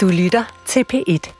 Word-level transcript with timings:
Du 0.00 0.08
lytter 0.08 0.62
til 0.66 0.84
P1. 0.94 1.32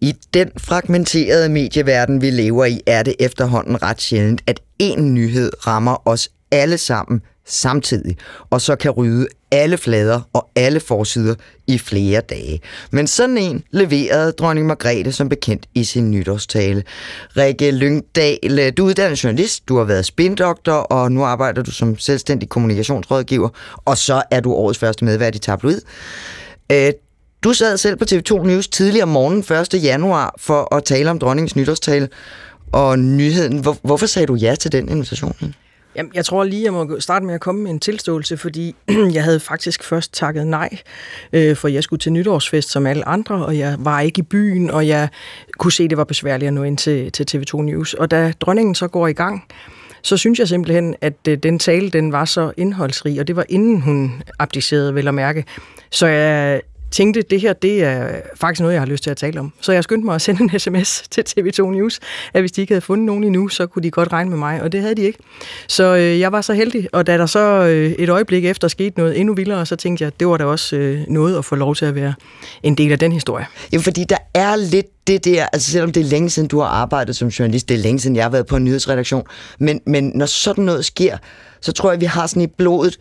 I 0.00 0.14
den 0.34 0.50
fragmenterede 0.58 1.48
medieverden, 1.48 2.20
vi 2.20 2.30
lever 2.30 2.64
i, 2.64 2.80
er 2.86 3.02
det 3.02 3.14
efterhånden 3.20 3.82
ret 3.82 4.00
sjældent, 4.00 4.42
at 4.46 4.60
én 4.82 5.00
nyhed 5.00 5.66
rammer 5.66 6.08
os 6.08 6.28
alle 6.50 6.78
sammen 6.78 7.22
samtidig, 7.46 8.16
og 8.50 8.60
så 8.60 8.76
kan 8.76 8.90
rydde 8.90 9.26
alle 9.50 9.76
flader 9.76 10.20
og 10.32 10.48
alle 10.56 10.80
forsider 10.80 11.34
i 11.66 11.78
flere 11.78 12.20
dage. 12.20 12.60
Men 12.90 13.06
sådan 13.06 13.38
en 13.38 13.64
leverede 13.70 14.32
dronning 14.32 14.66
Margrethe 14.66 15.12
som 15.12 15.28
bekendt 15.28 15.66
i 15.74 15.84
sin 15.84 16.10
nytårstale. 16.10 16.82
Rikke 17.36 17.70
Lyngdal, 17.70 18.70
du 18.76 18.84
er 18.84 18.88
uddannet 18.88 19.24
journalist, 19.24 19.68
du 19.68 19.76
har 19.76 19.84
været 19.84 20.06
spindoktor, 20.06 20.72
og 20.72 21.12
nu 21.12 21.24
arbejder 21.24 21.62
du 21.62 21.70
som 21.70 21.98
selvstændig 21.98 22.48
kommunikationsrådgiver, 22.48 23.48
og 23.84 23.98
så 23.98 24.22
er 24.30 24.40
du 24.40 24.52
årets 24.52 24.78
første 24.78 25.04
medvært 25.04 25.34
i 25.34 25.38
Tabloid. 25.38 25.80
Øh, 26.72 26.92
du 27.46 27.52
sad 27.52 27.76
selv 27.76 27.96
på 27.96 28.04
TV2 28.12 28.46
News 28.46 28.68
tidligere 28.68 29.02
om 29.02 29.08
morgenen 29.08 29.40
1. 29.74 29.84
januar 29.84 30.34
for 30.38 30.74
at 30.74 30.84
tale 30.84 31.10
om 31.10 31.18
dronningens 31.18 31.56
nytårstale 31.56 32.08
og 32.72 32.98
nyheden. 32.98 33.58
Hvor, 33.58 33.76
hvorfor 33.82 34.06
sagde 34.06 34.26
du 34.26 34.34
ja 34.34 34.54
til 34.54 34.72
den 34.72 34.88
invitation? 34.88 35.54
Jamen, 35.96 36.12
jeg 36.14 36.24
tror 36.24 36.44
lige, 36.44 36.64
jeg 36.64 36.72
må 36.72 37.00
starte 37.00 37.26
med 37.26 37.34
at 37.34 37.40
komme 37.40 37.62
med 37.62 37.70
en 37.70 37.80
tilståelse, 37.80 38.36
fordi 38.36 38.74
jeg 39.16 39.24
havde 39.24 39.40
faktisk 39.40 39.84
først 39.84 40.12
takket 40.12 40.46
nej, 40.46 40.78
øh, 41.32 41.56
for 41.56 41.68
jeg 41.68 41.82
skulle 41.82 42.00
til 42.00 42.12
nytårsfest 42.12 42.70
som 42.70 42.86
alle 42.86 43.08
andre, 43.08 43.46
og 43.46 43.58
jeg 43.58 43.76
var 43.78 44.00
ikke 44.00 44.18
i 44.18 44.22
byen, 44.22 44.70
og 44.70 44.88
jeg 44.88 45.08
kunne 45.58 45.72
se, 45.72 45.84
at 45.84 45.90
det 45.90 45.98
var 45.98 46.04
besværligt 46.04 46.46
at 46.48 46.54
nå 46.54 46.62
ind 46.62 46.78
til, 46.78 47.12
til 47.12 47.26
TV2 47.30 47.62
News. 47.62 47.94
Og 47.94 48.10
da 48.10 48.32
dronningen 48.40 48.74
så 48.74 48.88
går 48.88 49.08
i 49.08 49.12
gang, 49.12 49.44
så 50.02 50.16
synes 50.16 50.38
jeg 50.38 50.48
simpelthen, 50.48 50.94
at 51.00 51.14
øh, 51.28 51.38
den 51.38 51.58
tale, 51.58 51.90
den 51.90 52.12
var 52.12 52.24
så 52.24 52.52
indholdsrig, 52.56 53.20
og 53.20 53.26
det 53.26 53.36
var 53.36 53.44
inden 53.48 53.80
hun 53.80 54.22
abdicerede, 54.38 54.94
vel 54.94 55.08
at 55.08 55.14
mærke. 55.14 55.44
Så 55.90 56.06
jeg 56.06 56.60
tænkte, 56.90 57.22
det 57.22 57.40
her 57.40 57.52
det 57.52 57.84
er 57.84 58.20
faktisk 58.34 58.60
noget, 58.60 58.74
jeg 58.74 58.80
har 58.80 58.86
lyst 58.86 59.02
til 59.02 59.10
at 59.10 59.16
tale 59.16 59.40
om. 59.40 59.52
Så 59.60 59.72
jeg 59.72 59.84
skyndte 59.84 60.04
mig 60.04 60.14
at 60.14 60.22
sende 60.22 60.42
en 60.42 60.58
sms 60.60 61.02
til 61.10 61.24
TV2 61.28 61.62
News, 61.62 62.00
at 62.34 62.42
hvis 62.42 62.52
de 62.52 62.60
ikke 62.60 62.72
havde 62.72 62.80
fundet 62.80 63.06
nogen 63.06 63.24
endnu, 63.24 63.48
så 63.48 63.66
kunne 63.66 63.82
de 63.82 63.90
godt 63.90 64.12
regne 64.12 64.30
med 64.30 64.38
mig, 64.38 64.62
og 64.62 64.72
det 64.72 64.80
havde 64.80 64.94
de 64.94 65.02
ikke. 65.02 65.18
Så 65.68 65.96
øh, 65.96 66.20
jeg 66.20 66.32
var 66.32 66.40
så 66.40 66.54
heldig, 66.54 66.88
og 66.92 67.06
da 67.06 67.18
der 67.18 67.26
så 67.26 67.40
øh, 67.40 67.90
et 67.90 68.08
øjeblik 68.08 68.44
efter 68.44 68.68
skete 68.68 68.98
noget 68.98 69.20
endnu 69.20 69.34
vildere, 69.34 69.66
så 69.66 69.76
tænkte 69.76 70.04
jeg, 70.04 70.12
det 70.20 70.28
var 70.28 70.36
da 70.36 70.44
også 70.44 70.76
øh, 70.76 71.00
noget 71.08 71.38
at 71.38 71.44
få 71.44 71.54
lov 71.54 71.74
til 71.74 71.84
at 71.84 71.94
være 71.94 72.14
en 72.62 72.74
del 72.74 72.92
af 72.92 72.98
den 72.98 73.12
historie. 73.12 73.46
Jo, 73.72 73.80
fordi 73.80 74.04
der 74.04 74.18
er 74.34 74.56
lidt 74.56 74.86
det 75.06 75.24
der, 75.24 75.46
altså 75.52 75.70
selvom 75.70 75.92
det 75.92 76.00
er 76.00 76.04
længe 76.04 76.30
siden, 76.30 76.48
du 76.48 76.60
har 76.60 76.66
arbejdet 76.66 77.16
som 77.16 77.28
journalist, 77.28 77.68
det 77.68 77.74
er 77.74 77.78
længe 77.78 78.00
siden, 78.00 78.16
jeg 78.16 78.24
har 78.24 78.30
været 78.30 78.46
på 78.46 78.56
en 78.56 78.64
nyhedsredaktion, 78.64 79.22
men, 79.58 79.80
men 79.86 80.12
når 80.14 80.26
sådan 80.26 80.64
noget 80.64 80.84
sker, 80.84 81.16
så 81.60 81.72
tror 81.72 81.90
jeg, 81.90 82.00
vi 82.00 82.06
har 82.06 82.26
sådan 82.26 82.42
i 82.42 82.46
blodet, 82.46 82.98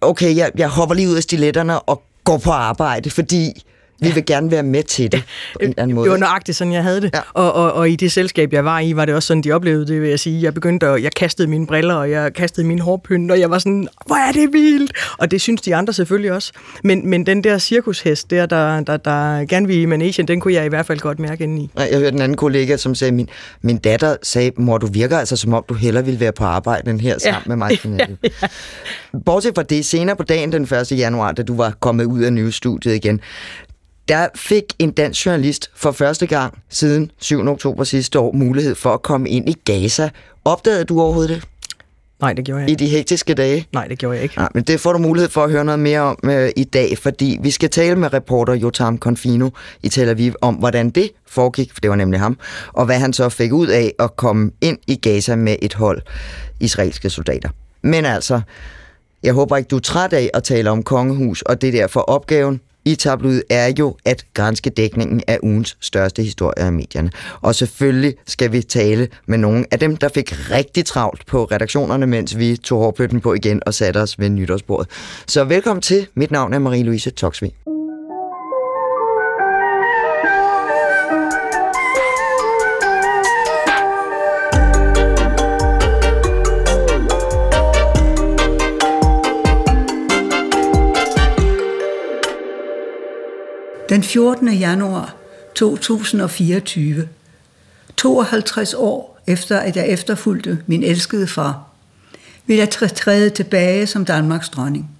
okay, 0.00 0.36
jeg, 0.36 0.50
jeg 0.58 0.68
hopper 0.68 0.94
lige 0.94 1.08
ud 1.08 1.16
af 1.16 1.22
stiletterne 1.22 1.80
og 1.80 2.02
går 2.24 2.38
på 2.38 2.50
arbejde, 2.50 3.10
fordi 3.10 3.62
vi 4.00 4.10
vil 4.14 4.26
gerne 4.26 4.50
være 4.50 4.62
med 4.62 4.82
til 4.82 5.12
det 5.12 5.22
på 5.52 5.58
en 5.62 5.68
eller 5.68 5.82
anden 5.82 5.94
måde. 5.94 6.04
Det 6.04 6.12
var 6.12 6.18
nøjagtigt 6.18 6.58
sådan, 6.58 6.72
jeg 6.72 6.82
havde 6.82 7.00
det. 7.00 7.10
Ja. 7.14 7.20
Og, 7.32 7.52
og, 7.52 7.72
og 7.72 7.90
i 7.90 7.96
det 7.96 8.12
selskab, 8.12 8.52
jeg 8.52 8.64
var 8.64 8.80
i, 8.80 8.96
var 8.96 9.04
det 9.04 9.14
også 9.14 9.26
sådan, 9.26 9.42
de 9.42 9.52
oplevede 9.52 9.86
det, 9.86 10.02
vil 10.02 10.08
jeg 10.10 10.20
sige. 10.20 10.42
Jeg 10.42 10.54
begyndte 10.54 10.86
at, 10.86 11.02
jeg 11.02 11.12
kastede 11.12 11.48
mine 11.48 11.66
briller, 11.66 11.94
og 11.94 12.10
jeg 12.10 12.34
kastede 12.34 12.66
min 12.66 12.78
hårpynt, 12.78 13.30
og 13.30 13.40
jeg 13.40 13.50
var 13.50 13.58
sådan, 13.58 13.88
hvor 14.06 14.16
er 14.16 14.32
det 14.32 14.52
vildt! 14.52 14.92
Og 15.18 15.30
det 15.30 15.40
synes 15.40 15.62
de 15.62 15.76
andre 15.76 15.92
selvfølgelig 15.92 16.32
også. 16.32 16.52
Men, 16.84 17.10
men 17.10 17.26
den 17.26 17.44
der 17.44 17.58
cirkushest 17.58 18.30
der, 18.30 18.46
der, 18.46 18.80
der, 18.80 18.96
der 18.96 19.44
gerne 19.44 19.66
vil 19.66 19.80
i 19.80 19.86
managen, 19.86 20.28
den 20.28 20.40
kunne 20.40 20.54
jeg 20.54 20.66
i 20.66 20.68
hvert 20.68 20.86
fald 20.86 20.98
godt 20.98 21.18
mærke 21.18 21.44
ind 21.44 21.58
i. 21.58 21.70
Jeg 21.76 21.98
hørte 21.98 22.16
en 22.16 22.22
anden 22.22 22.36
kollega, 22.36 22.76
som 22.76 22.94
sagde, 22.94 23.12
min, 23.12 23.28
min 23.62 23.78
datter 23.78 24.16
sagde, 24.22 24.50
mor, 24.56 24.78
du 24.78 24.86
virker 24.86 25.18
altså 25.18 25.36
som 25.36 25.54
om, 25.54 25.64
du 25.68 25.74
hellere 25.74 26.04
ville 26.04 26.20
være 26.20 26.32
på 26.32 26.44
arbejde 26.44 26.90
end 26.90 27.00
her 27.00 27.18
sammen 27.18 27.42
ja. 27.46 27.48
med 27.48 27.56
mig. 27.56 27.70
Ja, 27.84 28.06
ja. 28.22 28.48
Bortset 29.26 29.54
fra 29.54 29.62
det, 29.62 29.84
senere 29.84 30.16
på 30.16 30.22
dagen 30.22 30.52
den 30.52 30.62
1. 30.62 30.92
januar, 30.92 31.32
da 31.32 31.42
du 31.42 31.56
var 31.56 31.74
kommet 31.80 32.04
ud 32.04 32.22
af 32.22 32.32
nyhedsstudiet 32.32 32.94
igen, 32.94 33.20
der 34.08 34.28
fik 34.34 34.64
en 34.78 34.90
dansk 34.90 35.26
journalist 35.26 35.70
for 35.74 35.92
første 35.92 36.26
gang 36.26 36.58
siden 36.68 37.10
7. 37.20 37.48
oktober 37.48 37.84
sidste 37.84 38.18
år 38.18 38.32
mulighed 38.32 38.74
for 38.74 38.94
at 38.94 39.02
komme 39.02 39.28
ind 39.28 39.48
i 39.48 39.56
Gaza. 39.64 40.10
Opdagede 40.44 40.84
du 40.84 41.00
overhovedet 41.00 41.30
det? 41.30 41.44
Nej, 42.20 42.32
det 42.32 42.44
gjorde 42.44 42.60
jeg 42.60 42.70
ikke. 42.70 42.84
I 42.84 42.86
de 42.86 42.90
hektiske 42.90 43.34
dage? 43.34 43.66
Nej, 43.72 43.88
det 43.88 43.98
gjorde 43.98 44.14
jeg 44.14 44.22
ikke. 44.22 44.36
Nej, 44.36 44.48
men 44.54 44.64
det 44.64 44.80
får 44.80 44.92
du 44.92 44.98
mulighed 44.98 45.30
for 45.30 45.44
at 45.44 45.50
høre 45.50 45.64
noget 45.64 45.78
mere 45.78 46.00
om 46.00 46.18
øh, 46.24 46.50
i 46.56 46.64
dag, 46.64 46.98
fordi 46.98 47.38
vi 47.42 47.50
skal 47.50 47.70
tale 47.70 47.96
med 47.96 48.12
reporter 48.12 48.54
Jotam 48.54 48.98
Confino 48.98 49.50
i 49.82 49.88
Tel 49.88 50.08
Aviv 50.08 50.34
om, 50.40 50.54
hvordan 50.54 50.90
det 50.90 51.10
foregik, 51.26 51.72
for 51.72 51.80
det 51.80 51.90
var 51.90 51.96
nemlig 51.96 52.20
ham, 52.20 52.38
og 52.72 52.84
hvad 52.86 52.98
han 52.98 53.12
så 53.12 53.28
fik 53.28 53.52
ud 53.52 53.66
af 53.66 53.92
at 53.98 54.16
komme 54.16 54.50
ind 54.60 54.78
i 54.86 54.96
Gaza 54.96 55.36
med 55.36 55.56
et 55.62 55.74
hold 55.74 56.02
israelske 56.60 57.10
soldater. 57.10 57.48
Men 57.82 58.04
altså, 58.04 58.40
jeg 59.22 59.32
håber 59.32 59.56
ikke, 59.56 59.68
du 59.68 59.76
er 59.76 59.80
træt 59.80 60.12
af 60.12 60.30
at 60.34 60.42
tale 60.42 60.70
om 60.70 60.82
kongehus, 60.82 61.42
og 61.42 61.60
det 61.60 61.68
er 61.68 61.72
derfor 61.72 62.00
opgaven 62.00 62.60
i 62.84 62.94
tabloid 62.94 63.42
er 63.50 63.72
jo 63.78 63.96
at 64.04 64.24
grænske 64.34 64.70
dækningen 64.70 65.22
af 65.26 65.38
ugens 65.42 65.76
største 65.80 66.22
historier 66.22 66.66
i 66.66 66.70
medierne. 66.70 67.10
Og 67.40 67.54
selvfølgelig 67.54 68.14
skal 68.26 68.52
vi 68.52 68.62
tale 68.62 69.08
med 69.26 69.38
nogle 69.38 69.64
af 69.70 69.78
dem, 69.78 69.96
der 69.96 70.08
fik 70.08 70.50
rigtig 70.50 70.84
travlt 70.84 71.26
på 71.26 71.44
redaktionerne, 71.44 72.06
mens 72.06 72.38
vi 72.38 72.56
tog 72.56 72.78
hårpløtten 72.78 73.20
på 73.20 73.34
igen 73.34 73.62
og 73.66 73.74
satte 73.74 73.98
os 73.98 74.18
ved 74.18 74.28
nytårsbordet. 74.28 74.88
Så 75.26 75.44
velkommen 75.44 75.82
til. 75.82 76.06
Mit 76.14 76.30
navn 76.30 76.54
er 76.54 76.58
Marie-Louise 76.58 77.10
Toksvig. 77.10 77.73
Den 93.94 94.02
14. 94.02 94.48
januar 94.48 95.14
2024, 95.54 97.08
52 97.96 98.74
år 98.74 99.20
efter 99.26 99.58
at 99.58 99.76
jeg 99.76 99.88
efterfulgte 99.88 100.58
min 100.66 100.82
elskede 100.82 101.26
far, 101.26 101.68
vil 102.46 102.56
jeg 102.56 102.70
træde 102.70 103.30
tilbage 103.30 103.86
som 103.86 104.04
Danmarks 104.04 104.48
dronning. 104.48 104.90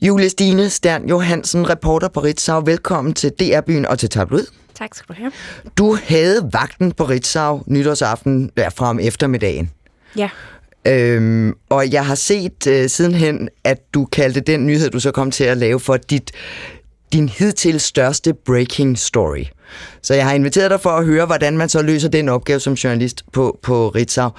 Julie 0.00 0.28
Stine 0.28 0.70
Stern 0.70 1.08
Johansen, 1.08 1.70
reporter 1.70 2.08
på 2.08 2.20
Ritzau. 2.20 2.60
Velkommen 2.60 3.14
til 3.14 3.30
DR-byen 3.30 3.86
og 3.86 3.98
til 3.98 4.10
Tabloid. 4.10 4.46
Tak 4.74 4.94
skal 4.94 5.14
du 5.14 5.20
have. 5.20 5.32
Du 5.78 5.98
havde 6.04 6.48
vagten 6.52 6.92
på 6.92 7.04
Ritzau 7.04 7.62
nytårsaften 7.66 8.50
der 8.56 8.70
fra 8.70 8.90
om 8.90 8.98
eftermiddagen. 9.00 9.70
Ja. 10.16 10.30
Øhm, 10.86 11.54
og 11.68 11.92
jeg 11.92 12.06
har 12.06 12.14
set 12.14 12.66
øh, 12.66 12.88
sidenhen, 12.88 13.48
at 13.64 13.94
du 13.94 14.04
kaldte 14.04 14.40
den 14.40 14.66
nyhed, 14.66 14.90
du 14.90 15.00
så 15.00 15.10
kom 15.10 15.30
til 15.30 15.44
at 15.44 15.56
lave 15.56 15.80
for 15.80 15.96
dit 15.96 16.32
din 17.14 17.28
hidtil 17.28 17.80
største 17.80 18.34
breaking 18.34 18.98
story. 18.98 19.44
Så 20.02 20.14
jeg 20.14 20.26
har 20.26 20.32
inviteret 20.32 20.70
dig 20.70 20.80
for 20.80 20.90
at 20.90 21.04
høre, 21.04 21.26
hvordan 21.26 21.56
man 21.56 21.68
så 21.68 21.82
løser 21.82 22.08
den 22.08 22.28
opgave 22.28 22.60
som 22.60 22.72
journalist 22.72 23.24
på, 23.32 23.58
på 23.62 23.88
Ritzau. 23.88 24.30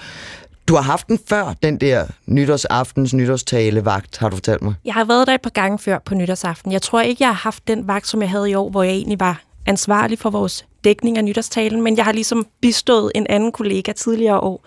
Du 0.67 0.75
har 0.75 0.81
haft 0.81 1.07
den 1.07 1.19
før, 1.29 1.53
den 1.63 1.77
der 1.77 2.05
nytårsaftens 2.25 3.13
nytårstalevagt, 3.13 4.17
har 4.17 4.29
du 4.29 4.35
fortalt 4.35 4.61
mig. 4.61 4.73
Jeg 4.85 4.93
har 4.93 5.05
været 5.05 5.27
der 5.27 5.33
et 5.33 5.41
par 5.41 5.49
gange 5.49 5.79
før 5.79 5.99
på 5.99 6.15
nytårsaften. 6.15 6.71
Jeg 6.71 6.81
tror 6.81 7.01
ikke, 7.01 7.23
jeg 7.23 7.29
har 7.29 7.33
haft 7.43 7.67
den 7.67 7.87
vagt, 7.87 8.07
som 8.07 8.21
jeg 8.21 8.29
havde 8.29 8.49
i 8.49 8.53
år, 8.53 8.69
hvor 8.69 8.83
jeg 8.83 8.93
egentlig 8.93 9.19
var 9.19 9.41
ansvarlig 9.65 10.19
for 10.19 10.29
vores 10.29 10.65
dækning 10.83 11.17
af 11.17 11.25
nytårstalen, 11.25 11.81
men 11.81 11.97
jeg 11.97 12.05
har 12.05 12.11
ligesom 12.11 12.47
bistået 12.61 13.11
en 13.15 13.27
anden 13.29 13.51
kollega 13.51 13.91
tidligere 13.91 14.39
år 14.39 14.65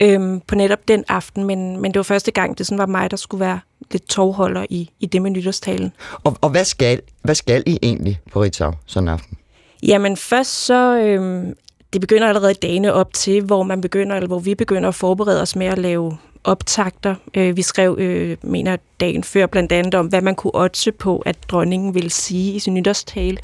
øhm, 0.00 0.40
på 0.40 0.54
netop 0.54 0.88
den 0.88 1.04
aften, 1.08 1.44
men, 1.44 1.80
men 1.80 1.92
det 1.92 1.98
var 1.98 2.02
første 2.02 2.30
gang, 2.30 2.58
det 2.58 2.66
sådan 2.66 2.78
var 2.78 2.86
mig, 2.86 3.10
der 3.10 3.16
skulle 3.16 3.40
være 3.40 3.60
lidt 3.92 4.08
tovholder 4.08 4.66
i, 4.70 4.90
i 5.00 5.06
det 5.06 5.22
med 5.22 5.30
nytårstalen. 5.30 5.92
Og, 6.24 6.36
og 6.40 6.50
hvad, 6.50 6.64
skal, 6.64 7.00
hvad 7.22 7.34
skal 7.34 7.62
I 7.66 7.78
egentlig 7.82 8.20
på 8.32 8.42
Ritzau 8.42 8.72
sådan 8.86 9.08
en 9.08 9.12
aften? 9.12 9.38
Jamen 9.82 10.16
først 10.16 10.64
så, 10.66 10.98
øhm, 10.98 11.54
det 11.92 12.00
begynder 12.00 12.28
allerede 12.28 12.54
dagene 12.54 12.92
op 12.92 13.12
til, 13.12 13.42
hvor 13.42 13.62
man 13.62 13.80
begynder, 13.80 14.16
eller 14.16 14.26
hvor 14.26 14.38
vi 14.38 14.54
begynder 14.54 14.88
at 14.88 14.94
forberede 14.94 15.42
os 15.42 15.56
med 15.56 15.66
at 15.66 15.78
lave 15.78 16.16
optakter. 16.44 17.14
Øh, 17.34 17.56
vi 17.56 17.62
skrev, 17.62 17.96
øh, 17.98 18.36
mener 18.42 18.76
dagen 19.00 19.24
før, 19.24 19.46
blandt 19.46 19.72
andet 19.72 19.94
om, 19.94 20.06
hvad 20.06 20.20
man 20.20 20.34
kunne 20.34 20.54
otse 20.54 20.92
på, 20.92 21.22
at 21.26 21.36
dronningen 21.48 21.94
ville 21.94 22.10
sige 22.10 22.52
i 22.54 22.58
sin 22.58 22.74
nytårstale. 22.74 23.38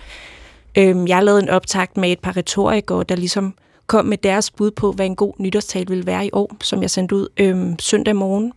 Øh, 0.78 1.08
jeg 1.08 1.25
lavede 1.25 1.43
en 1.43 1.48
optakt 1.48 1.96
med 1.96 2.12
et 2.12 2.19
par 2.19 2.37
retorikere, 2.37 3.05
der 3.08 3.16
ligesom 3.16 3.55
kom 3.92 4.04
med 4.04 4.18
deres 4.18 4.50
bud 4.50 4.70
på, 4.70 4.92
hvad 4.92 5.06
en 5.06 5.16
god 5.16 5.34
nytårstale 5.38 5.86
ville 5.88 6.06
være 6.06 6.26
i 6.26 6.30
år, 6.32 6.56
som 6.62 6.82
jeg 6.82 6.90
sendte 6.90 7.14
ud 7.14 7.28
øh, 7.36 7.66
søndag 7.78 8.16
morgen. 8.16 8.52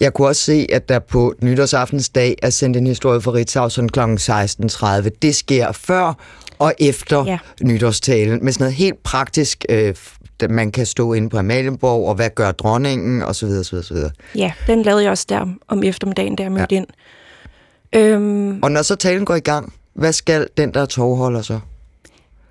Jeg 0.00 0.14
kunne 0.14 0.28
også 0.28 0.42
se, 0.42 0.66
at 0.72 0.88
der 0.88 0.98
på 0.98 1.34
nytårsaftens 1.42 2.08
dag 2.08 2.36
er 2.42 2.50
sendt 2.50 2.76
en 2.76 2.86
historie 2.86 3.20
fra 3.20 3.32
Ritzau 3.32 3.68
sådan 3.68 3.88
kl. 3.88 4.00
16.30. 4.00 5.08
Det 5.22 5.34
sker 5.34 5.72
før 5.72 6.14
og 6.58 6.74
efter 6.78 7.24
ja. 7.26 7.38
nytårstalen, 7.62 8.44
med 8.44 8.52
sådan 8.52 8.64
noget 8.64 8.74
helt 8.74 9.02
praktisk, 9.02 9.64
øh, 9.68 9.94
man 10.50 10.72
kan 10.72 10.86
stå 10.86 11.12
inde 11.12 11.28
på 11.28 11.38
Amalienborg, 11.38 12.08
og 12.08 12.14
hvad 12.14 12.30
gør 12.34 12.52
dronningen, 12.52 13.22
og 13.22 13.36
så 13.36 13.46
videre, 13.46 13.64
så 13.64 13.70
videre, 13.70 13.84
så 13.84 13.94
videre. 13.94 14.10
Ja, 14.34 14.52
den 14.66 14.82
lavede 14.82 15.02
jeg 15.02 15.10
også 15.10 15.26
der 15.28 15.46
om 15.68 15.82
eftermiddagen, 15.82 16.38
der 16.38 16.44
jeg 16.44 16.52
mødte 16.52 16.74
ja. 16.74 16.76
ind. 16.76 16.86
Øhm, 17.92 18.62
og 18.62 18.70
når 18.70 18.82
så 18.82 18.94
talen 18.94 19.24
går 19.24 19.34
i 19.34 19.40
gang, 19.40 19.72
hvad 19.94 20.12
skal 20.12 20.48
den, 20.56 20.74
der 20.74 20.86
tovholder 20.86 21.42
så? 21.42 21.60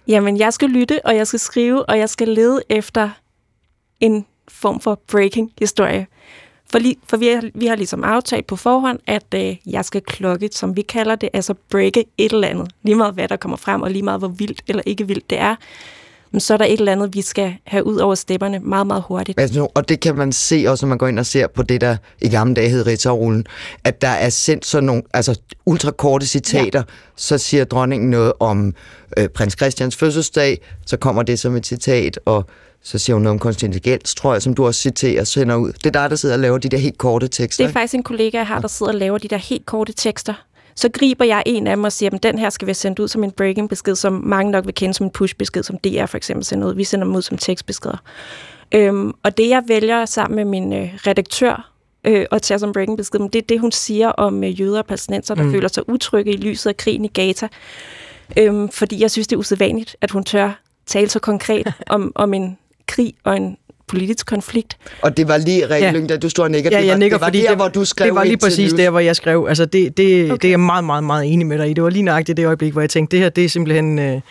Jamen, 0.07 0.38
jeg 0.38 0.54
skal 0.54 0.69
lytte, 0.69 1.06
og 1.06 1.15
jeg 1.15 1.27
skal 1.27 1.39
skrive, 1.39 1.89
og 1.89 1.98
jeg 1.98 2.09
skal 2.09 2.27
lede 2.27 2.62
efter 2.69 3.09
en 4.00 4.25
form 4.48 4.80
for 4.80 5.01
breaking 5.07 5.51
historie. 5.59 6.07
For, 6.71 6.80
li, 6.80 7.00
for 7.07 7.18
vi, 7.18 7.27
har, 7.27 7.50
vi 7.56 7.65
har 7.65 7.75
ligesom 7.75 8.04
aftalt 8.04 8.48
på 8.48 8.56
forhånd, 8.56 9.00
at 9.06 9.25
øh, 9.36 9.56
jeg 9.65 9.86
skal 9.86 10.01
klokke, 10.01 10.50
som 10.51 10.75
vi 10.75 10.81
kalder 10.81 11.15
det, 11.15 11.30
altså 11.33 11.54
breake 11.69 12.06
et 12.18 12.31
eller 12.31 12.48
andet. 12.48 12.71
Lige 12.83 12.95
meget 12.95 13.13
hvad 13.13 13.27
der 13.27 13.36
kommer 13.36 13.57
frem, 13.57 13.81
og 13.81 13.92
lige 13.92 14.04
meget 14.04 14.19
hvor 14.19 14.27
vildt 14.27 14.62
eller 14.68 14.83
ikke 14.86 15.07
vildt 15.07 15.30
det 15.30 15.39
er. 15.39 15.56
Men 16.31 16.39
så 16.39 16.53
er 16.53 16.57
der 16.57 16.65
et 16.65 16.79
eller 16.79 16.91
andet, 16.91 17.13
vi 17.13 17.21
skal 17.21 17.56
have 17.63 17.85
ud 17.85 17.97
over 17.97 18.15
stepperne 18.15 18.59
meget, 18.59 18.88
meget 18.88 19.03
hurtigt. 19.07 19.39
Altså, 19.39 19.68
og 19.75 19.89
det 19.89 20.00
kan 20.00 20.15
man 20.15 20.31
se 20.31 20.65
også, 20.68 20.85
når 20.85 20.89
man 20.89 20.97
går 20.97 21.07
ind 21.07 21.19
og 21.19 21.25
ser 21.25 21.47
på 21.47 21.63
det, 21.63 21.81
der 21.81 21.97
i 22.21 22.29
gamle 22.29 22.56
dage 22.56 22.69
hed 22.69 22.88
Ritterrullen, 22.88 23.45
at 23.83 24.01
der 24.01 24.07
er 24.07 24.29
sendt 24.29 24.65
sådan 24.65 24.83
nogle 24.83 25.01
altså, 25.13 25.39
ultrakorte 25.65 26.25
citater. 26.25 26.79
Ja. 26.79 26.94
Så 27.15 27.38
siger 27.38 27.63
dronningen 27.63 28.09
noget 28.09 28.33
om 28.39 28.74
øh, 29.18 29.27
prins 29.29 29.53
Christians 29.53 29.95
fødselsdag, 29.95 30.62
så 30.85 30.97
kommer 30.97 31.24
det 31.24 31.39
som 31.39 31.56
et 31.56 31.65
citat, 31.65 32.19
og 32.25 32.45
så 32.81 32.97
siger 32.97 33.13
hun 33.15 33.23
noget 33.23 33.33
om 33.33 33.39
kunstig 33.39 33.68
intelligens, 33.68 34.15
tror 34.15 34.33
jeg, 34.33 34.41
som 34.41 34.53
du 34.53 34.65
også 34.65 34.81
citerer 34.81 35.21
og 35.21 35.27
sender 35.27 35.56
ud. 35.56 35.71
Det 35.71 35.85
er 35.85 36.01
dig, 36.01 36.09
der 36.09 36.15
sidder 36.15 36.35
og 36.35 36.39
laver 36.39 36.57
de 36.57 36.69
der 36.69 36.77
helt 36.77 36.97
korte 36.97 37.27
tekster. 37.27 37.63
Det 37.63 37.69
er 37.69 37.73
faktisk 37.73 37.94
en 37.94 38.03
kollega, 38.03 38.38
jeg 38.38 38.47
har, 38.47 38.59
der 38.59 38.68
sidder 38.68 38.91
og 38.91 38.97
laver 38.97 39.18
de 39.18 39.27
der 39.27 39.38
helt 39.38 39.65
korte 39.65 39.94
tekster. 39.94 40.33
Så 40.77 40.89
griber 40.89 41.25
jeg 41.25 41.44
en 41.45 41.68
af 41.68 41.75
dem 41.75 41.83
og 41.83 41.91
siger, 41.91 42.09
at 42.13 42.24
den 42.24 42.39
her 42.39 42.50
skal 42.50 42.68
vi 42.68 42.74
sende 42.74 43.03
ud 43.03 43.07
som 43.07 43.24
en 43.24 43.31
breaking 43.31 43.69
besked, 43.69 43.95
som 43.95 44.13
mange 44.13 44.51
nok 44.51 44.65
vil 44.65 44.74
kende 44.74 44.94
som 44.94 45.06
en 45.06 45.12
push 45.12 45.35
besked, 45.35 45.63
som 45.63 45.77
DR 45.77 46.06
for 46.06 46.18
eksempel 46.18 46.45
sender 46.45 46.68
ud. 46.68 46.75
Vi 46.75 46.83
sender 46.83 47.06
dem 47.06 47.15
ud 47.15 47.21
som 47.21 47.38
tekstbeskeder. 47.38 47.97
Øhm, 48.71 49.13
og 49.24 49.38
det 49.38 49.50
jeg 49.50 49.63
vælger 49.68 50.06
sammen 50.06 50.35
med 50.35 50.45
min 50.45 50.74
øh, 50.74 50.89
redaktør 51.07 51.71
øh, 52.03 52.25
at 52.31 52.41
tage 52.41 52.59
som 52.59 52.74
breaking 52.74 52.97
besked, 52.97 53.19
det 53.19 53.35
er 53.35 53.45
det, 53.50 53.59
hun 53.59 53.71
siger 53.71 54.09
om 54.09 54.44
øh, 54.44 54.62
jøder 54.62 54.79
og 54.79 54.85
palæstinenser, 54.85 55.35
der 55.35 55.44
mm. 55.44 55.51
føler 55.51 55.68
sig 55.68 55.89
utrygge 55.89 56.33
i 56.33 56.38
lyset 56.38 56.69
af 56.69 56.77
krigen 56.77 57.06
i 57.06 57.07
Gaza. 57.07 57.47
Øhm, 58.38 58.69
fordi 58.69 59.01
jeg 59.01 59.12
synes, 59.12 59.27
det 59.27 59.35
er 59.35 59.39
usædvanligt, 59.39 59.95
at 60.01 60.12
hun 60.12 60.23
tør 60.23 60.62
tale 60.85 61.09
så 61.09 61.19
konkret 61.19 61.73
om, 61.88 62.12
om 62.15 62.33
en 62.33 62.57
krig 62.88 63.13
og 63.23 63.38
en 63.38 63.57
politisk 63.87 64.25
konflikt. 64.25 64.77
Og 65.01 65.17
det 65.17 65.27
var 65.27 65.37
lige 65.37 65.69
Rikke 65.69 65.99
ja. 65.99 66.05
da 66.07 66.17
du 66.17 66.29
stod 66.29 66.43
og 66.43 66.51
nikker. 66.51 66.69
Ja, 66.71 66.85
jeg 66.85 66.97
nikker, 66.97 67.17
det 67.17 67.21
var 67.21 67.27
fordi 67.27 67.41
der, 67.41 67.47
det, 67.47 67.57
hvor 67.57 67.67
du 67.67 67.85
skrev 67.85 68.05
Det 68.05 68.15
var 68.15 68.23
lige 68.23 68.37
præcis 68.37 68.73
der, 68.73 68.89
hvor 68.89 68.99
jeg 68.99 69.15
skrev. 69.15 69.45
Altså, 69.49 69.65
det, 69.65 69.97
det, 69.97 70.31
okay. 70.31 70.41
det 70.41 70.45
er 70.45 70.49
jeg 70.49 70.59
meget, 70.59 70.83
meget, 70.83 71.03
meget 71.03 71.33
enig 71.33 71.47
med 71.47 71.57
dig 71.57 71.69
i. 71.69 71.73
Det 71.73 71.83
var 71.83 71.89
lige 71.89 72.03
nøjagtigt 72.03 72.37
det 72.37 72.45
øjeblik, 72.45 72.73
hvor 72.73 72.81
jeg 72.81 72.89
tænkte, 72.89 73.17
det 73.17 73.23
her, 73.23 73.29
det 73.29 73.45
er 73.45 73.49
simpelthen, 73.49 73.99
øh, 73.99 74.21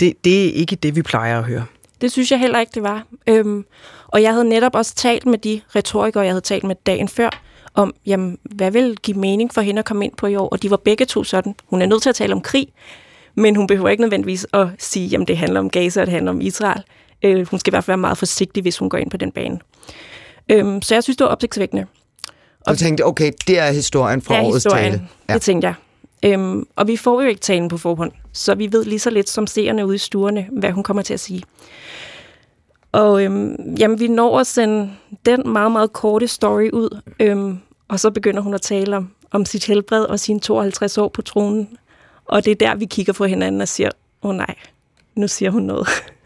det, 0.00 0.24
det 0.24 0.46
er 0.46 0.52
ikke 0.52 0.76
det, 0.76 0.96
vi 0.96 1.02
plejer 1.02 1.38
at 1.38 1.44
høre. 1.44 1.64
Det 2.00 2.12
synes 2.12 2.30
jeg 2.30 2.40
heller 2.40 2.60
ikke, 2.60 2.72
det 2.74 2.82
var. 2.82 3.06
Øhm, 3.26 3.64
og 4.08 4.22
jeg 4.22 4.32
havde 4.32 4.48
netop 4.48 4.74
også 4.74 4.94
talt 4.94 5.26
med 5.26 5.38
de 5.38 5.60
retorikere, 5.76 6.22
jeg 6.22 6.32
havde 6.32 6.40
talt 6.40 6.64
med 6.64 6.76
dagen 6.86 7.08
før, 7.08 7.42
om, 7.74 7.94
jamen, 8.06 8.38
hvad 8.42 8.70
vil 8.70 8.96
give 9.02 9.18
mening 9.18 9.54
for 9.54 9.60
hende 9.60 9.78
at 9.78 9.84
komme 9.84 10.04
ind 10.04 10.12
på 10.16 10.26
i 10.26 10.36
år? 10.36 10.48
Og 10.48 10.62
de 10.62 10.70
var 10.70 10.76
begge 10.76 11.04
to 11.04 11.24
sådan, 11.24 11.54
hun 11.66 11.82
er 11.82 11.86
nødt 11.86 12.02
til 12.02 12.08
at 12.08 12.14
tale 12.14 12.32
om 12.32 12.40
krig, 12.40 12.68
men 13.34 13.56
hun 13.56 13.66
behøver 13.66 13.88
ikke 13.88 14.00
nødvendigvis 14.00 14.46
at 14.52 14.66
sige, 14.78 15.06
jamen 15.06 15.26
det 15.26 15.36
handler 15.36 15.60
om 15.60 15.70
Gaza, 15.70 16.00
og 16.00 16.06
det 16.06 16.12
handler 16.12 16.32
om 16.32 16.40
Israel. 16.40 16.82
Øh, 17.22 17.46
hun 17.46 17.58
skal 17.60 17.70
i 17.70 17.72
hvert 17.72 17.84
fald 17.84 17.92
være 17.92 18.00
meget 18.00 18.18
forsigtig, 18.18 18.62
hvis 18.62 18.78
hun 18.78 18.88
går 18.88 18.98
ind 18.98 19.10
på 19.10 19.16
den 19.16 19.32
bane. 19.32 19.58
Øhm, 20.48 20.82
så 20.82 20.94
jeg 20.94 21.02
synes, 21.02 21.16
det 21.16 21.24
var 21.24 21.30
opsigtsvækkende. 21.30 21.86
Og 22.66 22.72
du 22.72 22.78
tænkte, 22.78 23.06
okay, 23.06 23.32
det 23.46 23.58
er 23.58 23.70
historien 23.70 24.22
fra 24.22 24.34
det 24.34 24.40
er 24.40 24.44
årets 24.44 24.64
historien. 24.64 24.92
tale. 24.92 25.08
Ja. 25.28 25.34
Det 25.34 25.42
tænkte 25.42 25.66
jeg. 25.66 25.74
Øhm, 26.24 26.66
og 26.76 26.88
vi 26.88 26.96
får 26.96 27.22
jo 27.22 27.28
ikke 27.28 27.40
talen 27.40 27.68
på 27.68 27.78
forhånd, 27.78 28.12
så 28.32 28.54
vi 28.54 28.72
ved 28.72 28.84
lige 28.84 28.98
så 28.98 29.10
lidt 29.10 29.28
som 29.28 29.46
seerne 29.46 29.86
ude 29.86 29.94
i 29.94 29.98
stuerne, 29.98 30.46
hvad 30.52 30.70
hun 30.70 30.82
kommer 30.82 31.02
til 31.02 31.14
at 31.14 31.20
sige. 31.20 31.42
Og 32.92 33.24
øhm, 33.24 33.74
jamen, 33.78 34.00
vi 34.00 34.08
når 34.08 34.38
at 34.38 34.46
sende 34.46 34.90
den 35.26 35.48
meget, 35.48 35.72
meget 35.72 35.92
korte 35.92 36.28
story 36.28 36.70
ud, 36.72 37.00
øhm, 37.20 37.58
og 37.88 38.00
så 38.00 38.10
begynder 38.10 38.40
hun 38.40 38.54
at 38.54 38.62
tale 38.62 38.96
om, 38.96 39.10
om 39.30 39.44
sit 39.44 39.66
helbred 39.66 40.04
og 40.04 40.20
sine 40.20 40.40
52 40.40 40.98
år 40.98 41.08
på 41.08 41.22
tronen. 41.22 41.68
Og 42.24 42.44
det 42.44 42.50
er 42.50 42.54
der, 42.54 42.74
vi 42.74 42.84
kigger 42.84 43.12
på 43.12 43.24
hinanden 43.24 43.60
og 43.60 43.68
siger, 43.68 43.90
åh 44.22 44.30
oh, 44.30 44.36
nej, 44.36 44.54
nu 45.14 45.28
siger 45.28 45.50
hun 45.50 45.62
noget. 45.62 45.88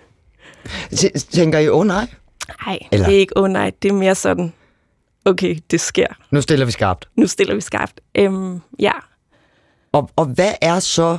Tænker 1.31 1.59
I, 1.59 1.69
åh 1.69 1.79
oh, 1.79 1.87
nej? 1.87 2.07
Nej, 2.67 2.79
Eller? 2.93 3.07
det 3.07 3.15
er 3.15 3.19
ikke 3.19 3.37
åh 3.37 3.43
oh, 3.43 3.51
nej, 3.51 3.73
det 3.83 3.89
er 3.89 3.93
mere 3.93 4.15
sådan, 4.15 4.53
okay, 5.25 5.59
det 5.71 5.81
sker. 5.81 6.07
Nu 6.31 6.41
stiller 6.41 6.67
vi 6.67 6.73
skarpt. 6.73 7.09
Nu 7.17 7.27
stiller 7.27 7.55
vi 7.55 7.61
skarpt, 7.61 8.01
øhm, 8.15 8.61
ja. 8.79 8.93
Og, 9.93 10.11
og 10.17 10.27
hvad 10.27 10.53
er 10.61 10.79
så, 10.79 11.19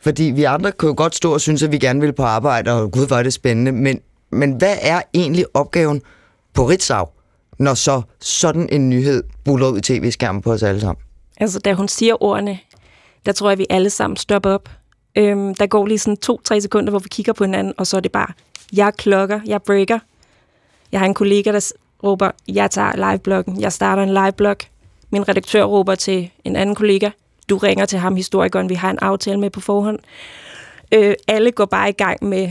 fordi 0.00 0.24
vi 0.24 0.44
andre 0.44 0.72
kan 0.72 0.88
jo 0.88 0.94
godt 0.96 1.14
stå 1.14 1.32
og 1.32 1.40
synes, 1.40 1.62
at 1.62 1.72
vi 1.72 1.78
gerne 1.78 2.00
vil 2.00 2.12
på 2.12 2.22
arbejde, 2.22 2.72
og 2.72 2.92
gud, 2.92 3.06
hvor 3.06 3.16
er 3.16 3.22
det 3.22 3.32
spændende, 3.32 3.72
men, 3.72 4.00
men 4.30 4.52
hvad 4.52 4.76
er 4.80 5.02
egentlig 5.14 5.44
opgaven 5.54 6.02
på 6.54 6.68
Ritzau, 6.68 7.06
når 7.58 7.74
så 7.74 8.02
sådan 8.20 8.68
en 8.72 8.90
nyhed 8.90 9.22
buller 9.44 9.68
ud 9.68 9.78
i 9.78 9.80
tv-skærmen 9.80 10.42
på 10.42 10.52
os 10.52 10.62
alle 10.62 10.80
sammen? 10.80 11.02
Altså, 11.36 11.58
da 11.58 11.74
hun 11.74 11.88
siger 11.88 12.22
ordene, 12.22 12.58
der 13.26 13.32
tror 13.32 13.48
jeg, 13.48 13.58
vi 13.58 13.66
alle 13.70 13.90
sammen 13.90 14.16
stopper 14.16 14.50
op. 14.50 14.68
Øhm, 15.18 15.54
der 15.54 15.66
går 15.66 15.86
lige 15.86 15.98
sådan 15.98 16.16
to-tre 16.16 16.60
sekunder, 16.60 16.90
hvor 16.90 16.98
vi 16.98 17.08
kigger 17.08 17.32
på 17.32 17.44
hinanden, 17.44 17.74
og 17.78 17.86
så 17.86 17.96
er 17.96 18.00
det 18.00 18.12
bare, 18.12 18.32
jeg 18.72 18.94
klokker, 18.94 19.40
jeg 19.46 19.62
breaker. 19.62 19.98
Jeg 20.92 21.00
har 21.00 21.06
en 21.06 21.14
kollega, 21.14 21.52
der 21.52 21.72
råber, 22.02 22.30
jeg 22.48 22.70
tager 22.70 23.10
livebloggen, 23.10 23.60
jeg 23.60 23.72
starter 23.72 24.02
en 24.02 24.14
liveblog. 24.24 24.56
Min 25.10 25.28
redaktør 25.28 25.64
råber 25.64 25.94
til 25.94 26.30
en 26.44 26.56
anden 26.56 26.74
kollega, 26.74 27.10
du 27.48 27.56
ringer 27.56 27.86
til 27.86 27.98
ham, 27.98 28.16
historikeren, 28.16 28.68
vi 28.68 28.74
har 28.74 28.90
en 28.90 28.98
aftale 28.98 29.40
med 29.40 29.50
på 29.50 29.60
forhånd. 29.60 29.98
Øh, 30.92 31.14
alle 31.28 31.52
går 31.52 31.64
bare 31.64 31.88
i 31.88 31.92
gang 31.92 32.24
med 32.24 32.50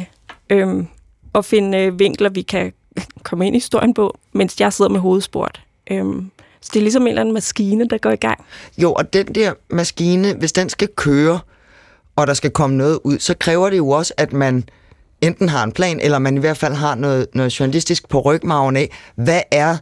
øh, 0.50 0.84
at 1.36 1.46
finde 1.46 1.78
øh, 1.78 2.00
vinkler, 2.00 2.30
vi 2.30 2.42
kan 2.42 2.74
komme 3.24 3.48
ind 3.48 3.56
i 3.56 3.60
historien 3.60 3.94
på, 3.94 4.18
mens 4.34 4.60
jeg 4.60 4.74
sidder 4.74 4.92
med 4.92 5.00
hovedsport. 5.00 5.62
Øh, 5.92 6.06
så 6.62 6.70
det 6.74 6.80
er 6.80 6.84
ligesom 6.84 7.02
en 7.02 7.08
eller 7.08 7.22
anden 7.22 7.34
maskine, 7.34 7.88
der 7.88 7.98
går 7.98 8.12
i 8.12 8.16
gang. 8.16 8.46
Jo, 8.78 8.94
og 8.94 9.14
den 9.14 9.26
der 9.26 9.54
maskine, 9.70 10.34
hvis 10.34 10.54
den 10.54 10.70
skal 10.70 10.90
køre, 10.96 11.40
og 12.16 12.28
der 12.28 12.34
skal 12.34 12.52
komme 12.52 12.78
noget 12.78 13.00
ud, 13.04 13.20
så 13.20 13.34
kræver 13.40 13.70
det 13.70 13.78
jo 13.78 13.90
også, 13.90 14.14
at 14.18 14.34
man 14.34 14.70
enten 15.26 15.50
har 15.50 15.64
en 15.64 15.72
plan, 15.72 16.00
eller 16.00 16.20
man 16.20 16.38
i 16.38 16.40
hvert 16.40 16.58
fald 16.58 16.74
har 16.74 16.96
noget, 16.96 17.28
noget 17.34 17.60
journalistisk 17.60 18.10
på 18.10 18.20
rygmagen 18.20 18.78
af, 18.78 18.90
hvad 19.16 19.42
er, 19.52 19.78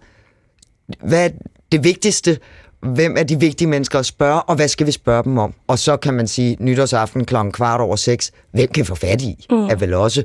hvad 1.00 1.26
er 1.26 1.30
det 1.72 1.84
vigtigste, 1.84 2.38
hvem 2.80 3.18
er 3.18 3.24
de 3.24 3.40
vigtige 3.40 3.68
mennesker 3.68 4.00
at 4.00 4.06
spørge, 4.06 4.42
og 4.42 4.56
hvad 4.56 4.68
skal 4.68 4.88
vi 4.88 4.92
spørge 4.92 5.24
dem 5.24 5.38
om? 5.38 5.54
Og 5.68 5.80
så 5.80 5.98
kan 5.98 6.14
man 6.14 6.28
sige, 6.28 6.58
nytårsaften 6.60 7.26
kl. 7.26 7.36
kvart 7.54 7.82
over 7.82 7.96
seks, 7.96 8.32
hvem 8.52 8.68
kan 8.68 8.86
få 8.86 8.96
fat 8.96 9.22
i? 9.22 9.46
Mm. 9.50 9.66
Er 9.66 9.76
vel 9.76 9.94
også. 9.94 10.24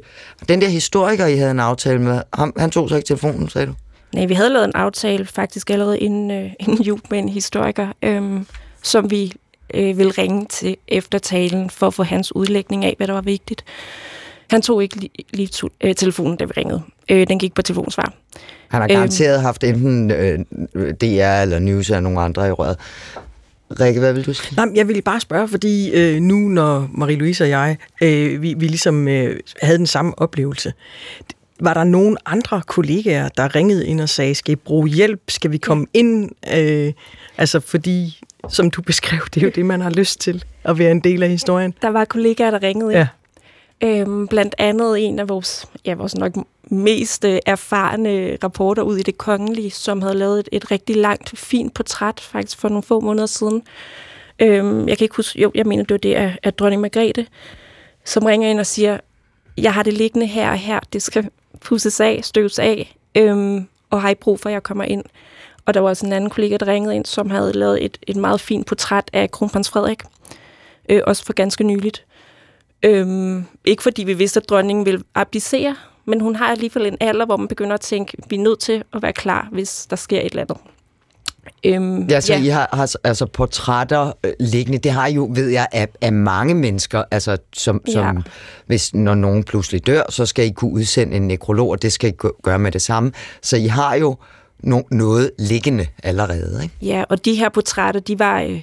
Den 0.48 0.60
der 0.60 0.68
historiker, 0.68 1.26
I 1.26 1.36
havde 1.36 1.50
en 1.50 1.60
aftale 1.60 1.98
med, 1.98 2.22
han, 2.34 2.52
han 2.56 2.70
tog 2.70 2.88
så 2.88 2.96
ikke 2.96 3.06
telefonen, 3.06 3.48
sagde 3.48 3.66
du? 3.66 3.74
Nej, 4.14 4.26
vi 4.26 4.34
havde 4.34 4.50
lavet 4.50 4.64
en 4.64 4.72
aftale 4.74 5.26
faktisk 5.26 5.70
allerede 5.70 5.98
inden, 5.98 6.30
øh, 6.30 6.50
inden 6.60 6.82
jul 6.82 7.00
med 7.10 7.18
en 7.18 7.28
historiker, 7.28 7.88
øh, 8.02 8.40
som 8.82 9.10
vi 9.10 9.32
øh, 9.74 9.98
ville 9.98 10.12
ringe 10.18 10.46
til 10.46 10.76
efter 10.88 11.18
talen 11.18 11.70
for 11.70 11.86
at 11.86 11.94
få 11.94 12.02
hans 12.02 12.36
udlægning 12.36 12.84
af, 12.84 12.94
hvad 12.96 13.06
der 13.06 13.12
var 13.12 13.20
vigtigt. 13.20 13.64
Han 14.50 14.62
tog 14.62 14.82
ikke 14.82 14.96
lige, 14.96 15.10
lige 15.32 15.46
to, 15.46 15.68
øh, 15.80 15.94
telefonen, 15.94 16.36
da 16.36 16.44
vi 16.44 16.52
ringede. 16.56 16.82
Øh, 17.08 17.26
den 17.26 17.38
gik 17.38 17.54
på 17.54 17.62
telefonsvar. 17.62 18.12
Han 18.68 18.80
har 18.80 18.88
garanteret 18.88 19.36
øh, 19.36 19.42
haft 19.42 19.64
enten 19.64 20.10
øh, 20.10 20.38
DR 20.94 21.42
eller 21.42 21.58
News 21.58 21.88
eller 21.88 22.00
nogle 22.00 22.20
andre 22.20 22.48
i 22.48 22.52
røret. 22.52 22.76
Rikke, 23.80 24.00
hvad 24.00 24.12
vil 24.12 24.26
du 24.26 24.32
sige? 24.32 24.56
Nej, 24.56 24.66
jeg 24.74 24.88
ville 24.88 25.02
bare 25.02 25.20
spørge, 25.20 25.48
fordi 25.48 25.90
øh, 25.90 26.20
nu, 26.20 26.36
når 26.36 26.90
Marie-Louise 26.94 27.44
og 27.44 27.48
jeg, 27.48 27.76
øh, 28.02 28.42
vi, 28.42 28.54
vi 28.54 28.66
ligesom 28.66 29.08
øh, 29.08 29.40
havde 29.62 29.78
den 29.78 29.86
samme 29.86 30.18
oplevelse, 30.18 30.72
var 31.60 31.74
der 31.74 31.84
nogen 31.84 32.16
andre 32.26 32.62
kollegaer, 32.66 33.28
der 33.28 33.54
ringede 33.54 33.86
ind 33.86 34.00
og 34.00 34.08
sagde, 34.08 34.34
skal 34.34 34.52
I 34.52 34.56
bruge 34.56 34.88
hjælp? 34.88 35.20
Skal 35.28 35.50
vi 35.50 35.58
komme 35.58 35.86
ind? 35.94 36.30
Øh, 36.54 36.92
altså, 37.38 37.60
fordi, 37.60 38.20
som 38.48 38.70
du 38.70 38.82
beskrev, 38.82 39.20
det 39.34 39.42
er 39.42 39.46
jo 39.46 39.52
det, 39.54 39.66
man 39.66 39.80
har 39.80 39.90
lyst 39.90 40.20
til, 40.20 40.44
at 40.64 40.78
være 40.78 40.90
en 40.90 41.00
del 41.00 41.22
af 41.22 41.28
historien. 41.28 41.74
Der 41.82 41.88
var 41.88 42.04
kollegaer, 42.04 42.50
der 42.50 42.62
ringede 42.62 42.92
ind. 42.92 42.98
Ja. 42.98 43.06
Øhm, 43.84 44.28
blandt 44.28 44.54
andet 44.58 45.06
en 45.06 45.18
af 45.18 45.28
vores, 45.28 45.66
ja, 45.84 45.94
vores 45.94 46.16
nok 46.16 46.32
mest 46.70 47.24
øh, 47.24 47.38
erfarne 47.46 48.36
rapporter 48.44 48.82
ud 48.82 48.96
i 48.96 49.02
det 49.02 49.18
kongelige, 49.18 49.70
som 49.70 50.02
havde 50.02 50.14
lavet 50.14 50.38
et, 50.38 50.48
et 50.52 50.70
rigtig 50.70 50.96
langt, 50.96 51.38
fint 51.38 51.74
portræt 51.74 52.20
faktisk 52.20 52.58
for 52.58 52.68
nogle 52.68 52.82
få 52.82 53.00
måneder 53.00 53.26
siden. 53.26 53.62
Øhm, 54.38 54.88
jeg 54.88 54.98
kan 54.98 55.04
ikke 55.04 55.16
huske, 55.16 55.40
jo, 55.40 55.52
jeg 55.54 55.66
mener, 55.66 55.82
det 55.82 55.90
var 55.90 55.98
det 55.98 56.14
af, 56.14 56.38
af 56.42 56.54
dronning 56.54 56.82
Margrethe, 56.82 57.26
som 58.04 58.24
ringer 58.24 58.48
ind 58.48 58.60
og 58.60 58.66
siger, 58.66 58.98
jeg 59.58 59.74
har 59.74 59.82
det 59.82 59.92
liggende 59.92 60.26
her 60.26 60.50
og 60.50 60.56
her, 60.56 60.80
det 60.92 61.02
skal 61.02 61.28
pusses 61.60 62.00
af, 62.00 62.20
støves 62.22 62.58
af, 62.58 62.96
øhm, 63.14 63.68
og 63.90 64.02
har 64.02 64.10
I 64.10 64.14
brug 64.14 64.40
for, 64.40 64.48
at 64.48 64.52
jeg 64.52 64.62
kommer 64.62 64.84
ind? 64.84 65.04
Og 65.66 65.74
der 65.74 65.80
var 65.80 65.88
også 65.88 66.06
en 66.06 66.12
anden 66.12 66.30
kollega, 66.30 66.56
der 66.56 66.66
ringede 66.66 66.96
ind, 66.96 67.06
som 67.06 67.30
havde 67.30 67.52
lavet 67.52 67.84
et, 67.84 67.98
et 68.06 68.16
meget 68.16 68.40
fint 68.40 68.66
portræt 68.66 69.10
af 69.12 69.30
kronprins 69.30 69.70
Frederik, 69.70 70.02
øh, 70.88 71.02
også 71.06 71.24
for 71.24 71.32
ganske 71.32 71.64
nyligt. 71.64 72.04
Øhm, 72.82 73.44
ikke 73.64 73.82
fordi 73.82 74.04
vi 74.04 74.14
vidste, 74.14 74.40
at 74.40 74.48
dronningen 74.48 74.86
ville 74.86 75.02
abdicere, 75.14 75.76
men 76.04 76.20
hun 76.20 76.36
har 76.36 76.46
alligevel 76.46 76.86
en 76.86 76.96
alder, 77.00 77.26
hvor 77.26 77.36
man 77.36 77.48
begynder 77.48 77.74
at 77.74 77.80
tænke, 77.80 78.16
vi 78.30 78.36
er 78.36 78.40
nødt 78.40 78.60
til 78.60 78.84
at 78.92 79.02
være 79.02 79.12
klar, 79.12 79.48
hvis 79.52 79.86
der 79.90 79.96
sker 79.96 80.20
et 80.20 80.26
eller 80.26 80.42
andet. 80.42 80.56
Øhm, 81.64 82.06
ja, 82.06 82.20
så 82.20 82.32
ja. 82.32 82.40
I 82.42 82.46
har, 82.46 82.68
har 82.72 82.96
altså 83.04 83.26
portrætter 83.26 84.12
øh, 84.24 84.32
liggende. 84.40 84.78
Det 84.78 84.92
har 84.92 85.06
I 85.06 85.12
jo, 85.12 85.30
ved 85.34 85.48
jeg, 85.48 85.66
af, 85.72 85.88
af 86.00 86.12
mange 86.12 86.54
mennesker. 86.54 87.02
Altså, 87.10 87.36
som, 87.52 87.82
som 87.92 88.16
ja. 88.16 88.22
hvis 88.66 88.94
når 88.94 89.14
nogen 89.14 89.44
pludselig 89.44 89.86
dør, 89.86 90.02
så 90.08 90.26
skal 90.26 90.46
I 90.46 90.50
kunne 90.50 90.72
udsende 90.72 91.16
en 91.16 91.28
nekrolog, 91.28 91.70
og 91.70 91.82
det 91.82 91.92
skal 91.92 92.10
I 92.10 92.12
gøre 92.42 92.58
med 92.58 92.72
det 92.72 92.82
samme. 92.82 93.12
Så 93.42 93.56
I 93.56 93.66
har 93.66 93.94
jo 93.94 94.16
no, 94.62 94.80
noget 94.90 95.30
liggende 95.38 95.86
allerede, 96.02 96.62
ikke? 96.62 96.74
Ja, 96.82 97.04
og 97.08 97.24
de 97.24 97.34
her 97.34 97.48
portrætter, 97.48 98.00
de 98.00 98.18
var 98.18 98.40
øh, 98.40 98.62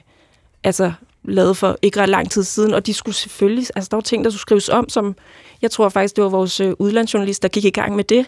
altså 0.63 0.91
lavet 1.27 1.57
for 1.57 1.77
ikke 1.81 2.01
ret 2.01 2.09
lang 2.09 2.31
tid 2.31 2.43
siden, 2.43 2.73
og 2.73 2.85
de 2.85 2.93
skulle 2.93 3.15
selvfølgelig, 3.15 3.67
altså 3.75 3.89
der 3.89 3.97
var 3.97 4.01
ting, 4.01 4.23
der 4.23 4.29
skulle 4.29 4.41
skrives 4.41 4.69
om, 4.69 4.89
som 4.89 5.15
jeg 5.61 5.71
tror 5.71 5.89
faktisk, 5.89 6.15
det 6.15 6.23
var 6.23 6.29
vores 6.29 6.59
øh, 6.59 6.73
udlandsjournalist, 6.79 7.43
der 7.43 7.49
gik 7.49 7.65
i 7.65 7.69
gang 7.69 7.95
med 7.95 8.03
det. 8.03 8.25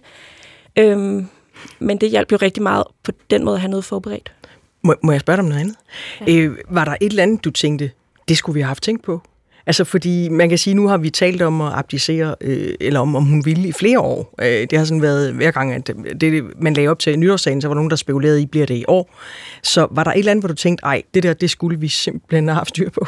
Øhm, 0.77 1.27
men 1.79 1.97
det 1.97 2.09
hjalp 2.09 2.31
jo 2.31 2.37
rigtig 2.37 2.63
meget 2.63 2.83
på 3.03 3.11
den 3.29 3.43
måde 3.43 3.55
at 3.55 3.61
have 3.61 3.69
noget 3.69 3.85
forberedt. 3.85 4.31
Må, 4.81 4.95
må 5.03 5.11
jeg 5.11 5.21
spørge 5.21 5.37
dig 5.37 5.43
om 5.43 5.49
noget 5.49 5.61
andet? 5.61 5.75
Ja. 6.27 6.33
Øh, 6.33 6.57
var 6.69 6.85
der 6.85 6.95
et 7.01 7.09
eller 7.09 7.23
andet, 7.23 7.43
du 7.43 7.51
tænkte, 7.51 7.91
det 8.27 8.37
skulle 8.37 8.53
vi 8.53 8.59
have 8.59 8.67
haft 8.67 8.83
tænkt 8.83 9.03
på? 9.03 9.21
Altså 9.67 9.83
fordi 9.83 10.29
man 10.29 10.49
kan 10.49 10.57
sige, 10.57 10.73
nu 10.73 10.87
har 10.87 10.97
vi 10.97 11.09
talt 11.09 11.41
om 11.41 11.61
at 11.61 11.73
abdicere, 11.73 12.35
øh, 12.41 12.73
eller 12.79 12.99
om, 12.99 13.15
om 13.15 13.23
hun 13.23 13.45
ville 13.45 13.67
i 13.67 13.71
flere 13.71 13.99
år. 13.99 14.35
Øh, 14.41 14.47
det 14.47 14.77
har 14.77 14.85
sådan 14.85 15.01
været 15.01 15.33
hver 15.33 15.51
gang, 15.51 15.73
at 15.73 15.87
det, 16.21 16.43
man 16.61 16.73
lagde 16.73 16.89
op 16.89 16.99
til 16.99 17.19
nytårsdagen, 17.19 17.61
så 17.61 17.67
var 17.67 17.73
der 17.73 17.79
nogen, 17.79 17.89
der 17.89 17.95
spekulerede 17.95 18.41
i, 18.41 18.45
bliver 18.45 18.65
det 18.65 18.75
i 18.75 18.85
år. 18.87 19.15
Så 19.63 19.87
var 19.91 20.03
der 20.03 20.11
et 20.11 20.19
eller 20.19 20.31
andet, 20.31 20.41
hvor 20.41 20.47
du 20.47 20.53
tænkte, 20.53 20.85
ej, 20.85 21.03
det 21.13 21.23
der, 21.23 21.33
det 21.33 21.49
skulle 21.49 21.79
vi 21.79 21.87
simpelthen 21.87 22.47
have 22.47 22.55
haft 22.55 22.69
styr 22.69 22.89
på? 22.89 23.07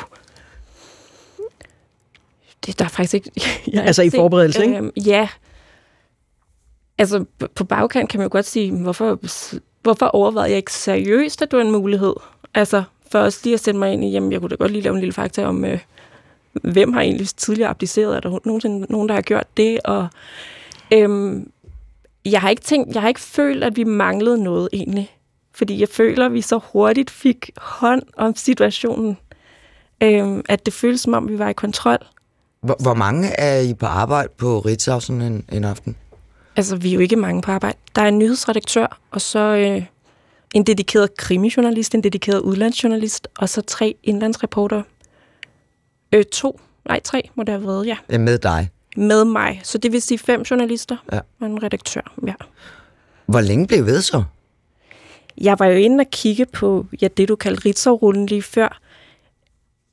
Det 2.65 2.79
der 2.79 2.85
er 2.85 2.89
faktisk 2.89 3.13
ikke... 3.13 3.31
Jeg 3.73 3.83
altså 3.83 4.01
i 4.01 4.09
forberedelse, 4.09 4.63
ikke? 4.63 4.77
Øh, 4.77 5.07
ja. 5.07 5.27
Altså 6.97 7.25
på 7.55 7.63
bagkant 7.63 8.09
kan 8.09 8.17
man 8.17 8.25
jo 8.25 8.31
godt 8.31 8.45
sige, 8.45 8.71
hvorfor, 8.71 9.19
hvorfor 9.81 10.05
overvejede 10.05 10.49
jeg 10.49 10.57
ikke 10.57 10.73
seriøst, 10.73 11.41
at 11.41 11.51
det 11.51 11.57
var 11.57 11.65
en 11.65 11.71
mulighed? 11.71 12.13
Altså 12.53 12.83
for 13.11 13.19
også 13.19 13.39
lige 13.43 13.53
at 13.53 13.59
sætte 13.59 13.79
mig 13.79 13.93
ind 13.93 14.03
i, 14.03 14.11
jamen 14.11 14.31
jeg 14.31 14.39
kunne 14.39 14.49
da 14.49 14.55
godt 14.55 14.71
lige 14.71 14.81
lave 14.81 14.93
en 14.93 14.99
lille 14.99 15.13
fakta 15.13 15.45
om... 15.45 15.65
Øh, 15.65 15.79
hvem 16.53 16.93
har 16.93 17.01
egentlig 17.01 17.27
tidligere 17.27 17.69
abdiceret? 17.69 18.15
Er 18.15 18.19
der 18.19 18.39
nogensinde 18.45 18.91
nogen, 18.91 19.09
der 19.09 19.15
har 19.15 19.21
gjort 19.21 19.57
det? 19.57 19.79
Og 19.83 20.07
øhm, 20.93 21.51
jeg 22.25 22.41
har 22.41 22.49
ikke 22.49 22.61
tænkt, 22.61 22.93
jeg 22.93 23.01
har 23.01 23.07
ikke 23.07 23.19
følt, 23.19 23.63
at 23.63 23.75
vi 23.75 23.83
manglede 23.83 24.43
noget 24.43 24.69
egentlig. 24.73 25.15
Fordi 25.53 25.79
jeg 25.79 25.89
føler, 25.89 26.25
at 26.25 26.33
vi 26.33 26.41
så 26.41 26.59
hurtigt 26.71 27.09
fik 27.09 27.51
hånd 27.57 28.01
om 28.17 28.35
situationen, 28.35 29.17
øhm, 30.03 30.41
at 30.49 30.65
det 30.65 30.73
føles 30.73 31.01
som 31.01 31.13
om, 31.13 31.29
vi 31.29 31.39
var 31.39 31.49
i 31.49 31.53
kontrol. 31.53 31.97
Hvor, 32.61 32.75
hvor 32.79 32.93
mange 32.93 33.27
er 33.27 33.59
I 33.59 33.73
på 33.73 33.85
arbejde 33.85 34.29
på 34.37 34.59
Ritzau 34.59 34.99
sådan 34.99 35.21
en, 35.21 35.45
en 35.51 35.63
aften? 35.63 35.95
Altså, 36.55 36.75
vi 36.75 36.89
er 36.89 36.93
jo 36.93 36.99
ikke 36.99 37.15
mange 37.15 37.41
på 37.41 37.51
arbejde. 37.51 37.77
Der 37.95 38.01
er 38.01 38.07
en 38.07 38.19
nyhedsredaktør, 38.19 38.99
og 39.11 39.21
så 39.21 39.39
øh, 39.39 39.83
en 40.55 40.63
dedikeret 40.63 41.17
krimijournalist, 41.17 41.95
en 41.95 42.03
dedikeret 42.03 42.39
udlandsjournalist, 42.39 43.27
og 43.37 43.49
så 43.49 43.61
tre 43.61 43.95
indlandsreportere. 44.03 44.83
Øh, 46.11 46.25
to. 46.25 46.59
Nej, 46.87 46.99
tre 47.03 47.29
må 47.35 47.43
det 47.43 47.49
have 47.49 47.67
været, 47.67 47.87
ja. 47.87 47.97
ja. 48.09 48.17
Med 48.17 48.37
dig? 48.37 48.69
Med 48.97 49.25
mig. 49.25 49.61
Så 49.63 49.77
det 49.77 49.91
vil 49.91 50.01
sige 50.01 50.17
fem 50.17 50.41
journalister 50.41 50.97
ja. 51.11 51.19
og 51.39 51.47
en 51.47 51.63
redaktør, 51.63 52.13
ja. 52.27 52.33
Hvor 53.25 53.41
længe 53.41 53.67
blev 53.67 53.85
ved 53.85 54.01
så? 54.01 54.23
Jeg 55.41 55.59
var 55.59 55.65
jo 55.65 55.75
inde 55.75 56.01
og 56.01 56.11
kigge 56.11 56.45
på 56.45 56.85
ja, 57.01 57.07
det, 57.07 57.29
du 57.29 57.35
kaldte 57.35 57.65
Ritzau-rullen 57.65 58.25
lige 58.25 58.41
før. 58.41 58.81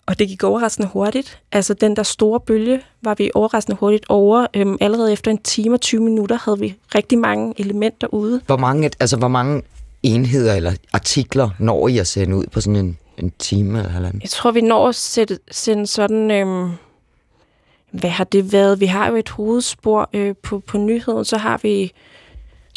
Og 0.07 0.19
det 0.19 0.29
gik 0.29 0.45
overraskende 0.45 0.89
hurtigt. 0.89 1.41
Altså 1.53 1.75
den 1.75 1.97
der 1.97 2.03
store 2.03 2.41
bølge 2.41 2.81
var 3.03 3.15
vi 3.15 3.31
overraskende 3.35 3.77
hurtigt 3.77 4.05
over. 4.09 4.47
Øhm, 4.55 4.77
allerede 4.81 5.13
efter 5.13 5.31
en 5.31 5.39
time 5.39 5.75
og 5.75 5.81
20 5.81 6.03
minutter 6.03 6.39
havde 6.45 6.59
vi 6.59 6.75
rigtig 6.95 7.19
mange 7.19 7.55
elementer 7.59 8.15
ude. 8.15 8.41
Hvor 8.47 8.57
mange, 8.57 8.91
altså, 9.01 9.17
hvor 9.17 9.29
mange 9.29 9.63
enheder 10.03 10.55
eller 10.55 10.73
artikler 10.93 11.51
når 11.59 11.89
I 11.89 11.99
at 11.99 12.07
sende 12.07 12.37
ud 12.37 12.47
på 12.53 12.61
sådan 12.61 12.77
en 12.77 12.99
en 13.19 13.33
time 13.39 13.79
eller 13.79 13.91
halvanden? 13.91 14.21
Jeg 14.23 14.31
tror, 14.31 14.51
vi 14.51 14.61
når 14.61 14.89
at 14.89 14.95
sætte, 14.95 15.39
sende 15.51 15.87
sådan... 15.87 16.31
Øhm, 16.31 16.71
hvad 17.91 18.11
har 18.11 18.25
det 18.25 18.53
været? 18.53 18.81
Vi 18.81 18.87
har 18.87 19.09
jo 19.09 19.17
et 19.17 19.29
hovedspor 19.29 20.11
øh, 20.13 20.35
på, 20.43 20.59
på 20.59 20.79
nyheden. 20.79 21.25
Så 21.25 21.37
har 21.37 21.61
vi 21.63 21.93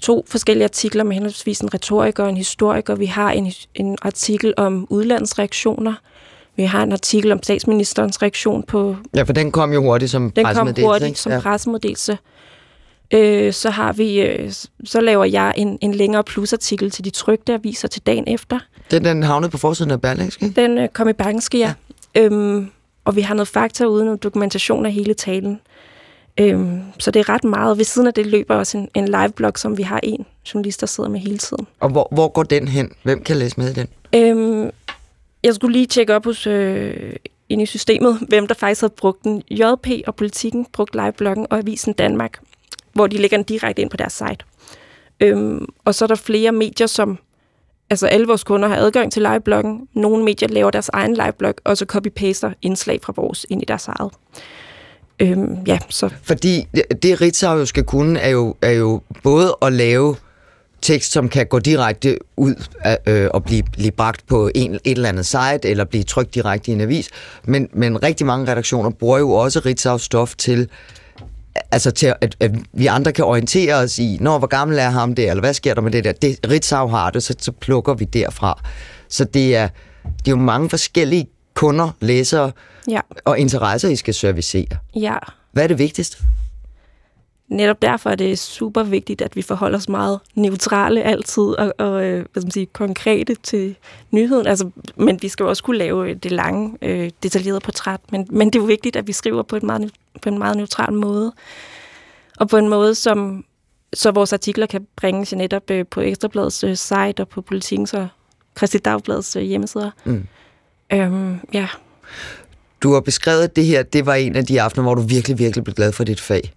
to 0.02 0.26
forskellige 0.28 0.64
artikler 0.64 1.04
med 1.04 1.14
henholdsvis 1.14 1.60
en 1.60 1.74
retoriker 1.74 2.24
og 2.24 2.30
en 2.30 2.38
historiker. 2.38 2.96
Vi 2.96 3.06
har 3.06 3.32
en, 3.32 3.54
en 3.76 3.98
artikel 4.02 4.54
om 4.58 4.88
udlandsreaktioner. 4.90 5.94
Vi 6.56 6.64
har 6.64 6.84
en 6.84 6.92
artikel 6.92 7.32
om 7.32 7.44
statsministerens 7.44 8.22
reaktion 8.22 8.64
på... 8.64 8.96
Ja, 9.16 9.24
for 9.24 9.34
den 9.34 9.52
kom 9.52 9.74
jo 9.74 9.82
hurtigt 9.82 10.12
som 10.12 10.32
den 10.32 10.46
pressemeddelelse. 10.46 10.82
Den 10.82 10.84
kom 10.84 10.92
hurtigt 10.92 11.08
ikke? 11.08 11.20
som 11.20 11.32
ja. 11.32 11.40
pressemeddelelse. 11.40 12.18
Øh, 13.14 13.54
så 13.54 13.70
har 13.70 13.94
vi, 13.94 14.22
øh, 14.22 14.52
så 14.84 15.02
laver 15.02 15.26
jeg 15.26 15.54
en, 15.58 15.78
en 15.82 15.96
længere 15.96 16.24
plusartikel 16.24 16.92
til 16.92 17.06
de 17.06 17.10
trygte 17.10 17.54
aviser 17.54 17.88
til 17.88 18.02
dagen 18.02 18.24
efter. 18.28 18.60
Den, 18.92 19.06
den 19.06 19.24
havnede 19.24 19.52
på 19.52 19.58
forsiden 19.58 19.92
af 19.92 20.02
Berlingske? 20.02 20.54
Den 20.56 20.78
øh, 20.78 20.90
kom 20.90 21.10
i 21.10 21.14
Berlingske, 21.14 21.58
ja. 21.58 21.74
ja. 22.16 22.22
Øhm, 22.22 22.70
og 23.06 23.16
vi 23.16 23.22
har 23.22 23.34
noget 23.34 23.48
fakta 23.48 23.86
uden 23.86 24.06
noget 24.06 24.24
dokumentation 24.24 24.86
af 24.86 24.92
hele 24.92 25.14
talen. 25.14 25.60
Øhm, 26.40 26.82
så 27.00 27.12
det 27.12 27.20
er 27.20 27.30
ret 27.30 27.44
meget. 27.44 27.78
Ved 27.78 27.86
siden 27.86 28.08
af 28.08 28.14
det 28.14 28.26
løber 28.26 28.56
også 28.56 28.78
en, 28.78 28.90
en 28.96 29.06
live-blog, 29.06 29.54
som 29.56 29.78
vi 29.78 29.84
har 29.84 30.00
en 30.04 30.26
journalist, 30.54 30.82
der 30.82 30.88
sidder 30.88 31.10
med 31.10 31.20
hele 31.20 31.38
tiden. 31.38 31.68
Og 31.80 31.90
hvor, 31.90 32.08
hvor 32.12 32.28
går 32.28 32.44
den 32.44 32.68
hen? 32.68 32.92
Hvem 33.04 33.24
kan 33.24 33.38
læse 33.38 33.60
med 33.60 33.70
i 33.70 33.74
den? 33.74 33.88
Øhm, 34.16 34.70
jeg 35.44 35.56
skulle 35.56 35.74
lige 35.74 35.86
tjekke 35.86 36.16
op 36.16 36.26
hos 36.26 36.48
øh, 36.48 37.16
ind 37.50 37.62
i 37.62 37.66
systemet, 37.66 38.20
hvem 38.30 38.48
der 38.48 38.56
faktisk 38.56 38.82
havde 38.82 38.94
brugt 38.98 39.24
den. 39.24 39.44
JP 39.52 39.88
og 40.08 40.16
Politikken 40.16 40.66
brugte 40.74 40.98
live-bloggen 40.98 41.48
og 41.50 41.58
Avisen 41.58 41.94
Danmark 41.94 42.40
hvor 42.94 43.08
de 43.08 43.18
lægger 43.18 43.38
den 43.38 43.44
direkte 43.44 43.82
ind 43.82 43.90
på 43.90 43.98
deres 43.98 44.14
site. 44.14 44.46
Øhm, 45.20 45.66
og 45.86 45.96
så 45.96 46.06
er 46.06 46.08
der 46.08 46.16
flere 46.16 46.52
medier, 46.52 46.88
som... 46.88 47.20
Altså 47.90 48.08
alle 48.08 48.28
vores 48.28 48.44
kunder 48.44 48.68
har 48.68 48.76
adgang 48.76 49.12
til 49.12 49.22
livebloggen. 49.22 49.88
Nogle 49.94 50.24
medier 50.24 50.50
laver 50.50 50.72
deres 50.72 50.90
egen 50.94 51.14
liveblog, 51.14 51.54
og 51.64 51.78
så 51.78 51.86
copy-paster 51.94 52.52
indslag 52.62 53.00
fra 53.04 53.14
vores 53.16 53.46
ind 53.50 53.62
i 53.62 53.66
deres 53.66 53.88
eget. 53.88 54.12
Øhm, 55.20 55.58
ja, 55.68 55.80
så. 55.90 56.10
Fordi 56.24 56.68
det, 57.04 57.22
Ritzau 57.22 57.58
jo 57.58 57.66
skal 57.66 57.84
kunne, 57.84 58.20
er 58.20 58.30
jo, 58.30 58.56
er 58.62 58.72
jo 58.72 59.02
både 59.24 59.58
at 59.62 59.74
lave 59.74 60.16
tekst, 60.82 61.12
som 61.12 61.30
kan 61.30 61.48
gå 61.48 61.60
direkte 61.60 62.18
ud 62.38 62.56
øh, 63.08 63.30
og 63.34 63.44
blive, 63.44 63.64
blive 63.64 63.92
bragt 63.92 64.28
på 64.28 64.50
en, 64.56 64.74
et 64.74 64.80
eller 64.86 65.10
andet 65.10 65.26
site, 65.26 65.60
eller 65.64 65.84
blive 65.84 66.04
trykt 66.04 66.36
direkte 66.36 66.72
i 66.72 66.74
en 66.74 66.82
avis. 66.82 67.10
Men, 67.44 67.70
men 67.74 68.04
rigtig 68.04 68.26
mange 68.28 68.52
redaktioner 68.52 68.90
bruger 68.90 69.20
jo 69.20 69.32
også 69.32 69.60
Ritzau 69.60 69.98
stof 69.98 70.36
til 70.36 70.70
altså 71.72 71.92
til 71.92 72.14
at, 72.22 72.36
at 72.40 72.52
vi 72.74 72.88
andre 72.88 73.12
kan 73.12 73.26
orientere 73.26 73.76
os 73.76 74.00
i, 74.00 74.18
når 74.22 74.38
hvor 74.38 74.48
gammel 74.48 74.80
er 74.80 74.90
ham 74.90 75.16
der, 75.16 75.30
eller 75.30 75.42
hvad 75.42 75.54
sker 75.54 75.74
der 75.74 75.82
med 75.82 75.92
det 75.92 76.04
der. 76.04 76.12
Det, 76.12 76.40
Ritzau 76.50 76.88
har 76.88 77.10
det, 77.10 77.24
så, 77.24 77.36
så 77.40 77.52
plukker 77.52 77.94
vi 77.94 78.06
derfra. 78.06 78.62
Så 79.10 79.24
det 79.24 79.56
er, 79.56 79.68
det 80.04 80.28
er 80.28 80.32
jo 80.32 80.36
mange 80.36 80.70
forskellige 80.70 81.28
kunder, 81.54 81.90
læsere 82.00 82.52
ja. 82.90 83.00
og 83.26 83.40
interesser, 83.40 83.90
I 83.90 83.96
skal 83.96 84.14
servicere. 84.14 84.68
Ja. 84.96 85.16
Hvad 85.52 85.64
er 85.64 85.68
det 85.68 85.80
vigtigste? 85.80 86.18
Netop 87.50 87.82
derfor 87.82 88.10
er 88.10 88.16
det 88.16 88.40
super 88.40 88.84
vigtigt, 88.84 89.22
at 89.22 89.36
vi 89.36 89.42
forholder 89.42 89.78
os 89.78 89.90
meget 89.90 90.20
neutrale 90.36 91.04
altid 91.04 91.44
og, 91.44 91.74
og 91.78 92.06
øh, 92.06 92.14
hvad 92.14 92.42
skal 92.42 92.46
man 92.46 92.52
sige, 92.52 92.66
konkrete 92.66 93.36
til 93.44 93.76
nyheden. 94.12 94.48
Altså, 94.48 94.70
men 94.96 95.20
vi 95.22 95.28
skal 95.28 95.44
jo 95.44 95.50
også 95.50 95.64
kunne 95.64 95.78
lave 95.78 96.14
det 96.14 96.32
lange, 96.32 96.78
øh, 96.82 97.10
detaljerede 97.24 97.60
portræt. 97.60 98.00
Men, 98.12 98.28
men 98.30 98.48
det 98.48 98.56
er 98.56 98.64
jo 98.64 98.66
vigtigt, 98.66 98.96
at 98.96 99.08
vi 99.08 99.12
skriver 99.12 99.44
på, 99.44 99.56
et 99.56 99.64
meget, 99.64 99.92
på 100.22 100.30
en 100.30 100.38
meget 100.40 100.58
neutral 100.58 100.94
måde. 100.94 101.34
Og 102.40 102.50
på 102.50 102.58
en 102.58 102.70
måde, 102.70 102.96
som 102.96 103.46
så 103.94 104.12
vores 104.12 104.34
artikler 104.34 104.66
kan 104.66 104.88
bringes 104.96 105.34
netop 105.34 105.72
øh, 105.72 105.86
på 105.92 106.02
Ekstrabladets 106.02 106.64
øh, 106.64 106.76
site 106.76 107.22
og 107.22 107.28
på 107.28 107.42
Politikens 107.42 107.94
og 107.94 108.08
Christi 108.58 108.78
Dagbladets 108.78 109.36
øh, 109.36 109.44
hjemmesider. 109.44 109.92
Mm. 110.06 110.28
Øhm, 110.94 111.40
ja. 111.54 111.68
Du 112.84 112.94
har 112.94 113.00
beskrevet, 113.00 113.44
at 113.44 113.56
det 113.56 113.66
her 113.66 113.84
det 113.84 114.06
var 114.06 114.14
en 114.14 114.36
af 114.36 114.46
de 114.46 114.62
aftener, 114.62 114.84
hvor 114.84 114.96
du 114.96 115.02
virkelig, 115.02 115.40
virkelig 115.40 115.64
blev 115.64 115.76
glad 115.76 115.92
for 115.92 116.04
dit 116.04 116.20
fag 116.20 116.54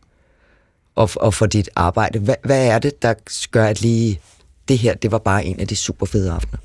og, 0.94 1.10
og 1.16 1.34
for 1.34 1.46
dit 1.46 1.70
arbejde. 1.76 2.18
Hvad, 2.18 2.34
hvad 2.44 2.66
er 2.66 2.78
det, 2.78 3.02
der 3.02 3.14
gør, 3.50 3.66
at 3.66 3.80
lige 3.80 4.20
det 4.68 4.78
her, 4.78 4.94
det 4.94 5.12
var 5.12 5.18
bare 5.18 5.44
en 5.44 5.60
af 5.60 5.68
de 5.68 5.76
super 5.76 6.06
fede 6.06 6.32
aftener? 6.32 6.58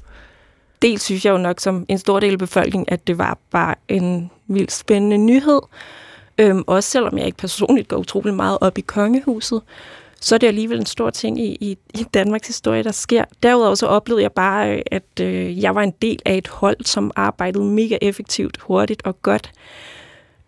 Dels 0.81 1.03
synes 1.03 1.25
jeg 1.25 1.31
jo 1.31 1.37
nok 1.37 1.59
som 1.59 1.85
en 1.89 1.97
stor 1.97 2.19
del 2.19 2.33
af 2.33 2.39
befolkningen, 2.39 2.85
at 2.87 3.07
det 3.07 3.17
var 3.17 3.37
bare 3.51 3.75
en 3.87 4.31
vildt 4.47 4.71
spændende 4.71 5.17
nyhed. 5.17 5.59
Øhm, 6.37 6.63
også 6.67 6.89
selvom 6.89 7.17
jeg 7.17 7.25
ikke 7.25 7.37
personligt 7.37 7.87
går 7.87 7.97
utrolig 7.97 8.33
meget 8.33 8.57
op 8.61 8.77
i 8.77 8.81
kongehuset, 8.81 9.61
så 10.21 10.35
er 10.35 10.39
det 10.39 10.47
alligevel 10.47 10.79
en 10.79 10.85
stor 10.85 11.09
ting 11.09 11.39
i, 11.39 11.57
i, 11.61 11.77
i 11.93 12.05
Danmarks 12.13 12.47
historie, 12.47 12.83
der 12.83 12.91
sker. 12.91 13.23
Derudover 13.43 13.75
så 13.75 13.87
oplevede 13.87 14.23
jeg 14.23 14.31
bare, 14.31 14.83
at 14.91 15.19
øh, 15.21 15.61
jeg 15.63 15.75
var 15.75 15.81
en 15.81 15.93
del 16.01 16.19
af 16.25 16.37
et 16.37 16.47
hold, 16.47 16.85
som 16.85 17.11
arbejdede 17.15 17.63
mega 17.63 17.97
effektivt, 18.01 18.57
hurtigt 18.61 19.01
og 19.05 19.21
godt. 19.21 19.51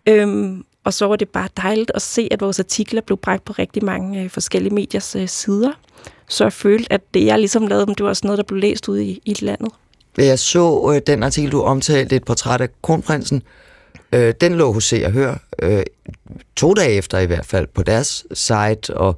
Øhm, 0.06 0.64
og 0.84 0.94
så 0.94 1.06
var 1.06 1.16
det 1.16 1.28
bare 1.28 1.48
dejligt 1.56 1.92
at 1.94 2.02
se, 2.02 2.28
at 2.30 2.40
vores 2.40 2.58
artikler 2.58 3.00
blev 3.00 3.18
bragt 3.18 3.44
på 3.44 3.52
rigtig 3.52 3.84
mange 3.84 4.22
øh, 4.22 4.30
forskellige 4.30 4.74
mediers 4.74 5.16
øh, 5.16 5.28
sider. 5.28 5.72
Så 6.28 6.44
jeg 6.44 6.52
følte, 6.52 6.92
at 6.92 7.00
det, 7.14 7.26
jeg 7.26 7.38
ligesom 7.38 7.66
lavede, 7.66 7.86
det 7.86 8.02
var 8.02 8.08
også 8.08 8.26
noget, 8.26 8.38
der 8.38 8.44
blev 8.44 8.60
læst 8.60 8.88
ud 8.88 8.98
i, 8.98 9.20
i 9.24 9.36
landet. 9.40 9.68
Jeg 10.18 10.38
så 10.38 10.92
øh, 10.94 11.02
den 11.06 11.22
artikel, 11.22 11.52
du 11.52 11.62
omtalte, 11.62 12.16
et 12.16 12.24
portræt 12.24 12.60
af 12.60 12.68
kronprinsen. 12.82 13.42
Øh, 14.12 14.34
den 14.40 14.54
lå 14.54 14.72
hos 14.72 14.84
Se 14.84 15.06
og 15.06 15.12
Hør 15.12 15.34
øh, 15.62 15.82
to 16.56 16.74
dage 16.74 16.90
efter 16.90 17.18
i 17.18 17.26
hvert 17.26 17.46
fald 17.46 17.66
på 17.66 17.82
deres 17.82 18.24
site. 18.32 18.96
Og, 18.96 19.16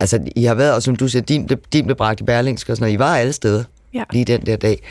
altså, 0.00 0.20
I 0.36 0.44
har 0.44 0.54
været, 0.54 0.74
og 0.74 0.82
som 0.82 0.96
du 0.96 1.08
siger, 1.08 1.22
din, 1.22 1.48
din 1.72 1.84
blev 1.84 1.96
bragt 1.96 2.20
i 2.20 2.24
Berlingske 2.24 2.72
og 2.72 2.76
sådan 2.76 2.84
noget. 2.84 2.94
I 2.94 2.98
var 2.98 3.16
alle 3.16 3.32
steder 3.32 3.64
ja. 3.94 4.04
lige 4.12 4.24
den 4.24 4.46
der 4.46 4.56
dag. 4.56 4.82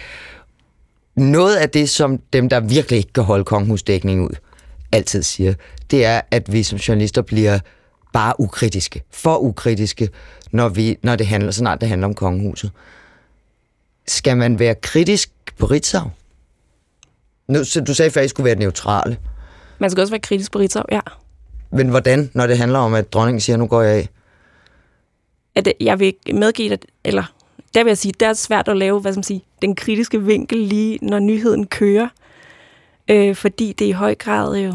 Noget 1.15 1.55
af 1.55 1.69
det, 1.69 1.89
som 1.89 2.17
dem, 2.33 2.49
der 2.49 2.59
virkelig 2.59 2.97
ikke 2.97 3.13
kan 3.13 3.23
holde 3.23 3.43
kongehusdækning 3.43 4.23
ud, 4.23 4.35
altid 4.91 5.23
siger, 5.23 5.53
det 5.91 6.05
er, 6.05 6.21
at 6.31 6.53
vi 6.53 6.63
som 6.63 6.77
journalister 6.77 7.21
bliver 7.21 7.59
bare 8.13 8.33
ukritiske. 8.39 9.03
For 9.11 9.37
ukritiske, 9.37 10.09
når, 10.51 10.69
vi, 10.69 10.97
når 11.03 11.15
det 11.15 11.27
handler, 11.27 11.51
snart 11.51 11.81
det 11.81 11.89
handler 11.89 12.07
om 12.07 12.13
kongehuset. 12.13 12.71
Skal 14.07 14.37
man 14.37 14.59
være 14.59 14.75
kritisk 14.75 15.31
på 15.57 15.65
Ritzau? 15.65 16.11
Nu, 17.47 17.63
så 17.63 17.81
du 17.81 17.93
sagde 17.93 18.11
før, 18.11 18.21
at 18.21 18.25
I 18.25 18.27
skulle 18.27 18.45
være 18.45 18.55
neutrale. 18.55 19.17
Man 19.79 19.89
skal 19.89 20.01
også 20.01 20.11
være 20.11 20.21
kritisk 20.21 20.51
på 20.51 20.59
Ritzau, 20.59 20.83
ja. 20.91 20.99
Men 21.71 21.89
hvordan, 21.89 22.31
når 22.33 22.47
det 22.47 22.57
handler 22.57 22.79
om, 22.79 22.93
at 22.93 23.13
dronningen 23.13 23.41
siger, 23.41 23.57
nu 23.57 23.67
går 23.67 23.81
jeg 23.81 23.95
af? 23.95 24.09
at 25.57 25.73
jeg 25.79 25.99
vil 25.99 26.13
medgive, 26.33 26.73
at, 26.73 26.85
eller 27.03 27.33
der 27.73 27.83
vil 27.83 27.89
jeg 27.89 27.97
sige, 27.97 28.13
det 28.19 28.27
er 28.27 28.33
svært 28.33 28.67
at 28.67 28.77
lave, 28.77 28.99
hvad 28.99 29.11
skal 29.11 29.17
man 29.17 29.23
sige, 29.23 29.43
den 29.61 29.75
kritiske 29.75 30.23
vinkel 30.23 30.57
lige, 30.57 30.99
når 31.01 31.19
nyheden 31.19 31.67
kører. 31.67 32.09
Øh, 33.09 33.35
fordi 33.35 33.73
det 33.79 33.85
i 33.85 33.91
høj 33.91 34.15
grad 34.15 34.57
jo 34.57 34.73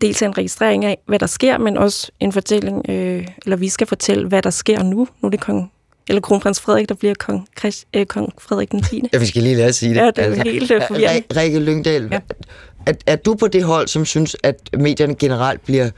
dels 0.00 0.22
en 0.22 0.38
registrering 0.38 0.84
af, 0.84 0.98
hvad 1.06 1.18
der 1.18 1.26
sker, 1.26 1.58
men 1.58 1.76
også 1.76 2.10
en 2.20 2.32
fortælling, 2.32 2.82
øh, 2.88 3.26
eller 3.44 3.56
vi 3.56 3.68
skal 3.68 3.86
fortælle, 3.86 4.28
hvad 4.28 4.42
der 4.42 4.50
sker 4.50 4.82
nu. 4.82 5.08
Nu 5.20 5.26
er 5.26 5.30
det 5.30 5.40
kong, 5.40 5.72
eller 6.08 6.20
kronprins 6.20 6.60
Frederik, 6.60 6.88
der 6.88 6.94
bliver 6.94 7.14
kong, 7.14 7.48
Christ, 7.58 7.86
øh, 7.94 8.06
kong 8.06 8.32
Frederik 8.38 8.72
den 8.72 8.82
10. 8.82 9.02
Ja, 9.12 9.18
vi 9.18 9.26
skal 9.26 9.42
lige 9.42 9.54
lade 9.54 9.68
at 9.68 9.74
sige 9.74 9.94
det. 9.94 10.00
Ja, 10.00 10.06
det 10.06 10.18
er 10.18 10.22
altså, 10.22 10.42
helt 10.42 10.70
øh, 10.70 10.82
forvirrende. 10.88 11.40
Rikke 11.40 11.58
Lyngdal, 11.58 12.08
ja. 12.12 12.20
er, 12.86 12.92
er 13.06 13.16
du 13.16 13.34
på 13.34 13.48
det 13.48 13.64
hold, 13.64 13.88
som 13.88 14.04
synes, 14.04 14.36
at 14.42 14.70
medierne 14.78 15.14
generelt 15.14 15.64
bliver 15.64 15.90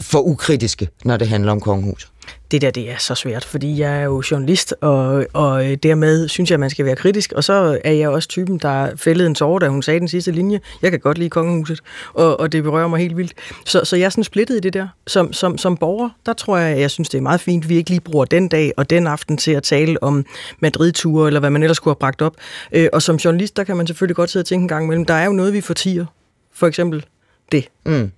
for 0.00 0.20
ukritiske, 0.20 0.88
når 1.04 1.16
det 1.16 1.28
handler 1.28 1.52
om 1.52 1.60
kongehuset? 1.60 2.11
Det 2.52 2.62
der, 2.62 2.70
det 2.70 2.90
er 2.90 2.96
så 2.98 3.14
svært, 3.14 3.44
fordi 3.44 3.78
jeg 3.80 4.00
er 4.00 4.04
jo 4.04 4.22
journalist, 4.30 4.74
og, 4.80 5.26
og 5.32 5.70
øh, 5.70 5.76
dermed 5.76 6.28
synes 6.28 6.50
jeg, 6.50 6.54
at 6.54 6.60
man 6.60 6.70
skal 6.70 6.84
være 6.84 6.96
kritisk, 6.96 7.32
og 7.32 7.44
så 7.44 7.80
er 7.84 7.92
jeg 7.92 8.08
også 8.08 8.28
typen, 8.28 8.58
der 8.58 8.96
fældede 8.96 9.26
en 9.28 9.34
tårer, 9.34 9.58
da 9.58 9.68
hun 9.68 9.82
sagde 9.82 10.00
den 10.00 10.08
sidste 10.08 10.32
linje. 10.32 10.60
Jeg 10.82 10.90
kan 10.90 11.00
godt 11.00 11.18
lide 11.18 11.30
kongehuset, 11.30 11.80
og, 12.14 12.40
og 12.40 12.52
det 12.52 12.62
berører 12.62 12.88
mig 12.88 13.00
helt 13.00 13.16
vildt. 13.16 13.34
Så, 13.66 13.84
så 13.84 13.96
jeg 13.96 14.04
er 14.04 14.10
sådan 14.10 14.24
splittet 14.24 14.56
i 14.56 14.60
det 14.60 14.74
der. 14.74 14.88
Som, 15.06 15.32
som, 15.32 15.58
som 15.58 15.76
borger, 15.76 16.10
der 16.26 16.32
tror 16.32 16.56
jeg, 16.56 16.80
jeg 16.80 16.90
synes, 16.90 17.08
det 17.08 17.18
er 17.18 17.22
meget 17.22 17.40
fint, 17.40 17.68
vi 17.68 17.76
ikke 17.76 17.90
lige 17.90 18.00
bruger 18.00 18.24
den 18.24 18.48
dag 18.48 18.72
og 18.76 18.90
den 18.90 19.06
aften 19.06 19.36
til 19.36 19.52
at 19.52 19.62
tale 19.62 20.02
om 20.02 20.26
Madrid-ture, 20.60 21.26
eller 21.26 21.40
hvad 21.40 21.50
man 21.50 21.62
ellers 21.62 21.78
kunne 21.78 21.90
have 21.90 21.96
bragt 22.00 22.22
op. 22.22 22.36
Øh, 22.72 22.88
og 22.92 23.02
som 23.02 23.16
journalist, 23.16 23.56
der 23.56 23.64
kan 23.64 23.76
man 23.76 23.86
selvfølgelig 23.86 24.16
godt 24.16 24.30
sidde 24.30 24.42
og 24.42 24.46
tænke 24.46 24.62
en 24.62 24.68
gang 24.68 24.84
imellem, 24.84 25.04
der 25.04 25.14
er 25.14 25.24
jo 25.24 25.32
noget, 25.32 25.52
vi 25.52 25.60
fortiger. 25.60 26.06
For 26.54 26.66
eksempel 26.66 27.04
det. 27.52 27.68
Mm. 27.86 28.10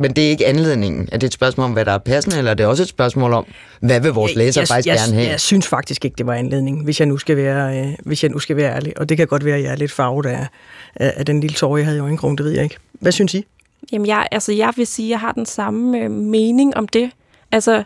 Men 0.00 0.12
det 0.12 0.26
er 0.26 0.28
ikke 0.28 0.46
anledningen. 0.46 1.08
Er 1.12 1.18
det 1.18 1.26
et 1.26 1.32
spørgsmål 1.32 1.64
om, 1.64 1.72
hvad 1.72 1.84
der 1.84 1.92
er 1.92 1.98
passende, 1.98 2.38
eller 2.38 2.50
er 2.50 2.54
det 2.54 2.66
også 2.66 2.82
et 2.82 2.88
spørgsmål 2.88 3.32
om, 3.32 3.46
hvad 3.80 4.00
vil 4.00 4.12
vores 4.12 4.34
læser 4.34 4.60
jeg, 4.60 4.68
faktisk 4.68 4.86
jeg, 4.86 4.98
gerne 4.98 5.14
have? 5.14 5.30
Jeg 5.30 5.40
synes 5.40 5.68
faktisk 5.68 6.04
ikke, 6.04 6.14
det 6.18 6.26
var 6.26 6.34
anledningen, 6.34 6.84
hvis 6.84 7.00
jeg 7.00 7.06
nu 7.06 7.18
skal 7.18 7.36
være, 7.36 7.78
øh, 7.78 7.94
hvis 8.04 8.22
jeg 8.22 8.30
nu 8.30 8.38
skal 8.38 8.56
være 8.56 8.74
ærlig. 8.74 9.00
Og 9.00 9.08
det 9.08 9.16
kan 9.16 9.26
godt 9.26 9.44
være, 9.44 9.56
at 9.56 9.62
jeg 9.62 9.72
er 9.72 9.76
lidt 9.76 9.92
farvet 9.92 10.26
af, 10.26 10.46
af, 10.94 11.14
af 11.16 11.26
den 11.26 11.40
lille 11.40 11.54
tår, 11.54 11.76
jeg 11.76 11.86
havde 11.86 11.98
i 11.98 12.00
øjenkrogen, 12.00 12.38
det 12.38 12.44
ved 12.44 12.52
jeg 12.52 12.64
ikke. 12.64 12.76
Hvad 12.92 13.12
synes 13.12 13.34
I? 13.34 13.44
Jamen, 13.92 14.06
jeg, 14.06 14.26
altså, 14.30 14.52
jeg 14.52 14.72
vil 14.76 14.86
sige, 14.86 15.06
at 15.06 15.10
jeg 15.10 15.20
har 15.20 15.32
den 15.32 15.46
samme 15.46 15.98
øh, 15.98 16.10
mening 16.10 16.76
om 16.76 16.88
det. 16.88 17.10
Altså, 17.52 17.84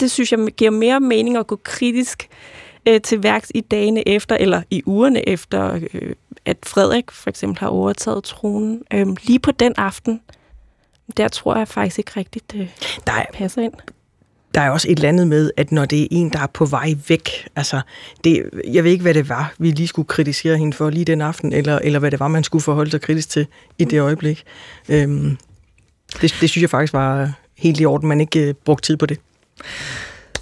det 0.00 0.10
synes 0.10 0.32
jeg 0.32 0.38
giver 0.56 0.70
mere 0.70 1.00
mening 1.00 1.36
at 1.36 1.46
gå 1.46 1.60
kritisk 1.62 2.28
øh, 2.88 3.00
til 3.00 3.22
værks 3.22 3.52
i 3.54 3.60
dagene 3.60 4.08
efter, 4.08 4.36
eller 4.36 4.62
i 4.70 4.82
ugerne 4.86 5.28
efter, 5.28 5.80
øh, 5.94 6.12
at 6.44 6.56
Frederik 6.66 7.10
for 7.10 7.30
eksempel 7.30 7.60
har 7.60 7.68
overtaget 7.68 8.24
tronen. 8.24 8.82
Øh, 8.92 9.06
lige 9.22 9.38
på 9.38 9.50
den 9.50 9.74
aften, 9.76 10.20
der 11.16 11.28
tror 11.28 11.56
jeg 11.56 11.68
faktisk 11.68 11.98
ikke 11.98 12.12
rigtigt, 12.16 12.52
det 12.52 12.68
der 13.06 13.12
er, 13.12 13.24
passer 13.32 13.62
ind. 13.62 13.72
Der 14.54 14.60
er 14.60 14.70
også 14.70 14.88
et 14.90 14.96
eller 14.96 15.08
andet 15.08 15.28
med, 15.28 15.50
at 15.56 15.72
når 15.72 15.84
det 15.84 16.02
er 16.02 16.06
en, 16.10 16.30
der 16.30 16.38
er 16.38 16.46
på 16.46 16.64
vej 16.64 16.94
væk, 17.08 17.48
altså, 17.56 17.80
det, 18.24 18.50
jeg 18.72 18.84
ved 18.84 18.90
ikke, 18.90 19.02
hvad 19.02 19.14
det 19.14 19.28
var, 19.28 19.54
vi 19.58 19.70
lige 19.70 19.88
skulle 19.88 20.08
kritisere 20.08 20.56
hende 20.56 20.72
for 20.72 20.90
lige 20.90 21.04
den 21.04 21.20
aften, 21.20 21.52
eller, 21.52 21.78
eller 21.78 21.98
hvad 21.98 22.10
det 22.10 22.20
var, 22.20 22.28
man 22.28 22.44
skulle 22.44 22.62
forholde 22.62 22.90
sig 22.90 23.00
kritisk 23.00 23.30
til 23.30 23.46
i 23.78 23.84
det 23.84 24.00
øjeblik. 24.00 24.44
Øhm, 24.88 25.38
det, 26.20 26.36
det 26.40 26.50
synes 26.50 26.62
jeg 26.62 26.70
faktisk 26.70 26.92
var 26.92 27.32
helt 27.56 27.80
i 27.80 27.86
orden, 27.86 28.08
man 28.08 28.20
ikke 28.20 28.48
uh, 28.48 28.54
brugte 28.64 28.86
tid 28.86 28.96
på 28.96 29.06
det. 29.06 29.18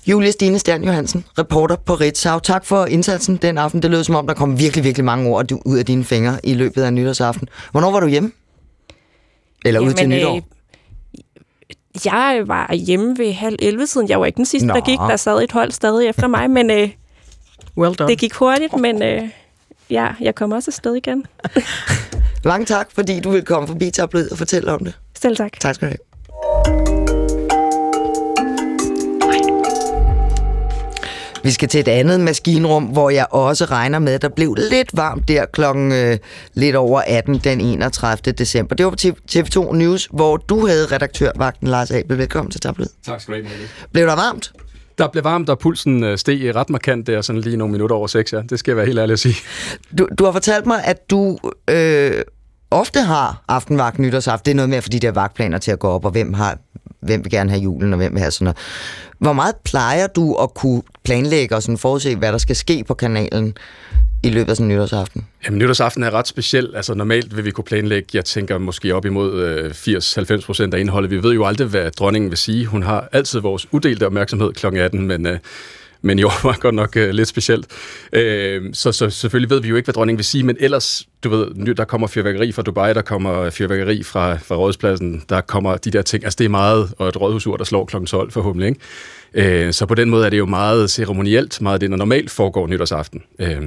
Julie 0.07 0.33
Stine 0.33 0.59
Stern 0.59 0.85
Johansen, 0.85 1.25
reporter 1.39 1.77
på 1.77 1.95
Ritzau. 1.95 2.39
Tak 2.39 2.65
for 2.65 2.87
indsatsen 2.87 3.37
den 3.37 3.59
aften. 3.59 3.83
Det 3.83 3.91
lød 3.91 4.05
som 4.05 4.15
om, 4.15 4.27
der 4.27 4.35
kom 4.35 4.59
virkelig, 4.59 4.85
virkelig 4.85 5.05
mange 5.05 5.31
ord 5.31 5.53
ud 5.65 5.79
af 5.79 5.87
dine 5.87 6.05
fingre 6.05 6.39
i 6.43 6.55
løbet 6.55 6.83
af 6.83 6.93
nytårsaften. 6.93 7.49
Hvornår 7.73 7.91
var 7.91 8.01
du 8.01 8.07
hjemme? 8.07 8.33
Eller 9.65 9.81
Jamen, 9.81 9.89
ud 9.93 9.95
til 9.95 10.09
nytår? 10.09 10.35
Øh, 10.35 10.43
jeg 12.05 12.43
var 12.47 12.75
hjemme 12.75 13.19
ved 13.19 13.33
halv 13.33 13.57
11 13.63 13.87
siden. 13.87 14.09
Jeg 14.09 14.21
var 14.21 14.27
ikke 14.27 14.37
den 14.37 14.47
sidste, 14.47 14.67
Nå. 14.67 14.75
der 14.75 14.81
gik. 14.81 14.99
Der 14.99 15.17
sad 15.17 15.43
et 15.43 15.53
hold 15.53 15.71
stadig 15.71 16.09
efter 16.09 16.27
mig, 16.27 16.51
men 16.51 16.71
øh, 16.71 16.91
well 17.79 17.95
done. 17.95 18.11
det 18.11 18.19
gik 18.19 18.35
hurtigt, 18.35 18.77
men 18.77 19.03
øh, 19.03 19.23
ja, 19.91 20.09
jeg 20.21 20.35
kom 20.35 20.53
også 20.53 20.69
afsted 20.69 20.95
igen. 20.95 21.27
Mange 22.45 22.67
tak, 22.67 22.89
fordi 22.93 23.21
du 23.21 23.31
vil 23.31 23.45
komme 23.45 23.69
forbi 23.69 23.91
Tablet 23.91 24.29
og 24.31 24.39
fortælle 24.39 24.73
om 24.73 24.85
det. 24.85 24.99
Selv 25.15 25.37
tak. 25.37 25.61
Tak 25.61 25.75
skal 25.75 25.89
du 25.89 25.91
have. 25.91 26.14
Vi 31.45 31.51
skal 31.51 31.69
til 31.69 31.81
et 31.81 31.89
andet 31.89 32.21
maskinrum, 32.21 32.85
hvor 32.85 33.11
jeg 33.11 33.27
også 33.31 33.65
regner 33.65 33.99
med, 33.99 34.13
at 34.13 34.23
der 34.23 34.29
blev 34.29 34.55
lidt 34.71 34.97
varmt 34.97 35.29
der 35.29 35.45
klokken 35.47 35.93
øh, 35.93 36.19
lidt 36.55 36.77
over 36.77 37.03
18 37.07 37.39
den 37.39 37.61
31. 37.61 38.33
december. 38.33 38.75
Det 38.75 38.87
var 38.87 38.91
på 38.91 38.97
TV2 39.33 39.75
News, 39.75 40.09
hvor 40.13 40.37
du 40.37 40.67
havde 40.67 40.87
redaktørvagten 40.87 41.69
Lars 41.69 41.91
Abel. 41.91 42.19
Velkommen 42.19 42.51
til 42.51 42.61
Tablet. 42.61 42.89
Tak 43.07 43.21
skal 43.21 43.43
du 43.43 43.49
have, 43.49 43.69
Blev 43.93 44.07
der 44.07 44.15
varmt? 44.15 44.53
Der 44.99 45.09
blev 45.09 45.25
varmt, 45.25 45.49
og 45.49 45.59
pulsen 45.59 46.05
øh, 46.05 46.19
steg 46.19 46.57
ret 46.57 46.71
markant 46.71 47.07
der, 47.07 47.21
sådan 47.21 47.41
lige 47.41 47.57
nogle 47.57 47.73
minutter 47.73 47.97
over 47.97 48.07
seks, 48.07 48.33
ja. 48.33 48.41
Det 48.51 48.59
skal 48.59 48.73
jeg 48.73 48.77
være 48.77 48.87
helt 48.87 48.99
ærlig 48.99 49.13
at 49.13 49.19
sige. 49.19 49.37
Du, 49.99 50.09
du 50.19 50.25
har 50.25 50.33
fortalt 50.33 50.67
mig, 50.67 50.85
at 50.85 51.11
du 51.11 51.39
øh, 51.71 52.23
ofte 52.71 53.01
har 53.01 53.45
aftenvagt 53.49 53.99
nytårsaften. 53.99 54.45
Det 54.45 54.51
er 54.51 54.57
noget 54.57 54.69
med 54.69 54.79
at 54.79 54.85
få 54.85 54.89
de 54.89 55.01
der 55.01 55.13
vagtplaner 55.13 55.59
til 55.59 55.71
at 55.71 55.79
gå 55.79 55.89
op, 55.89 56.05
og 56.05 56.11
hvem, 56.11 56.35
har, 56.35 56.59
hvem 57.05 57.25
vil 57.25 57.31
gerne 57.31 57.51
have 57.51 57.63
julen, 57.63 57.93
og 57.93 57.97
hvem 57.97 58.13
vil 58.13 58.21
have 58.21 58.31
sådan 58.31 58.45
noget. 58.45 58.57
Hvor 59.19 59.33
meget 59.33 59.55
plejer 59.65 60.07
du 60.07 60.35
at 60.35 60.55
kunne 60.55 60.83
planlægge 61.05 61.57
og 61.57 61.63
sådan 61.63 61.79
forudse, 61.79 62.17
hvad 62.17 62.33
der 62.33 62.39
skal 62.39 62.57
ske 62.57 62.85
på 62.85 62.95
kanalen 62.95 63.57
i 64.23 64.31
løbet 64.31 64.51
af 64.51 64.57
sådan 64.57 64.69
nytårsaften? 64.69 65.27
Jamen, 65.47 65.59
nytårsaften 65.59 66.03
er 66.03 66.11
ret 66.11 66.29
speciel. 66.29 66.73
Altså, 66.77 66.95
normalt 66.95 67.37
vil 67.37 67.45
vi 67.45 67.51
kunne 67.51 67.65
planlægge, 67.65 68.09
jeg 68.15 68.25
tænker 68.25 68.59
måske 68.59 68.95
op 68.95 69.05
imod 69.05 69.43
øh, 69.43 69.71
80-90 69.71 70.47
procent 70.47 70.75
af 70.75 70.81
indholdet. 70.81 71.11
Vi 71.11 71.23
ved 71.23 71.33
jo 71.33 71.45
aldrig, 71.45 71.67
hvad 71.67 71.91
dronningen 71.91 72.31
vil 72.31 72.39
sige. 72.39 72.67
Hun 72.67 72.83
har 72.83 73.09
altid 73.13 73.41
vores 73.41 73.67
uddelte 73.73 74.07
opmærksomhed 74.07 74.53
kl. 74.53 74.67
18, 74.67 75.07
men... 75.07 75.27
Øh, 75.27 75.39
men 76.05 76.19
i 76.19 76.23
år 76.23 76.43
var 76.47 76.59
godt 76.61 76.75
nok 76.75 76.97
øh, 76.97 77.11
lidt 77.11 77.29
specielt. 77.29 77.67
Øh, 78.13 78.63
så, 78.73 78.93
så 78.93 79.11
selvfølgelig 79.11 79.51
ved 79.51 79.61
vi 79.61 79.69
jo 79.69 79.77
ikke, 79.77 79.87
hvad 79.87 79.95
dronningen 79.95 80.19
vil 80.19 80.25
sige, 80.25 80.45
men 80.45 80.57
ellers, 80.61 81.09
du 81.25 81.29
ved, 81.29 81.75
der 81.75 81.85
kommer 81.85 82.07
fyrværkeri 82.07 82.53
fra 82.53 82.63
Dubai, 82.63 82.95
der 82.95 83.03
kommer 83.03 83.51
fyrværkeri 83.51 84.03
fra, 84.03 84.37
fra 84.37 84.57
rådspladsen, 84.57 85.23
der 85.29 85.41
kommer 85.41 85.77
de 85.77 85.91
der 85.91 86.03
ting. 86.03 86.25
Altså 86.25 86.37
det 86.37 86.45
er 86.45 86.49
meget, 86.49 86.93
og 86.99 87.09
et 87.09 87.21
rådhusur, 87.21 87.57
der 87.57 87.65
slår 87.65 87.85
kl. 87.85 88.05
12 88.05 88.31
forhåbentlig. 88.31 88.69
Ikke? 88.69 89.67
Øh, 89.67 89.73
så 89.73 89.87
på 89.87 89.95
den 89.95 90.11
måde 90.11 90.27
er 90.27 90.31
det 90.31 90.39
jo 90.39 90.47
meget 90.47 90.91
ceremonielt, 90.91 91.61
meget 91.61 91.81
det, 91.81 91.91
der 91.91 91.97
normalt 91.97 92.31
foregår 92.31 92.67
nytårsaften. 92.67 93.23
Øh, 93.39 93.63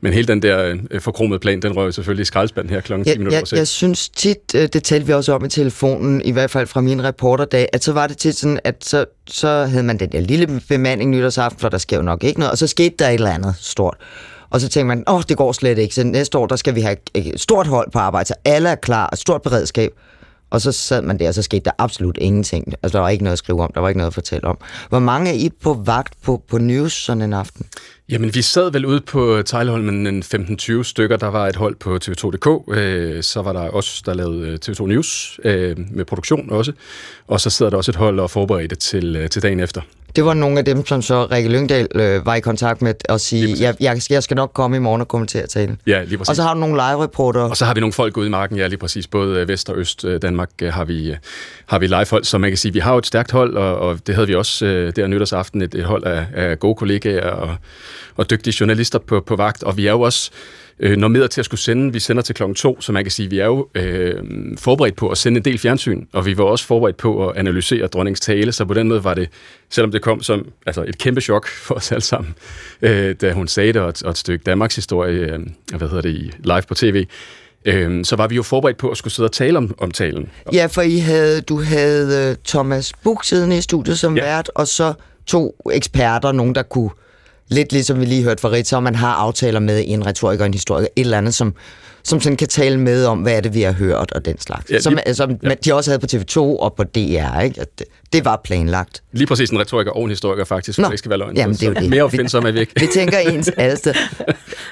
men 0.00 0.12
hele 0.12 0.26
den 0.26 0.42
der 0.42 0.76
øh, 0.90 1.00
forkromede 1.00 1.38
plan, 1.38 1.62
den 1.62 1.76
røg 1.76 1.94
selvfølgelig 1.94 2.22
i 2.22 2.24
skraldespanden 2.24 2.74
her 2.74 2.80
klokken 2.80 3.04
10 3.04 3.10
ja, 3.10 3.18
minutter 3.18 3.42
jeg, 3.50 3.58
jeg 3.58 3.68
synes 3.68 4.08
tit, 4.08 4.54
øh, 4.54 4.68
det 4.72 4.84
talte 4.84 5.06
vi 5.06 5.12
også 5.12 5.32
om 5.32 5.44
i 5.44 5.48
telefonen, 5.48 6.22
i 6.22 6.30
hvert 6.30 6.50
fald 6.50 6.66
fra 6.66 6.80
min 6.80 7.04
reporterdag, 7.04 7.68
at 7.72 7.84
så 7.84 7.92
var 7.92 8.06
det 8.06 8.16
tit 8.16 8.36
sådan, 8.36 8.60
at 8.64 8.84
så, 8.84 9.04
så 9.26 9.48
havde 9.48 9.82
man 9.82 9.98
den 9.98 10.12
der 10.12 10.20
lille 10.20 10.60
bemanding 10.68 11.10
nytårsaften, 11.10 11.60
for 11.60 11.68
der 11.68 11.78
sker 11.78 11.96
jo 11.96 12.02
nok 12.02 12.24
ikke 12.24 12.40
noget, 12.40 12.52
og 12.52 12.58
så 12.58 12.66
skete 12.66 12.94
der 12.98 13.08
et 13.08 13.14
eller 13.14 13.30
andet 13.30 13.54
stort. 13.60 13.96
Og 14.50 14.60
så 14.60 14.68
tænker 14.68 14.86
man, 14.86 15.04
åh, 15.06 15.14
oh, 15.14 15.22
det 15.28 15.36
går 15.36 15.52
slet 15.52 15.78
ikke, 15.78 15.94
så 15.94 16.04
næste 16.04 16.38
år, 16.38 16.46
der 16.46 16.56
skal 16.56 16.74
vi 16.74 16.80
have 16.80 16.96
et 17.14 17.40
stort 17.40 17.66
hold 17.66 17.90
på 17.90 17.98
arbejde, 17.98 18.28
så 18.28 18.34
alle 18.44 18.68
er 18.68 18.74
klar, 18.74 19.08
et 19.12 19.18
stort 19.18 19.42
beredskab. 19.42 19.90
Og 20.50 20.60
så 20.60 20.72
sad 20.72 21.02
man 21.02 21.18
der, 21.18 21.28
og 21.28 21.34
så 21.34 21.42
skete 21.42 21.64
der 21.64 21.70
absolut 21.78 22.18
ingenting. 22.20 22.72
Altså, 22.82 22.98
der 22.98 23.02
var 23.02 23.08
ikke 23.08 23.24
noget 23.24 23.32
at 23.32 23.38
skrive 23.38 23.62
om, 23.62 23.70
der 23.74 23.80
var 23.80 23.88
ikke 23.88 23.98
noget 23.98 24.10
at 24.10 24.14
fortælle 24.14 24.48
om. 24.48 24.58
Hvor 24.88 24.98
mange 24.98 25.30
er 25.30 25.34
I 25.34 25.50
på 25.62 25.72
vagt 25.72 26.14
på, 26.22 26.42
på 26.48 26.58
news 26.58 26.92
sådan 26.92 27.22
en 27.22 27.32
aften? 27.32 27.66
Jamen, 28.08 28.34
vi 28.34 28.42
sad 28.42 28.72
vel 28.72 28.86
ude 28.86 29.00
på 29.00 29.42
Tejleholmen 29.46 30.06
en 30.06 30.22
15-20 30.22 30.82
stykker. 30.82 31.16
Der 31.16 31.26
var 31.26 31.48
et 31.48 31.56
hold 31.56 31.74
på 31.74 31.98
TV2.dk. 32.04 32.76
Øh, 32.78 33.22
så 33.22 33.42
var 33.42 33.52
der 33.52 33.60
også, 33.60 34.02
der 34.06 34.14
lavede 34.14 34.48
øh, 34.48 34.58
TV2 34.66 34.86
News 34.86 35.40
øh, 35.44 35.76
med 35.90 36.04
produktion 36.04 36.50
også. 36.50 36.72
Og 37.26 37.40
så 37.40 37.50
sidder 37.50 37.70
der 37.70 37.76
også 37.76 37.90
et 37.90 37.96
hold 37.96 38.20
og 38.20 38.30
forberedte 38.30 38.76
til, 38.76 39.16
øh, 39.16 39.28
til 39.28 39.42
dagen 39.42 39.60
efter. 39.60 39.80
Det 40.16 40.24
var 40.24 40.34
nogle 40.34 40.58
af 40.58 40.64
dem, 40.64 40.86
som 40.86 41.02
så 41.02 41.26
Rikke 41.26 41.48
Lyngdal 41.48 41.88
øh, 41.94 42.26
var 42.26 42.34
i 42.34 42.40
kontakt 42.40 42.82
med 42.82 42.94
og 43.08 43.20
sige, 43.20 43.56
jeg, 43.60 43.76
jeg, 43.80 44.00
jeg 44.10 44.22
skal 44.22 44.34
nok 44.34 44.50
komme 44.54 44.76
i 44.76 44.80
morgen 44.80 45.00
og 45.00 45.08
kommentere 45.08 45.46
talen. 45.46 45.80
Ja, 45.86 46.02
lige 46.04 46.18
præcis. 46.18 46.28
Og 46.28 46.36
så 46.36 46.42
har 46.42 46.54
du 46.54 46.60
nogle 46.60 46.74
live-reporter. 46.74 47.40
Og 47.40 47.56
så 47.56 47.64
har 47.64 47.74
vi 47.74 47.80
nogle 47.80 47.92
folk 47.92 48.16
ude 48.16 48.26
i 48.26 48.30
marken, 48.30 48.56
ja, 48.56 48.66
lige 48.66 48.78
præcis. 48.78 49.06
Både 49.06 49.48
Vest 49.48 49.70
og 49.70 49.78
Øst 49.78 50.04
Danmark 50.22 50.50
har 50.62 50.84
vi, 50.84 51.16
har 51.66 51.78
vi 51.78 51.86
live-hold, 51.86 52.24
så 52.24 52.38
man 52.38 52.50
kan 52.50 52.56
sige, 52.56 52.72
vi 52.72 52.78
har 52.78 52.92
jo 52.92 52.98
et 52.98 53.06
stærkt 53.06 53.30
hold, 53.30 53.56
og, 53.56 53.76
og 53.78 53.98
det 54.06 54.14
havde 54.14 54.28
vi 54.28 54.34
også 54.34 54.92
der 54.96 55.06
nytårsaften, 55.06 55.62
et, 55.62 55.74
et 55.74 55.84
hold 55.84 56.04
af, 56.04 56.26
af 56.34 56.58
gode 56.58 56.74
kollegaer 56.74 57.30
og 57.30 57.56
og 58.16 58.30
dygtige 58.30 58.54
journalister 58.60 58.98
på, 58.98 59.20
på 59.20 59.36
vagt, 59.36 59.62
og 59.62 59.76
vi 59.76 59.86
er 59.86 59.90
jo 59.90 60.00
også 60.00 60.30
øh, 60.78 60.96
normeret 60.96 61.30
til 61.30 61.40
at 61.40 61.44
skulle 61.44 61.60
sende. 61.60 61.92
Vi 61.92 62.00
sender 62.00 62.22
til 62.22 62.34
klokken 62.34 62.54
to, 62.54 62.80
så 62.80 62.92
man 62.92 63.04
kan 63.04 63.10
sige, 63.10 63.26
at 63.26 63.30
vi 63.30 63.38
er 63.38 63.44
jo 63.44 63.68
øh, 63.74 64.14
forberedt 64.58 64.96
på 64.96 65.08
at 65.08 65.18
sende 65.18 65.38
en 65.38 65.44
del 65.44 65.58
fjernsyn, 65.58 66.04
og 66.12 66.26
vi 66.26 66.38
var 66.38 66.44
også 66.44 66.66
forberedt 66.66 66.96
på 66.96 67.28
at 67.28 67.36
analysere 67.36 67.86
dronningens 67.86 68.20
tale, 68.20 68.52
så 68.52 68.64
på 68.64 68.74
den 68.74 68.88
måde 68.88 69.04
var 69.04 69.14
det, 69.14 69.28
selvom 69.70 69.92
det 69.92 70.02
kom 70.02 70.22
som 70.22 70.46
altså 70.66 70.84
et 70.88 70.98
kæmpe 70.98 71.20
chok 71.20 71.48
for 71.66 71.74
os 71.74 71.92
alle 71.92 72.02
sammen, 72.02 72.34
øh, 72.82 73.14
da 73.20 73.32
hun 73.32 73.48
sagde 73.48 73.72
det, 73.72 73.82
og 73.82 73.88
et, 73.88 74.02
og 74.02 74.10
et 74.10 74.18
stykke 74.18 74.42
Danmarks 74.42 74.76
historie, 74.76 75.18
øh, 75.18 75.38
hvad 75.76 75.88
hedder 75.88 76.02
det, 76.02 76.36
live 76.44 76.62
på 76.68 76.74
tv, 76.74 77.06
øh, 77.64 78.04
så 78.04 78.16
var 78.16 78.26
vi 78.26 78.34
jo 78.34 78.42
forberedt 78.42 78.76
på 78.76 78.88
at 78.88 78.96
skulle 78.96 79.14
sidde 79.14 79.26
og 79.26 79.32
tale 79.32 79.58
om, 79.58 79.74
om 79.78 79.90
talen. 79.90 80.30
Ja, 80.52 80.66
for 80.66 80.82
I 80.82 80.98
havde, 80.98 81.40
du 81.40 81.62
havde 81.62 82.36
Thomas 82.46 82.92
Buk 83.02 83.24
siddende 83.24 83.58
i 83.58 83.60
studiet 83.60 83.98
som 83.98 84.16
ja. 84.16 84.22
vært, 84.22 84.50
og 84.54 84.68
så 84.68 84.94
to 85.26 85.56
eksperter, 85.72 86.32
nogen 86.32 86.54
der 86.54 86.62
kunne 86.62 86.90
lidt 87.48 87.72
ligesom 87.72 88.00
vi 88.00 88.04
lige 88.04 88.22
hørte 88.22 88.40
fra 88.40 88.50
Ritz, 88.50 88.72
man 88.72 88.94
har 88.94 89.14
aftaler 89.14 89.60
med 89.60 89.84
en 89.86 90.06
retoriker 90.06 90.42
og 90.44 90.46
en 90.46 90.54
historiker, 90.54 90.88
et 90.96 91.00
eller 91.00 91.18
andet, 91.18 91.34
som, 91.34 91.54
som 92.04 92.20
sådan 92.20 92.36
kan 92.36 92.48
tale 92.48 92.80
med 92.80 93.04
om, 93.06 93.18
hvad 93.18 93.36
er 93.36 93.40
det, 93.40 93.54
vi 93.54 93.62
har 93.62 93.72
hørt 93.72 94.12
og 94.12 94.24
den 94.24 94.40
slags. 94.40 94.70
Ja, 94.70 94.80
som, 94.80 94.98
som 95.12 95.30
ja. 95.42 95.54
de 95.64 95.74
også 95.74 95.90
havde 95.90 95.98
på 95.98 96.06
TV2 96.12 96.38
og 96.38 96.74
på 96.74 96.84
DR, 96.84 97.40
ikke? 97.40 97.66
Det, 97.78 97.86
det 98.12 98.24
var 98.24 98.40
planlagt. 98.44 99.02
Lige 99.12 99.26
præcis 99.26 99.50
en 99.50 99.60
retoriker 99.60 99.90
og 99.92 100.04
en 100.04 100.10
historiker 100.10 100.44
faktisk, 100.44 100.78
Nå, 100.78 100.88
det 100.90 100.98
skal 100.98 101.08
være 101.08 101.18
løgn. 101.18 101.36
Jamen, 101.36 101.56
det 101.56 101.62
er 101.62 101.68
jo 101.68 101.74
det. 101.74 101.90
Mere 101.90 102.02
opfindsom 102.02 102.46
er 102.46 102.50
vi 102.50 102.60
ikke. 102.60 102.72
vi 102.80 102.86
tænker 102.94 103.18
ens 103.18 103.48
alle 103.56 103.76
steder. 103.76 103.96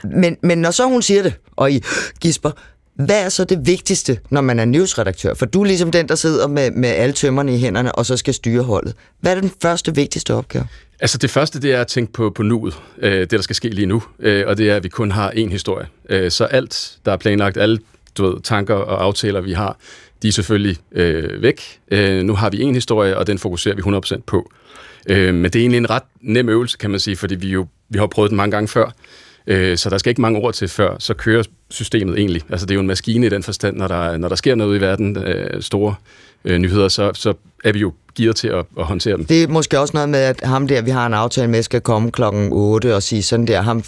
Men, 0.06 0.36
men 0.42 0.58
når 0.58 0.70
så 0.70 0.88
hun 0.88 1.02
siger 1.02 1.22
det, 1.22 1.34
og 1.56 1.72
I 1.72 1.82
gisper, 2.20 2.50
hvad 2.94 3.24
er 3.24 3.28
så 3.28 3.44
det 3.44 3.66
vigtigste, 3.66 4.18
når 4.30 4.40
man 4.40 4.58
er 4.58 4.64
newsredaktør? 4.64 5.34
For 5.34 5.46
du 5.46 5.60
er 5.60 5.64
ligesom 5.64 5.90
den, 5.90 6.08
der 6.08 6.14
sidder 6.14 6.46
med, 6.46 6.70
med 6.70 6.88
alle 6.88 7.12
tømmerne 7.12 7.54
i 7.54 7.58
hænderne, 7.58 7.92
og 7.92 8.06
så 8.06 8.16
skal 8.16 8.34
styre 8.34 8.62
holdet. 8.62 8.94
Hvad 9.20 9.36
er 9.36 9.40
den 9.40 9.52
første 9.62 9.94
vigtigste 9.94 10.34
opgave? 10.34 10.66
Altså 11.02 11.18
det 11.18 11.30
første, 11.30 11.60
det 11.60 11.72
er 11.72 11.80
at 11.80 11.86
tænke 11.86 12.12
på, 12.12 12.30
på 12.30 12.42
nuet, 12.42 12.74
øh, 12.98 13.20
det 13.20 13.30
der 13.30 13.40
skal 13.40 13.56
ske 13.56 13.68
lige 13.68 13.86
nu, 13.86 14.02
øh, 14.18 14.44
og 14.46 14.58
det 14.58 14.70
er, 14.70 14.76
at 14.76 14.84
vi 14.84 14.88
kun 14.88 15.10
har 15.10 15.30
én 15.30 15.48
historie. 15.50 15.86
Øh, 16.08 16.30
så 16.30 16.44
alt, 16.44 16.98
der 17.04 17.12
er 17.12 17.16
planlagt, 17.16 17.56
alle 17.56 17.78
du 18.18 18.26
ved, 18.26 18.40
tanker 18.42 18.74
og 18.74 19.04
aftaler, 19.04 19.40
vi 19.40 19.52
har, 19.52 19.76
de 20.22 20.28
er 20.28 20.32
selvfølgelig 20.32 20.76
øh, 20.92 21.42
væk. 21.42 21.62
Øh, 21.90 22.22
nu 22.22 22.34
har 22.34 22.50
vi 22.50 22.62
en 22.62 22.74
historie, 22.74 23.18
og 23.18 23.26
den 23.26 23.38
fokuserer 23.38 23.74
vi 23.74 23.82
100% 24.16 24.22
på. 24.26 24.52
Øh, 25.06 25.34
men 25.34 25.44
det 25.44 25.56
er 25.56 25.60
egentlig 25.60 25.78
en 25.78 25.90
ret 25.90 26.02
nem 26.20 26.48
øvelse, 26.48 26.78
kan 26.78 26.90
man 26.90 27.00
sige, 27.00 27.16
fordi 27.16 27.34
vi 27.34 27.48
jo 27.48 27.66
vi 27.88 27.98
har 27.98 28.06
prøvet 28.06 28.30
den 28.30 28.36
mange 28.36 28.50
gange 28.50 28.68
før. 28.68 28.94
Øh, 29.46 29.76
så 29.76 29.90
der 29.90 29.98
skal 29.98 30.10
ikke 30.10 30.20
mange 30.20 30.38
ord 30.38 30.54
til 30.54 30.68
før, 30.68 30.96
så 30.98 31.14
kører 31.14 31.42
systemet 31.70 32.18
egentlig. 32.18 32.42
Altså 32.50 32.66
det 32.66 32.70
er 32.70 32.74
jo 32.74 32.80
en 32.80 32.86
maskine 32.86 33.26
i 33.26 33.28
den 33.28 33.42
forstand, 33.42 33.76
når 33.76 33.88
der, 33.88 34.16
når 34.16 34.28
der 34.28 34.36
sker 34.36 34.54
noget 34.54 34.78
i 34.78 34.80
verden, 34.80 35.16
øh, 35.16 35.62
store 35.62 35.94
øh, 36.44 36.58
nyheder, 36.58 36.88
så, 36.88 37.10
så 37.14 37.34
er 37.64 37.72
vi 37.72 37.78
jo 37.78 37.92
gearet 38.16 38.36
til 38.36 38.48
at, 38.48 38.64
at 38.78 38.84
håndtere 38.84 39.16
dem. 39.16 39.24
Det 39.24 39.42
er 39.42 39.48
måske 39.48 39.80
også 39.80 39.90
noget 39.94 40.08
med, 40.08 40.18
at 40.18 40.40
ham 40.44 40.68
der, 40.68 40.82
vi 40.82 40.90
har 40.90 41.06
en 41.06 41.14
aftale 41.14 41.50
med, 41.50 41.62
skal 41.62 41.80
komme 41.80 42.10
klokken 42.10 42.48
8 42.52 42.94
og 42.94 43.02
sige 43.02 43.22
sådan 43.22 43.46
der, 43.46 43.62
ham, 43.62 43.82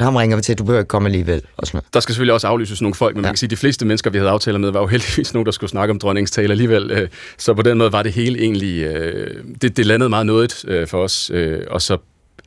ham 0.00 0.16
ringer 0.16 0.36
vi 0.36 0.42
til, 0.42 0.58
du 0.58 0.64
behøver 0.64 0.80
ikke 0.80 0.88
komme 0.88 1.08
alligevel. 1.08 1.42
Og 1.56 1.66
sådan 1.66 1.80
Der 1.94 2.00
skal 2.00 2.12
selvfølgelig 2.12 2.34
også 2.34 2.46
aflyses 2.46 2.82
nogle 2.82 2.94
folk, 2.94 3.16
men 3.16 3.24
ja. 3.24 3.28
man 3.28 3.32
kan 3.32 3.36
sige, 3.36 3.46
at 3.46 3.50
de 3.50 3.56
fleste 3.56 3.86
mennesker, 3.86 4.10
vi 4.10 4.18
havde 4.18 4.30
aftaler 4.30 4.58
med, 4.58 4.70
var 4.70 4.80
jo 4.80 4.86
heldigvis 4.96 5.34
nogen, 5.34 5.46
der 5.46 5.52
skulle 5.52 5.70
snakke 5.70 5.92
om 5.92 5.98
dronningens 5.98 6.30
tale 6.30 6.50
alligevel. 6.50 6.90
Øh, 6.90 7.08
så 7.38 7.54
på 7.54 7.62
den 7.62 7.78
måde 7.78 7.92
var 7.92 8.02
det 8.02 8.12
hele 8.12 8.38
egentlig, 8.38 8.82
øh, 8.82 9.44
det, 9.62 9.76
det 9.76 9.86
landede 9.86 10.08
meget 10.08 10.26
noget 10.26 10.64
for 10.88 11.02
os, 11.02 11.30
og 11.70 11.82
så 11.82 11.98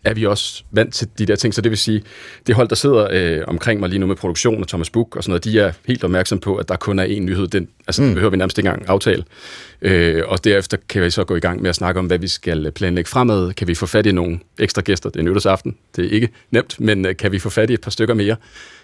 er 0.03 0.13
vi 0.13 0.25
også 0.25 0.63
vant 0.71 0.93
til 0.93 1.07
de 1.17 1.25
der 1.25 1.35
ting. 1.35 1.53
Så 1.53 1.61
det 1.61 1.69
vil 1.69 1.77
sige, 1.77 2.03
det 2.47 2.55
hold, 2.55 2.69
der 2.69 2.75
sidder 2.75 3.07
øh, 3.11 3.43
omkring 3.47 3.79
mig 3.79 3.89
lige 3.89 3.99
nu 3.99 4.05
med 4.05 4.15
produktion 4.15 4.61
og 4.61 4.67
Thomas 4.67 4.89
Book 4.89 5.15
og 5.15 5.23
sådan 5.23 5.31
noget, 5.31 5.43
de 5.43 5.59
er 5.59 5.71
helt 5.87 6.03
opmærksom 6.03 6.39
på, 6.39 6.55
at 6.55 6.69
der 6.69 6.75
kun 6.75 6.99
er 6.99 7.05
én 7.05 7.19
nyhed. 7.19 7.47
Den, 7.47 7.67
altså, 7.87 8.01
mm. 8.01 8.07
det 8.07 8.15
behøver 8.15 8.31
vi 8.31 8.37
nærmest 8.37 8.57
ikke 8.57 8.67
engang 8.67 8.89
aftale. 8.89 9.23
Øh, 9.81 10.23
og 10.27 10.43
derefter 10.43 10.77
kan 10.89 11.03
vi 11.03 11.09
så 11.09 11.23
gå 11.23 11.35
i 11.35 11.39
gang 11.39 11.61
med 11.61 11.69
at 11.69 11.75
snakke 11.75 11.99
om, 11.99 12.05
hvad 12.05 12.17
vi 12.17 12.27
skal 12.27 12.71
planlægge 12.71 13.09
fremad. 13.09 13.53
Kan 13.53 13.67
vi 13.67 13.75
få 13.75 13.85
fat 13.85 14.05
i 14.05 14.11
nogle 14.11 14.39
ekstra 14.59 14.81
gæster? 14.81 15.09
Det 15.09 15.19
er 15.19 15.23
nytårsaften. 15.23 15.77
Det 15.95 16.05
er 16.05 16.09
ikke 16.09 16.29
nemt, 16.51 16.79
men 16.79 17.05
øh, 17.05 17.15
kan 17.15 17.31
vi 17.31 17.39
få 17.39 17.49
fat 17.49 17.69
i 17.69 17.73
et 17.73 17.81
par 17.81 17.91
stykker 17.91 18.13
mere? 18.13 18.35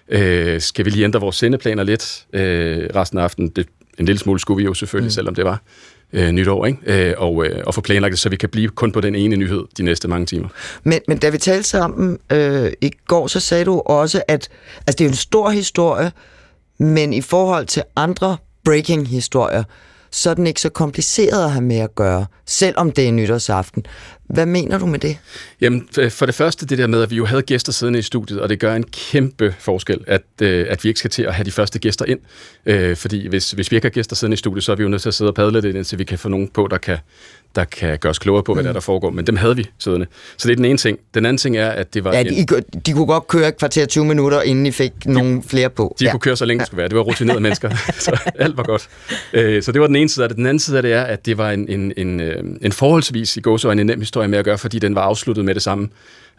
Øh, 0.09 0.61
skal 0.61 0.85
vi 0.85 0.89
lige 0.89 1.03
ændre 1.03 1.19
vores 1.19 1.35
sendeplaner 1.35 1.83
lidt 1.83 2.25
øh, 2.33 2.89
resten 2.95 3.19
af 3.19 3.23
aftenen? 3.23 3.49
Det, 3.49 3.67
en 3.99 4.05
lille 4.05 4.19
smule 4.19 4.39
skulle 4.39 4.57
vi 4.57 4.63
jo 4.63 4.73
selvfølgelig, 4.73 5.07
mm. 5.07 5.11
selvom 5.11 5.35
det 5.35 5.45
var 5.45 5.61
øh, 6.13 6.31
nytår, 6.31 6.65
ikke? 6.65 6.79
Øh, 6.85 7.13
og, 7.17 7.45
øh, 7.45 7.63
og 7.65 7.73
få 7.73 7.81
planlagt 7.81 8.11
det, 8.11 8.19
så 8.19 8.29
vi 8.29 8.35
kan 8.35 8.49
blive 8.49 8.69
kun 8.69 8.91
på 8.91 9.01
den 9.01 9.15
ene 9.15 9.35
nyhed 9.35 9.63
de 9.77 9.83
næste 9.83 10.07
mange 10.07 10.25
timer. 10.25 10.47
Men, 10.83 10.99
men 11.07 11.17
da 11.17 11.29
vi 11.29 11.37
talte 11.37 11.69
sammen 11.69 12.17
øh, 12.31 12.71
i 12.81 12.91
går, 13.07 13.27
så 13.27 13.39
sagde 13.39 13.65
du 13.65 13.81
også, 13.85 14.21
at 14.27 14.49
altså, 14.87 14.95
det 14.97 15.01
er 15.01 15.09
en 15.09 15.15
stor 15.15 15.49
historie, 15.49 16.11
men 16.77 17.13
i 17.13 17.21
forhold 17.21 17.65
til 17.65 17.83
andre 17.95 18.37
breaking-historier, 18.65 19.63
så 20.11 20.29
er 20.29 20.33
den 20.33 20.47
ikke 20.47 20.61
så 20.61 20.69
kompliceret 20.69 21.43
at 21.43 21.51
have 21.51 21.63
med 21.63 21.77
at 21.77 21.95
gøre, 21.95 22.25
selvom 22.45 22.91
det 22.91 23.07
er 23.07 23.11
nytårsaften. 23.11 23.85
Hvad 24.27 24.45
mener 24.45 24.77
du 24.77 24.85
med 24.85 24.99
det? 24.99 25.17
Jamen, 25.61 25.89
for 26.09 26.25
det 26.25 26.35
første 26.35 26.65
det 26.65 26.77
der 26.77 26.87
med, 26.87 27.01
at 27.01 27.11
vi 27.11 27.15
jo 27.15 27.25
havde 27.25 27.41
gæster 27.41 27.71
siddende 27.71 27.99
i 27.99 28.01
studiet, 28.01 28.41
og 28.41 28.49
det 28.49 28.59
gør 28.59 28.75
en 28.75 28.83
kæmpe 28.83 29.55
forskel, 29.59 30.03
at, 30.07 30.21
øh, 30.41 30.65
at 30.69 30.83
vi 30.83 30.89
ikke 30.89 30.99
skal 30.99 31.11
til 31.11 31.23
at 31.23 31.33
have 31.33 31.45
de 31.45 31.51
første 31.51 31.79
gæster 31.79 32.05
ind. 32.05 32.19
Øh, 32.65 32.95
fordi 32.95 33.27
hvis, 33.27 33.51
hvis 33.51 33.71
vi 33.71 33.75
ikke 33.75 33.85
har 33.85 33.89
gæster 33.89 34.15
siddende 34.15 34.33
i 34.33 34.37
studiet, 34.37 34.63
så 34.63 34.71
er 34.71 34.75
vi 34.75 34.83
jo 34.83 34.89
nødt 34.89 35.01
til 35.01 35.09
at 35.09 35.13
sidde 35.13 35.31
og 35.31 35.35
padle 35.35 35.61
lidt, 35.61 35.75
indtil 35.75 35.99
vi 35.99 36.03
kan 36.03 36.19
få 36.19 36.29
nogen 36.29 36.47
på, 36.47 36.67
der 36.71 36.77
kan, 36.77 36.97
der 37.55 37.63
kan 37.63 37.97
gøre 37.97 38.09
os 38.09 38.19
klogere 38.19 38.43
på, 38.43 38.53
hvad 38.53 38.63
mm. 38.63 38.67
der, 38.67 38.73
der 38.73 38.79
foregår. 38.79 39.09
Men 39.09 39.27
dem 39.27 39.35
havde 39.35 39.55
vi 39.55 39.65
siddende. 39.79 40.05
Så 40.37 40.47
det 40.47 40.53
er 40.53 40.55
den 40.55 40.65
ene 40.65 40.77
ting. 40.77 40.99
Den 41.13 41.25
anden 41.25 41.37
ting 41.37 41.57
er, 41.57 41.69
at 41.69 41.93
det 41.93 42.03
var... 42.03 42.13
Ja, 42.13 42.23
de, 42.23 42.29
en, 42.29 42.47
de 42.85 42.93
kunne 42.93 43.05
godt 43.05 43.27
køre 43.27 43.47
et 43.47 43.57
kvarter 43.57 43.85
20 43.85 44.05
minutter, 44.05 44.41
inden 44.41 44.65
I 44.65 44.71
fik 44.71 44.91
de, 45.03 45.13
nogle 45.13 45.43
flere 45.43 45.69
på. 45.69 45.95
De 45.99 46.05
ja. 46.05 46.11
kunne 46.11 46.19
køre 46.19 46.37
så 46.37 46.45
længe 46.45 46.59
det 46.59 46.67
skulle 46.67 46.77
være. 46.77 46.89
Det 46.89 46.97
var 46.97 47.01
rutinerede 47.03 47.41
mennesker. 47.47 47.69
så 47.99 48.19
alt 48.35 48.57
var 48.57 48.63
godt. 48.63 48.89
Øh, 49.33 49.63
så 49.63 49.71
det 49.71 49.81
var 49.81 49.87
den 49.87 49.95
ene 49.95 50.09
side 50.09 50.23
af 50.23 50.29
det. 50.29 50.37
Den 50.37 50.45
anden 50.45 50.59
side 50.59 50.77
af 50.77 50.83
det 50.83 50.93
er, 50.93 51.03
at 51.03 51.25
det 51.25 51.37
var 51.37 51.51
en, 51.51 51.69
en, 51.69 51.93
en, 51.97 52.19
øh, 52.19 52.43
en 52.61 52.71
forholdsvis 52.71 53.37
i 53.37 53.41
så 53.57 53.69
en 53.71 53.85
nem 53.85 53.99
historie 53.99 54.27
med 54.27 54.39
at 54.39 54.45
gøre, 54.45 54.57
fordi 54.57 54.79
den 54.79 54.95
var 54.95 55.01
afsluttet 55.01 55.45
med 55.45 55.55
det 55.55 55.61
samme. 55.61 55.89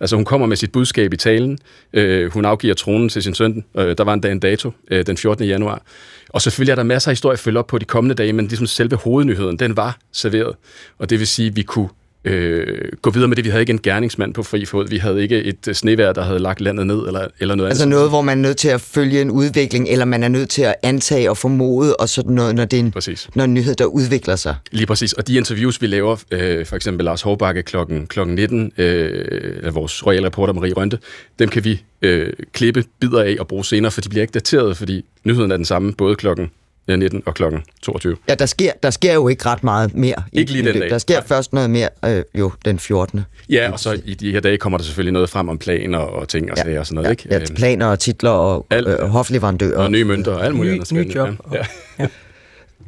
Altså 0.01 0.17
hun 0.17 0.25
kommer 0.25 0.47
med 0.47 0.57
sit 0.57 0.73
budskab 0.73 1.13
i 1.13 1.17
talen. 1.17 1.59
Øh, 1.93 2.33
hun 2.33 2.45
afgiver 2.45 2.75
tronen 2.75 3.09
til 3.09 3.23
sin 3.23 3.35
søn. 3.35 3.65
Øh, 3.79 3.99
der 3.99 4.05
var 4.05 4.15
en 4.15 4.21
dag 4.21 4.33
en 4.33 4.41
dato, 4.41 4.73
øh, 4.91 5.07
den 5.07 5.17
14. 5.17 5.47
januar. 5.47 5.83
Og 6.29 6.43
selvfølgelig 6.43 6.73
er 6.73 6.77
der 6.77 6.83
masser 6.83 7.09
af 7.09 7.13
historie 7.13 7.33
at 7.33 7.39
følge 7.39 7.59
op 7.59 7.67
på 7.67 7.79
de 7.79 7.85
kommende 7.85 8.15
dage, 8.15 8.33
men 8.33 8.47
ligesom 8.47 8.67
selve 8.67 8.97
hovednyheden, 8.97 9.59
den 9.59 9.77
var 9.77 9.99
serveret. 10.13 10.55
Og 10.99 11.11
det 11.11 11.19
vil 11.19 11.27
sige, 11.27 11.49
at 11.49 11.57
vi 11.57 11.63
kunne 11.63 11.89
øh, 12.29 12.88
gå 13.03 13.11
videre 13.11 13.29
med 13.29 13.37
det. 13.37 13.45
Vi 13.45 13.51
havde 13.51 13.62
ikke 13.62 13.73
en 13.73 13.81
gerningsmand 13.83 14.35
på 14.35 14.43
fri 14.43 14.64
fod. 14.64 14.88
Vi 14.88 14.97
havde 14.97 15.23
ikke 15.23 15.45
et 15.45 15.69
snevær, 15.73 16.12
der 16.12 16.23
havde 16.23 16.38
lagt 16.38 16.61
landet 16.61 16.87
ned 16.87 17.07
eller, 17.07 17.27
eller 17.41 17.55
noget 17.55 17.71
Altså 17.71 17.88
noget, 17.88 18.09
hvor 18.09 18.23
man 18.23 18.38
er 18.38 18.43
nødt 18.43 18.57
til 18.57 18.69
at 18.69 18.81
følge 18.81 19.21
en 19.21 19.31
udvikling, 19.31 19.88
eller 19.88 20.05
man 20.05 20.23
er 20.23 20.29
nødt 20.29 20.49
til 20.49 20.62
at 20.62 20.75
antage 20.83 21.31
og 21.31 21.37
formode, 21.37 21.97
og 21.97 22.09
sådan 22.09 22.33
noget, 22.33 22.55
når 22.55 22.64
det 22.64 22.77
er 22.77 22.81
en, 22.81 22.91
præcis. 22.91 23.29
når 23.35 23.45
en 23.45 23.55
nyhed, 23.55 23.75
der 23.75 23.85
udvikler 23.85 24.37
sig. 24.37 24.57
Lige 24.71 24.87
præcis. 24.87 25.12
Og 25.12 25.29
de 25.29 25.37
interviews, 25.37 25.83
vi 25.83 25.87
laver, 25.87 26.17
øh, 26.31 26.67
for 26.67 26.77
eksempel 26.77 27.05
Lars 27.05 27.23
Hårbakke 27.23 27.62
klokken, 27.62 28.07
klokken 28.07 28.35
19, 28.35 28.73
øh, 28.79 29.75
vores 29.75 30.07
royale 30.07 30.27
reporter 30.27 30.53
Marie 30.53 30.73
Rønte, 30.73 30.99
dem 31.38 31.49
kan 31.49 31.64
vi 31.64 31.83
øh, 32.03 32.33
klippe 32.53 32.85
bidder 33.01 33.23
af 33.23 33.37
og 33.41 33.49
bruge 33.49 33.64
senere, 33.64 33.91
for 33.91 34.01
de 34.01 34.09
bliver 34.09 34.23
ikke 34.23 34.33
dateret, 34.33 34.77
fordi 34.77 35.05
nyheden 35.25 35.51
er 35.51 35.57
den 35.57 35.64
samme, 35.64 35.93
både 35.93 36.17
klokken 36.17 36.51
19 36.96 37.22
og 37.27 37.35
klokken 37.35 37.61
22. 37.83 38.16
Ja, 38.29 38.35
der 38.35 38.46
sker, 38.46 38.72
der 38.83 38.90
sker 38.90 39.14
jo 39.14 39.29
ikke 39.29 39.46
ret 39.46 39.64
meget 39.64 39.94
mere. 39.94 40.14
Ikke 40.33 40.53
lige 40.53 40.72
den 40.72 40.81
dag. 40.81 40.90
Der 40.90 40.98
sker 40.98 41.14
ja. 41.14 41.20
først 41.20 41.53
noget 41.53 41.70
mere 41.70 41.88
øh, 42.05 42.22
jo 42.35 42.53
den 42.64 42.79
14. 42.79 43.24
Ja, 43.51 43.72
og 43.72 43.81
så 43.81 44.01
i 44.05 44.14
de 44.14 44.33
her 44.33 44.40
dage 44.40 44.59
kommer 44.59 44.79
der 44.79 44.85
selvfølgelig 44.85 45.12
noget 45.12 45.31
frem 45.31 45.48
om 45.48 45.59
planer 45.59 45.98
og 45.98 46.29
ting 46.29 46.51
og 46.51 46.57
ja. 46.57 46.62
sager 46.62 46.81
og 46.81 46.87
sådan 46.87 46.94
noget, 46.94 47.07
ja. 47.07 47.11
ikke? 47.11 47.46
Ja, 47.51 47.55
planer 47.57 47.87
og 47.87 47.98
titler 47.98 48.31
og 48.31 48.66
alt, 48.70 48.88
øh, 48.88 49.01
hofleverandører. 49.01 49.79
Og 49.79 49.90
nye 49.90 50.05
mønter 50.05 50.33
og 50.33 50.44
alt 50.44 50.55
muligt 50.55 50.74
andet. 50.74 50.92
Ny 50.92 51.14
job. 51.14 51.29
Ja. 51.53 51.66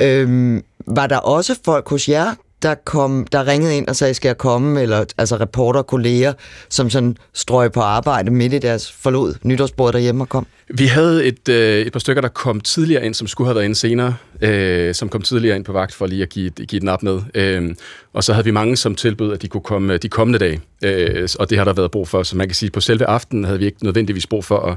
ja. 0.00 0.20
øhm, 0.20 0.64
var 0.86 1.06
der 1.06 1.16
også 1.16 1.58
folk 1.64 1.88
hos 1.88 2.08
jer, 2.08 2.34
der, 2.62 2.75
kom, 2.75 3.27
der 3.33 3.46
ringede 3.46 3.77
ind 3.77 3.88
og 3.88 3.96
sagde, 3.96 4.14
skal 4.14 4.29
jeg 4.29 4.38
komme? 4.38 4.83
Eller 4.83 5.05
altså 5.18 5.37
reporter, 5.37 5.83
kolleger, 5.83 6.33
som 6.68 6.90
sådan 6.90 7.16
strøg 7.33 7.73
på 7.73 7.81
arbejde 7.81 8.31
midt 8.31 8.53
i 8.53 8.59
deres 8.59 8.92
forlod 8.92 9.35
nytårsbord 9.42 9.92
derhjemme 9.92 10.25
og 10.25 10.29
kom? 10.29 10.46
Vi 10.75 10.87
havde 10.87 11.25
et, 11.25 11.49
øh, 11.49 11.87
et 11.87 11.92
par 11.92 12.01
stykker, 12.01 12.23
der 12.23 12.29
kom 12.29 12.61
tidligere 12.61 13.07
ind, 13.07 13.14
som 13.14 13.27
skulle 13.27 13.49
have 13.49 13.55
været 13.55 13.64
ind 13.64 13.75
senere, 13.75 14.14
øh, 14.40 14.94
som 14.94 15.09
kom 15.09 15.23
tidligere 15.23 15.57
ind 15.57 15.64
på 15.64 15.73
vagt 15.73 15.94
for 15.94 16.07
lige 16.07 16.23
at 16.23 16.29
give, 16.29 16.51
give 16.51 16.81
den 16.81 16.88
op 16.88 17.03
med. 17.03 17.20
Øh, 17.35 17.75
og 18.12 18.25
så 18.25 18.33
havde 18.33 18.44
vi 18.44 18.51
mange, 18.51 18.77
som 18.77 18.94
tilbød, 18.94 19.33
at 19.33 19.42
de 19.42 19.49
kunne 19.49 19.61
komme 19.61 19.96
de 19.96 20.09
kommende 20.09 20.38
dage. 20.38 20.61
Øh, 20.85 21.29
og 21.38 21.51
det 21.51 21.59
har 21.59 21.64
der 21.64 21.73
været 21.73 21.90
brug 21.90 22.09
for. 22.09 22.23
Så 22.23 22.37
man 22.37 22.49
kan 22.49 22.55
sige, 22.55 22.66
at 22.68 22.73
på 22.73 22.81
selve 22.81 23.07
aftenen 23.07 23.44
havde 23.44 23.59
vi 23.59 23.64
ikke 23.64 23.85
nødvendigvis 23.85 24.27
brug 24.27 24.44
for 24.44 24.59
at, 24.59 24.77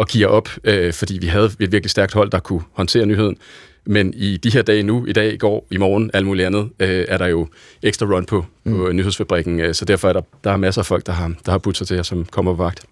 at 0.00 0.08
give 0.08 0.28
op, 0.28 0.48
øh, 0.64 0.92
fordi 0.92 1.18
vi 1.18 1.26
havde 1.26 1.50
et 1.60 1.72
virkelig 1.72 1.90
stærkt 1.90 2.14
hold, 2.14 2.30
der 2.30 2.38
kunne 2.38 2.62
håndtere 2.72 3.06
nyheden. 3.06 3.36
Men 3.84 4.14
i 4.14 4.36
de 4.36 4.50
her 4.50 4.62
dage 4.62 4.82
nu, 4.82 5.06
i 5.06 5.12
dag, 5.12 5.32
i 5.32 5.36
går, 5.36 5.66
i 5.70 5.76
morgen, 5.76 6.10
alt 6.14 6.26
muligt 6.26 6.46
andet, 6.46 6.70
øh, 6.78 7.04
er 7.08 7.18
der 7.18 7.26
jo 7.26 7.48
ekstra 7.82 8.06
run 8.06 8.24
på, 8.24 8.44
mm. 8.64 8.76
på 8.76 8.92
nyhedsfabrikken. 8.92 9.60
Øh, 9.60 9.74
så 9.74 9.84
derfor 9.84 10.08
er 10.08 10.12
der, 10.12 10.22
der 10.44 10.50
er 10.50 10.56
masser 10.56 10.82
af 10.82 10.86
folk, 10.86 11.06
der 11.06 11.12
har, 11.12 11.32
der 11.46 11.50
har 11.52 11.58
budt 11.58 11.76
sig 11.76 11.86
til 11.86 11.94
jer, 11.94 12.02
som 12.02 12.24
kommer 12.24 12.54
på 12.54 12.62
vagt. 12.62 12.84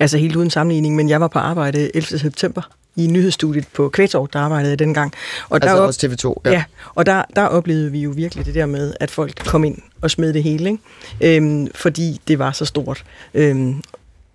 Altså 0.00 0.18
helt 0.18 0.36
uden 0.36 0.50
sammenligning, 0.50 0.96
men 0.96 1.08
jeg 1.08 1.20
var 1.20 1.28
på 1.28 1.38
arbejde 1.38 1.96
11. 1.96 2.18
september 2.18 2.62
i 2.96 3.06
nyhedsstudiet 3.06 3.68
på 3.74 3.88
Kvægtorv, 3.88 4.28
der 4.32 4.38
arbejdede 4.38 4.70
jeg 4.70 4.78
dengang. 4.78 5.12
Og 5.48 5.56
altså 5.56 5.76
der 5.76 5.82
også 5.82 6.06
TV2? 6.06 6.40
Ja, 6.44 6.50
ja 6.50 6.64
og 6.94 7.06
der, 7.06 7.22
der 7.36 7.42
oplevede 7.42 7.92
vi 7.92 8.00
jo 8.00 8.10
virkelig 8.10 8.46
det 8.46 8.54
der 8.54 8.66
med, 8.66 8.94
at 9.00 9.10
folk 9.10 9.34
kom 9.44 9.64
ind 9.64 9.78
og 10.00 10.10
smed 10.10 10.32
det 10.32 10.42
hele, 10.42 10.70
ikke? 10.70 11.36
Øhm, 11.36 11.68
fordi 11.74 12.20
det 12.28 12.38
var 12.38 12.52
så 12.52 12.64
stort. 12.64 13.04
Øhm, 13.34 13.82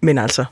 men 0.02 0.17
altså, 0.17 0.45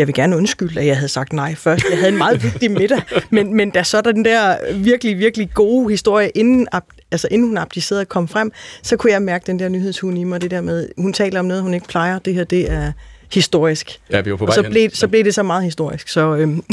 jeg 0.00 0.06
vil 0.06 0.14
gerne 0.14 0.36
undskylde, 0.36 0.80
at 0.80 0.86
jeg 0.86 0.96
havde 0.96 1.08
sagt 1.08 1.32
nej 1.32 1.54
først. 1.54 1.84
Jeg 1.90 1.98
havde 1.98 2.12
en 2.12 2.18
meget 2.18 2.42
vigtig 2.42 2.70
middag, 2.70 3.02
men, 3.30 3.54
men 3.54 3.70
da 3.70 3.82
så 3.82 4.00
den 4.00 4.24
der 4.24 4.56
virkelig, 4.74 5.18
virkelig 5.18 5.50
gode 5.54 5.90
historie, 5.90 6.28
inden, 6.28 6.68
altså 7.12 7.28
inden 7.30 7.48
hun 7.48 7.58
abdicerede 7.58 8.04
kom 8.04 8.28
frem, 8.28 8.52
så 8.82 8.96
kunne 8.96 9.12
jeg 9.12 9.22
mærke 9.22 9.46
den 9.46 9.58
der 9.58 9.68
nyhedshund 9.68 10.18
i 10.18 10.24
mig, 10.24 10.40
det 10.40 10.50
der 10.50 10.60
med, 10.60 10.88
hun 10.98 11.12
taler 11.12 11.40
om 11.40 11.46
noget, 11.46 11.62
hun 11.62 11.74
ikke 11.74 11.88
plejer, 11.88 12.18
det 12.18 12.34
her, 12.34 12.44
det 12.44 12.70
er 12.70 12.92
historisk. 13.32 14.00
Ja, 14.10 14.20
vi 14.20 14.30
var 14.30 14.36
på 14.36 14.44
vej 14.44 14.48
og 14.58 14.64
så 14.64 14.70
blev, 14.70 14.90
så 14.90 15.08
blev 15.08 15.24
det 15.24 15.34
så 15.34 15.42
meget 15.42 15.64
historisk. 15.64 16.08
Så, 16.08 16.36
øhm. 16.36 16.64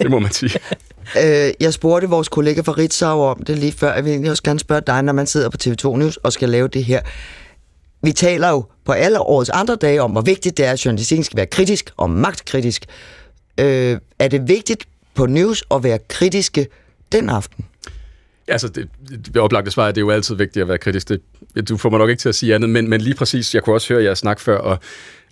det 0.00 0.10
må 0.10 0.18
man 0.18 0.30
sige. 0.30 0.58
Øh, 1.24 1.52
jeg 1.60 1.72
spurgte 1.72 2.08
vores 2.08 2.28
kollega 2.28 2.60
fra 2.60 2.72
Ritzau 2.72 3.20
om 3.20 3.42
det 3.42 3.58
lige 3.58 3.72
før. 3.72 3.94
Jeg 3.94 4.04
vil 4.04 4.30
også 4.30 4.42
gerne 4.42 4.60
spørge 4.60 4.82
dig, 4.86 5.02
når 5.02 5.12
man 5.12 5.26
sidder 5.26 5.48
på 5.48 5.56
TV2 5.64 5.96
News 5.96 6.16
og 6.16 6.32
skal 6.32 6.48
lave 6.48 6.68
det 6.68 6.84
her. 6.84 7.00
Vi 8.02 8.12
taler 8.12 8.50
jo 8.50 8.64
på 8.90 8.94
alle 8.94 9.20
årets 9.20 9.50
andre 9.50 9.76
dage 9.76 10.02
om, 10.02 10.10
hvor 10.10 10.20
vigtigt 10.20 10.56
det 10.56 10.66
er, 10.66 10.72
at 10.72 10.84
journalistikken 10.84 11.24
skal 11.24 11.36
være 11.36 11.46
kritisk 11.46 11.90
og 11.96 12.10
magtkritisk. 12.10 12.86
Øh, 13.60 13.98
er 14.18 14.28
det 14.28 14.48
vigtigt 14.48 14.88
på 15.14 15.26
News 15.26 15.64
at 15.70 15.82
være 15.82 15.98
kritiske 16.08 16.66
den 17.12 17.28
aften? 17.28 17.64
Altså, 18.48 18.68
det, 18.68 18.88
det 19.08 19.36
oplagte 19.36 19.70
svar 19.70 19.88
er, 19.88 19.92
det 19.92 19.98
er 19.98 20.00
jo 20.00 20.10
altid 20.10 20.34
vigtigt 20.34 20.62
at 20.62 20.68
være 20.68 20.78
kritisk. 20.78 21.08
Det, 21.08 21.20
du 21.68 21.76
får 21.76 21.90
mig 21.90 21.98
nok 21.98 22.10
ikke 22.10 22.20
til 22.20 22.28
at 22.28 22.34
sige 22.34 22.54
andet, 22.54 22.70
men, 22.70 22.90
men 22.90 23.00
lige 23.00 23.14
præcis, 23.14 23.54
jeg 23.54 23.62
kunne 23.62 23.76
også 23.76 23.94
høre 23.94 24.04
jer 24.04 24.14
snak 24.14 24.40
før, 24.40 24.58
og 24.58 24.78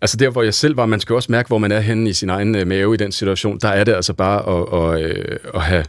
Altså 0.00 0.16
der, 0.16 0.30
hvor 0.30 0.42
jeg 0.42 0.54
selv 0.54 0.76
var, 0.76 0.86
man 0.86 1.00
skal 1.00 1.14
også 1.14 1.32
mærke, 1.32 1.46
hvor 1.46 1.58
man 1.58 1.72
er 1.72 1.80
henne 1.80 2.10
i 2.10 2.12
sin 2.12 2.30
egen 2.30 2.54
øh, 2.54 2.66
mave 2.66 2.94
i 2.94 2.96
den 2.96 3.12
situation. 3.12 3.58
Der 3.58 3.68
er 3.68 3.84
det 3.84 3.92
altså 3.94 4.12
bare 4.12 4.38
at, 4.48 4.98
at, 5.00 5.04
at, 5.04 5.16
øh, 5.16 5.38
at 5.54 5.62
have 5.62 5.84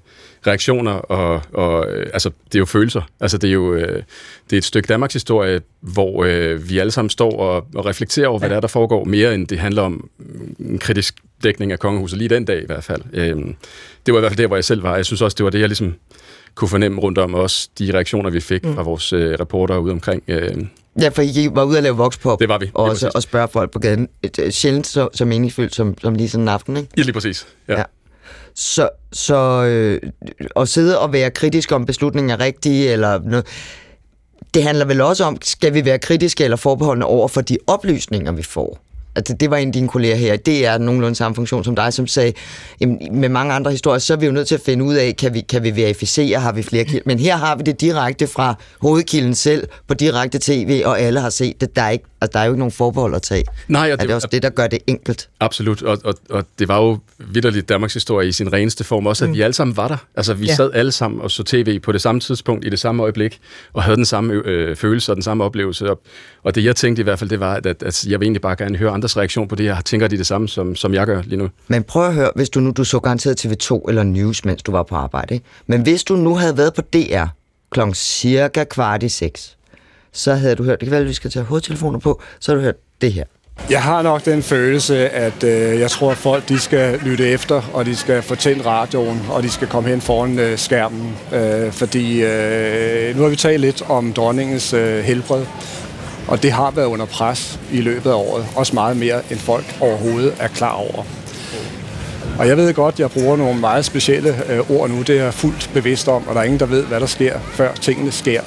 reaktioner, 0.47 0.91
og, 0.91 1.41
og 1.53 1.91
øh, 1.91 2.09
altså, 2.13 2.29
det 2.45 2.55
er 2.55 2.59
jo 2.59 2.65
følelser. 2.65 3.01
Altså 3.19 3.37
det 3.37 3.47
er 3.49 3.53
jo 3.53 3.75
det 3.75 4.53
er 4.53 4.57
et 4.57 4.63
stykke 4.63 4.87
Danmarks 4.87 5.13
historie, 5.13 5.61
hvor 5.81 6.23
øh, 6.23 6.69
vi 6.69 6.79
alle 6.79 6.91
sammen 6.91 7.09
står 7.09 7.39
og, 7.39 7.67
og 7.75 7.85
reflekterer 7.85 8.27
over, 8.27 8.39
hvad 8.39 8.49
ja. 8.49 8.51
der 8.51 8.57
er, 8.57 8.61
der 8.61 8.67
foregår, 8.67 9.03
mere 9.03 9.33
end 9.33 9.47
det 9.47 9.59
handler 9.59 9.81
om 9.81 10.09
en 10.59 10.79
kritisk 10.79 11.15
dækning 11.43 11.71
af 11.71 11.79
kongehuset, 11.79 12.17
lige 12.17 12.29
den 12.29 12.45
dag 12.45 12.63
i 12.63 12.65
hvert 12.65 12.83
fald. 12.83 13.01
Øh, 13.13 13.37
det 14.05 14.13
var 14.13 14.17
i 14.17 14.19
hvert 14.19 14.31
fald 14.31 14.37
der, 14.37 14.47
hvor 14.47 14.57
jeg 14.57 14.63
selv 14.63 14.83
var. 14.83 14.95
Jeg 14.95 15.05
synes 15.05 15.21
også, 15.21 15.35
det 15.35 15.43
var 15.43 15.49
det, 15.49 15.59
jeg 15.59 15.67
ligesom 15.67 15.95
kunne 16.55 16.69
fornemme 16.69 17.01
rundt 17.01 17.17
om 17.17 17.33
også 17.33 17.69
de 17.79 17.93
reaktioner, 17.93 18.29
vi 18.29 18.39
fik 18.39 18.65
mm. 18.65 18.75
fra 18.75 18.81
vores 18.81 19.13
øh, 19.13 19.39
reportere 19.39 19.81
ude 19.81 19.91
omkring. 19.91 20.23
Øh, 20.27 20.65
Ja, 21.01 21.09
for 21.09 21.21
I 21.21 21.49
var 21.51 21.63
ude 21.63 21.77
at 21.77 21.83
lave 21.83 21.97
vokspop. 21.97 22.39
Det 22.39 22.49
var 22.49 22.57
vi. 22.57 22.71
Og, 22.73 22.83
også, 22.83 23.11
og 23.15 23.23
spørge 23.23 23.47
folk 23.47 23.71
på 23.71 23.79
gaden. 23.79 24.07
Et, 24.23 24.53
sjældent 24.53 24.87
så, 24.87 25.09
så 25.13 25.25
meningsfyldt 25.25 25.75
som, 25.75 25.97
som 26.01 26.15
lige 26.15 26.29
sådan 26.29 26.43
en 26.43 26.47
aften, 26.47 26.77
ikke? 26.77 26.89
Ja, 26.97 27.01
lige 27.01 27.13
præcis. 27.13 27.47
Ja. 27.67 27.77
ja. 27.77 27.83
Så, 28.59 28.89
så 29.11 29.63
øh, 29.63 30.01
at 30.55 30.69
sidde 30.69 30.99
og 30.99 31.13
være 31.13 31.31
kritisk 31.31 31.71
om 31.71 31.85
beslutningen 31.85 32.29
er 32.29 32.39
rigtig, 32.39 32.87
eller 32.87 33.19
noget, 33.19 33.45
det 34.53 34.63
handler 34.63 34.85
vel 34.85 35.01
også 35.01 35.23
om, 35.23 35.37
skal 35.41 35.73
vi 35.73 35.85
være 35.85 35.99
kritiske 35.99 36.43
eller 36.43 36.57
forbeholdende 36.57 37.05
over 37.05 37.27
for 37.27 37.41
de 37.41 37.57
oplysninger, 37.67 38.31
vi 38.31 38.43
får? 38.43 38.79
Altså, 39.15 39.33
det 39.33 39.51
var 39.51 39.57
en 39.57 39.67
af 39.67 39.73
dine 39.73 39.87
kolleger 39.87 40.15
her. 40.15 40.37
Det 40.37 40.65
er 40.65 40.77
nogenlunde 40.77 41.15
samme 41.15 41.35
funktion 41.35 41.63
som 41.63 41.75
dig, 41.75 41.93
som 41.93 42.07
sagde, 42.07 42.33
jamen, 42.81 42.99
med 43.11 43.29
mange 43.29 43.53
andre 43.53 43.71
historier, 43.71 43.99
så 43.99 44.13
er 44.13 44.17
vi 44.17 44.25
jo 44.25 44.31
nødt 44.31 44.47
til 44.47 44.55
at 44.55 44.61
finde 44.61 44.83
ud 44.85 44.95
af, 44.95 45.15
kan 45.15 45.33
vi, 45.33 45.41
kan 45.41 45.63
vi 45.63 45.75
verificere, 45.75 46.39
har 46.39 46.51
vi 46.51 46.63
flere 46.63 46.85
kilder? 46.85 47.03
Men 47.05 47.19
her 47.19 47.37
har 47.37 47.55
vi 47.55 47.63
det 47.63 47.81
direkte 47.81 48.27
fra 48.27 48.55
hovedkilden 48.81 49.35
selv 49.35 49.67
på 49.87 49.93
direkte 49.93 50.39
tv, 50.39 50.81
og 50.85 50.99
alle 50.99 51.19
har 51.19 51.29
set 51.29 51.61
det. 51.61 51.75
Der 51.75 51.81
er, 51.81 51.89
ikke, 51.89 52.05
altså, 52.21 52.31
der 52.33 52.39
er 52.39 52.45
jo 52.45 52.51
ikke 52.51 52.59
nogen 52.59 52.71
forbehold 52.71 53.15
at 53.15 53.21
tage. 53.21 53.43
Nej, 53.67 53.91
og 53.91 53.97
det, 53.97 54.03
er 54.03 54.07
det 54.07 54.15
også 54.15 54.27
det, 54.31 54.43
der 54.43 54.49
gør 54.49 54.67
det 54.67 54.79
enkelt? 54.87 55.29
Absolut, 55.39 55.81
og, 55.81 55.97
og, 56.03 56.13
og 56.29 56.45
det 56.59 56.67
var 56.67 56.77
jo 56.77 56.99
vidderligt 57.17 57.69
Danmarks 57.69 57.93
historie 57.93 58.27
i 58.27 58.31
sin 58.31 58.53
reneste 58.53 58.83
form 58.83 59.07
også, 59.07 59.25
at 59.25 59.29
mm. 59.29 59.35
vi 59.35 59.41
alle 59.41 59.53
sammen 59.53 59.77
var 59.77 59.87
der. 59.87 59.97
Altså, 60.15 60.33
vi 60.33 60.45
ja. 60.45 60.55
sad 60.55 60.71
alle 60.73 60.91
sammen 60.91 61.21
og 61.21 61.31
så 61.31 61.43
tv 61.43 61.79
på 61.79 61.91
det 61.91 62.01
samme 62.01 62.21
tidspunkt, 62.21 62.65
i 62.65 62.69
det 62.69 62.79
samme 62.79 63.03
øjeblik, 63.03 63.39
og 63.73 63.83
havde 63.83 63.97
den 63.97 64.05
samme 64.05 64.33
øh, 64.33 64.75
følelse 64.75 65.11
og 65.11 65.15
den 65.15 65.23
samme 65.23 65.43
oplevelse. 65.43 65.89
Og, 65.89 66.01
og 66.43 66.55
det 66.55 66.63
jeg 66.63 66.75
tænkte 66.75 66.99
i 66.99 67.03
hvert 67.03 67.19
fald, 67.19 67.29
det 67.29 67.39
var, 67.39 67.53
at, 67.53 67.65
at, 67.65 67.83
at 67.83 68.05
jeg 68.07 68.19
vil 68.19 68.25
egentlig 68.25 68.41
bare 68.41 68.55
gerne 68.55 68.77
høre 68.77 68.91
andres 68.91 69.17
reaktion 69.17 69.47
på 69.47 69.55
det. 69.55 69.63
Jeg 69.63 69.81
tænker 69.85 70.07
de 70.07 70.17
det 70.17 70.27
samme, 70.27 70.49
som, 70.49 70.75
som 70.75 70.93
jeg 70.93 71.05
gør 71.05 71.21
lige 71.21 71.37
nu. 71.37 71.49
Men 71.67 71.83
prøv 71.83 72.07
at 72.07 72.13
høre, 72.13 72.31
hvis 72.35 72.49
du 72.49 72.59
nu 72.59 72.71
du 72.71 72.83
så 72.83 72.99
garanteret 72.99 73.45
TV2 73.45 73.81
eller 73.87 74.03
News, 74.03 74.45
mens 74.45 74.63
du 74.63 74.71
var 74.71 74.83
på 74.83 74.95
arbejde. 74.95 75.33
Ikke? 75.33 75.45
Men 75.67 75.81
hvis 75.81 76.03
du 76.03 76.15
nu 76.15 76.35
havde 76.35 76.57
været 76.57 76.73
på 76.73 76.81
DR 76.81 77.25
klokken 77.71 77.93
cirka 77.93 78.63
kvart 78.63 79.03
i 79.03 79.09
seks, 79.09 79.57
så 80.13 80.33
havde 80.33 80.55
du 80.55 80.63
hørt, 80.63 80.79
det 80.79 80.85
kan 80.85 80.91
være, 80.91 81.01
at 81.01 81.07
vi 81.07 81.13
skal 81.13 81.31
tage 81.31 81.45
hovedtelefoner 81.45 81.99
på, 81.99 82.21
så 82.39 82.51
har 82.51 82.55
du 82.55 82.61
hørt 82.61 82.75
det 83.01 83.13
her. 83.13 83.23
Jeg 83.69 83.83
har 83.83 84.01
nok 84.01 84.25
den 84.25 84.43
følelse, 84.43 85.09
at 85.09 85.43
øh, 85.43 85.79
jeg 85.79 85.91
tror, 85.91 86.11
at 86.11 86.17
folk 86.17 86.49
de 86.49 86.59
skal 86.59 86.99
lytte 86.99 87.27
efter, 87.27 87.61
og 87.73 87.85
de 87.85 87.95
skal 87.95 88.21
fortælle 88.21 88.65
radioen, 88.65 89.21
og 89.29 89.43
de 89.43 89.49
skal 89.49 89.67
komme 89.67 89.89
hen 89.89 90.01
foran 90.01 90.39
øh, 90.39 90.57
skærmen. 90.57 91.15
Øh, 91.33 91.71
fordi 91.71 92.23
øh, 92.23 93.15
nu 93.15 93.21
har 93.21 93.29
vi 93.29 93.35
talt 93.35 93.61
lidt 93.61 93.83
om 93.89 94.13
dronningens 94.13 94.73
øh, 94.73 95.03
helbred, 95.03 95.45
og 96.27 96.43
det 96.43 96.51
har 96.51 96.71
været 96.71 96.85
under 96.85 97.05
pres 97.05 97.59
i 97.71 97.81
løbet 97.81 98.09
af 98.09 98.13
året. 98.13 98.45
Også 98.55 98.73
meget 98.73 98.97
mere, 98.97 99.21
end 99.31 99.39
folk 99.39 99.65
overhovedet 99.81 100.33
er 100.39 100.47
klar 100.47 100.73
over. 100.73 101.05
Og 102.39 102.47
jeg 102.47 102.57
ved 102.57 102.73
godt, 102.73 102.95
at 102.95 102.99
jeg 102.99 103.11
bruger 103.11 103.37
nogle 103.37 103.59
meget 103.59 103.85
specielle 103.85 104.51
øh, 104.51 104.71
ord 104.71 104.89
nu. 104.89 105.01
Det 105.01 105.19
er 105.19 105.23
jeg 105.23 105.33
fuldt 105.33 105.69
bevidst 105.73 106.07
om, 106.07 106.27
og 106.27 106.35
der 106.35 106.41
er 106.41 106.45
ingen, 106.45 106.59
der 106.59 106.65
ved, 106.65 106.83
hvad 106.83 106.99
der 106.99 107.05
sker, 107.05 107.39
før 107.39 107.73
tingene 107.73 108.11
sker. 108.11 108.41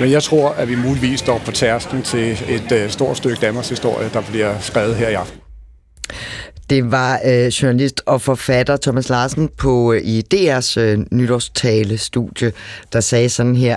Men 0.00 0.10
jeg 0.10 0.22
tror, 0.22 0.50
at 0.50 0.68
vi 0.68 0.74
muligvis 0.74 1.20
står 1.20 1.38
på 1.44 1.52
tærsken 1.52 2.02
til 2.02 2.38
et 2.48 2.72
øh, 2.72 2.90
stort 2.90 3.16
stykke 3.16 3.36
Danmarks 3.40 3.68
historie, 3.68 4.10
der 4.12 4.22
bliver 4.22 4.60
skrevet 4.60 4.96
her 4.96 5.08
i 5.08 5.14
aften. 5.14 5.40
Det 6.70 6.90
var 6.90 7.20
øh, 7.24 7.46
journalist 7.46 8.02
og 8.06 8.22
forfatter 8.22 8.76
Thomas 8.76 9.08
Larsen 9.08 9.48
på 9.56 9.92
øh, 9.92 10.00
i 10.04 10.22
DR's 10.34 10.80
øh, 10.80 10.98
nytårstale-studie, 11.10 12.52
der 12.92 13.00
sagde 13.00 13.28
sådan 13.28 13.56
her. 13.56 13.76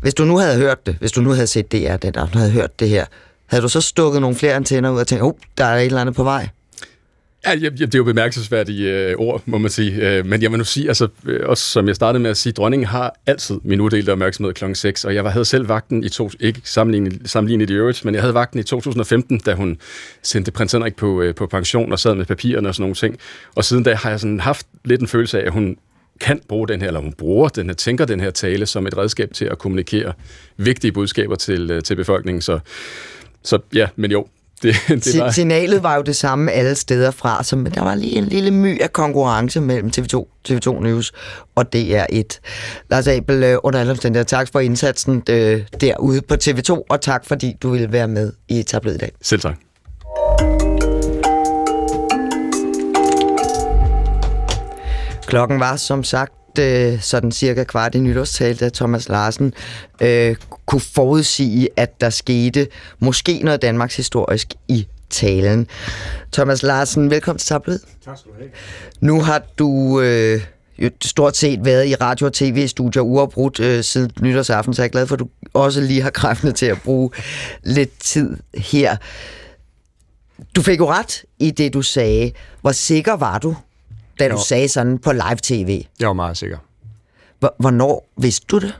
Hvis 0.00 0.14
du 0.14 0.24
nu 0.24 0.36
havde 0.36 0.56
hørt 0.56 0.86
det, 0.86 0.96
hvis 1.00 1.12
du 1.12 1.20
nu 1.20 1.30
havde 1.30 1.46
set 1.46 1.72
DR, 1.72 1.96
den 1.96 2.14
der 2.14 2.26
havde 2.26 2.50
hørt 2.50 2.80
det 2.80 2.88
her, 2.88 3.04
havde 3.46 3.62
du 3.62 3.68
så 3.68 3.80
stukket 3.80 4.20
nogle 4.20 4.36
flere 4.36 4.54
antenner 4.54 4.90
ud 4.90 5.00
og 5.00 5.06
tænkt, 5.06 5.24
oh, 5.24 5.32
der 5.58 5.64
er 5.64 5.76
et 5.76 5.86
eller 5.86 6.00
andet 6.00 6.14
på 6.14 6.24
vej? 6.24 6.48
Ja, 7.46 7.54
det 7.54 7.94
er 7.94 7.98
jo 7.98 8.04
bemærkelsesværdige 8.04 9.08
øh, 9.08 9.14
ord, 9.18 9.42
må 9.46 9.58
man 9.58 9.70
sige. 9.70 9.92
Øh, 10.08 10.26
men 10.26 10.42
jeg 10.42 10.50
vil 10.50 10.58
nu 10.58 10.64
sige, 10.64 10.88
altså, 10.88 11.08
øh, 11.26 11.48
også 11.48 11.64
som 11.64 11.88
jeg 11.88 11.96
startede 11.96 12.22
med 12.22 12.30
at 12.30 12.36
sige, 12.36 12.52
dronningen 12.52 12.86
har 12.86 13.14
altid 13.26 13.60
min 13.64 13.80
uddelte 13.80 14.12
opmærksomhed 14.12 14.54
kl. 14.54 14.64
6, 14.74 15.04
og 15.04 15.14
jeg 15.14 15.24
havde 15.24 15.44
selv 15.44 15.68
vagten 15.68 16.04
i 16.04 16.08
to, 16.08 16.30
ikke 16.40 16.60
sammenlignet, 16.64 17.20
sammenlignet 17.24 17.70
i 17.70 17.72
øvrigt, 17.72 18.04
men 18.04 18.14
jeg 18.14 18.22
havde 18.22 18.34
vagten 18.34 18.60
i 18.60 18.62
2015, 18.62 19.38
da 19.38 19.54
hun 19.54 19.78
sendte 20.22 20.50
prins 20.50 20.72
Henrik 20.72 20.96
på, 20.96 21.22
øh, 21.22 21.34
på 21.34 21.46
pension 21.46 21.92
og 21.92 21.98
sad 21.98 22.14
med 22.14 22.24
papirerne 22.24 22.68
og 22.68 22.74
sådan 22.74 22.82
nogle 22.82 22.94
ting. 22.94 23.18
Og 23.54 23.64
siden 23.64 23.82
da 23.82 23.94
har 23.94 24.10
jeg 24.10 24.20
sådan 24.20 24.40
haft 24.40 24.66
lidt 24.84 25.00
en 25.00 25.08
følelse 25.08 25.40
af, 25.40 25.46
at 25.46 25.52
hun 25.52 25.76
kan 26.20 26.40
bruge 26.48 26.68
den 26.68 26.80
her, 26.80 26.86
eller 26.86 27.00
hun 27.00 27.12
bruger 27.12 27.48
den 27.48 27.66
her, 27.66 27.74
tænker 27.74 28.04
den 28.04 28.20
her 28.20 28.30
tale 28.30 28.66
som 28.66 28.86
et 28.86 28.96
redskab 28.96 29.30
til 29.34 29.44
at 29.44 29.58
kommunikere 29.58 30.12
vigtige 30.56 30.92
budskaber 30.92 31.34
til, 31.34 31.70
øh, 31.70 31.82
til 31.82 31.96
befolkningen. 31.96 32.42
Så, 32.42 32.58
så 33.42 33.58
ja, 33.74 33.88
men 33.96 34.10
jo, 34.10 34.26
det, 34.62 34.74
det 34.88 35.20
var... 35.20 35.30
Signalet 35.30 35.82
var 35.82 35.96
jo 35.96 36.02
det 36.02 36.16
samme 36.16 36.52
alle 36.52 36.74
steder 36.74 37.10
fra, 37.10 37.44
så 37.44 37.56
der 37.74 37.82
var 37.82 37.94
lige 37.94 38.16
en 38.16 38.24
lille 38.24 38.50
my 38.50 38.82
af 38.82 38.92
konkurrence 38.92 39.60
mellem 39.60 39.90
TV2, 39.96 40.26
TV2 40.48 40.82
News 40.82 41.12
og 41.54 41.66
DR1. 41.76 42.38
Lars 42.90 43.08
Abel, 43.08 43.42
øh, 43.42 43.58
under 43.62 43.80
alle 43.80 43.90
omstændigheder, 43.90 44.24
tak 44.24 44.48
for 44.52 44.60
indsatsen 44.60 45.22
øh, 45.30 45.62
derude 45.80 46.22
på 46.22 46.34
TV2, 46.34 46.82
og 46.90 47.00
tak 47.00 47.24
fordi 47.26 47.54
du 47.62 47.70
ville 47.70 47.92
være 47.92 48.08
med 48.08 48.32
i 48.48 48.62
tablet 48.62 48.94
i 48.94 48.98
dag. 48.98 49.12
Selv 49.22 49.40
tak. 49.40 49.54
Klokken 55.26 55.60
var 55.60 55.76
som 55.76 56.04
sagt 56.04 56.32
øh, 56.58 57.00
sådan 57.00 57.32
cirka 57.32 57.64
kvart 57.64 57.94
i 57.94 57.98
nytårstal, 57.98 58.56
da 58.56 58.68
Thomas 58.68 59.08
Larsen 59.08 59.54
øh, 60.00 60.36
kunne 60.66 60.80
forudsige, 60.80 61.68
at 61.76 62.00
der 62.00 62.10
skete 62.10 62.68
måske 62.98 63.40
noget 63.42 63.62
Danmarks 63.62 63.96
historisk 63.96 64.54
i 64.68 64.86
talen. 65.10 65.66
Thomas 66.32 66.62
Larsen, 66.62 67.10
velkommen 67.10 67.38
til 67.38 67.48
Tablet. 67.48 67.80
Tak 68.04 68.18
skal 68.18 68.32
du 68.32 68.36
have. 68.38 68.50
Nu 69.00 69.20
har 69.20 69.42
du 69.58 70.00
øh, 70.00 70.40
jo 70.78 70.90
stort 71.04 71.36
set 71.36 71.64
været 71.64 71.86
i 71.86 71.94
radio- 71.94 72.26
og 72.26 72.32
tv-studier 72.32 73.02
uafbrudt 73.02 73.60
øh, 73.60 73.84
siden 73.84 74.12
nytårsaften, 74.20 74.74
så 74.74 74.82
jeg 74.82 74.88
er 74.88 74.92
glad 74.92 75.06
for, 75.06 75.14
at 75.14 75.20
du 75.20 75.28
også 75.54 75.80
lige 75.80 76.02
har 76.02 76.10
kræftene 76.10 76.52
til 76.52 76.66
at 76.66 76.78
bruge 76.84 77.10
lidt 77.62 78.00
tid 78.00 78.36
her. 78.54 78.96
Du 80.56 80.62
fik 80.62 80.78
jo 80.78 80.90
ret 80.90 81.22
i 81.38 81.50
det, 81.50 81.74
du 81.74 81.82
sagde. 81.82 82.32
Hvor 82.60 82.72
sikker 82.72 83.12
var 83.12 83.38
du 83.38 83.56
da 84.20 84.28
du 84.28 84.34
jo. 84.34 84.40
sagde 84.48 84.68
sådan 84.68 84.98
på 84.98 85.12
live-tv? 85.12 85.84
Jeg 86.00 86.08
var 86.08 86.14
meget 86.14 86.36
sikker. 86.36 86.58
Hvornår 87.58 88.08
vidste 88.16 88.46
du 88.50 88.58
det? 88.58 88.74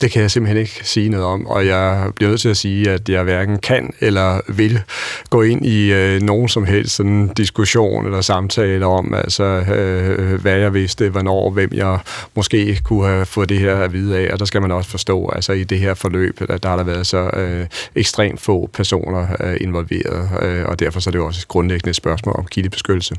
Det 0.00 0.10
kan 0.10 0.22
jeg 0.22 0.30
simpelthen 0.30 0.60
ikke 0.60 0.80
sige 0.82 1.08
noget 1.08 1.26
om, 1.26 1.46
og 1.46 1.66
jeg 1.66 2.10
bliver 2.16 2.28
nødt 2.28 2.40
til 2.40 2.48
at 2.48 2.56
sige, 2.56 2.90
at 2.90 3.08
jeg 3.08 3.22
hverken 3.22 3.58
kan 3.58 3.94
eller 4.00 4.40
vil 4.48 4.82
gå 5.30 5.42
ind 5.42 5.66
i 5.66 5.92
øh, 5.92 6.22
nogen 6.22 6.48
som 6.48 6.64
helst 6.64 6.96
sådan 6.96 7.28
diskussion 7.28 8.04
eller 8.04 8.20
samtale 8.20 8.86
om, 8.86 9.14
altså, 9.14 9.44
øh, 9.44 10.40
hvad 10.40 10.56
jeg 10.56 10.74
vidste, 10.74 11.08
hvornår, 11.08 11.50
hvem 11.50 11.70
jeg 11.72 11.98
måske 12.34 12.80
kunne 12.84 13.08
have 13.08 13.26
fået 13.26 13.48
det 13.48 13.58
her 13.58 13.76
at 13.76 13.92
vide 13.92 14.18
af, 14.18 14.32
og 14.32 14.38
der 14.38 14.44
skal 14.44 14.62
man 14.62 14.70
også 14.70 14.90
forstå, 14.90 15.28
altså 15.28 15.52
i 15.52 15.64
det 15.64 15.78
her 15.78 15.94
forløb, 15.94 16.38
der, 16.38 16.58
der 16.58 16.68
har 16.68 16.76
der 16.76 16.84
været 16.84 17.06
så 17.06 17.18
øh, 17.18 17.66
ekstremt 17.94 18.40
få 18.40 18.70
personer 18.72 19.26
øh, 19.40 19.56
involveret, 19.60 20.42
øh, 20.42 20.64
og 20.66 20.78
derfor 20.78 21.00
så 21.00 21.10
er 21.10 21.12
det 21.12 21.18
jo 21.18 21.26
også 21.26 21.40
et 21.40 21.48
grundlæggende 21.48 21.94
spørgsmål 21.94 22.34
om 22.38 22.46
kildebeskyttelse. 22.46 23.14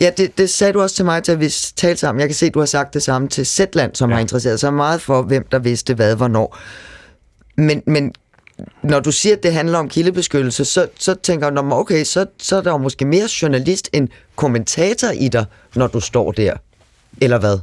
Ja, 0.00 0.10
det, 0.16 0.38
det 0.38 0.50
sagde 0.50 0.72
du 0.72 0.80
også 0.80 0.96
til 0.96 1.04
mig, 1.04 1.22
til 1.22 1.40
vi 1.40 1.48
talte 1.76 2.00
sammen. 2.00 2.20
Jeg 2.20 2.28
kan 2.28 2.34
se, 2.34 2.46
at 2.46 2.54
du 2.54 2.58
har 2.58 2.66
sagt 2.66 2.94
det 2.94 3.02
samme 3.02 3.28
til 3.28 3.46
Zetland, 3.46 3.94
som 3.94 4.10
ja. 4.10 4.14
har 4.14 4.20
interesseret 4.20 4.60
sig 4.60 4.74
meget 4.74 5.00
for, 5.00 5.22
hvem 5.22 5.46
der 5.52 5.58
vidste 5.58 5.94
hvad, 5.94 6.16
hvornår. 6.16 6.58
Men, 7.56 7.82
men 7.86 8.12
når 8.82 9.00
du 9.00 9.12
siger, 9.12 9.36
at 9.36 9.42
det 9.42 9.52
handler 9.52 9.78
om 9.78 9.88
kildebeskyttelse, 9.88 10.64
så, 10.64 10.86
så 10.98 11.14
tænker 11.14 11.46
jeg, 11.46 11.72
okay, 11.72 12.04
så, 12.04 12.26
så 12.38 12.56
er 12.56 12.60
der 12.60 12.70
jo 12.70 12.78
måske 12.78 13.04
mere 13.04 13.28
journalist 13.42 13.90
end 13.92 14.08
kommentator 14.36 15.08
i 15.08 15.28
dig, 15.28 15.44
når 15.74 15.86
du 15.86 16.00
står 16.00 16.32
der. 16.32 16.54
Eller 17.20 17.38
hvad? 17.38 17.58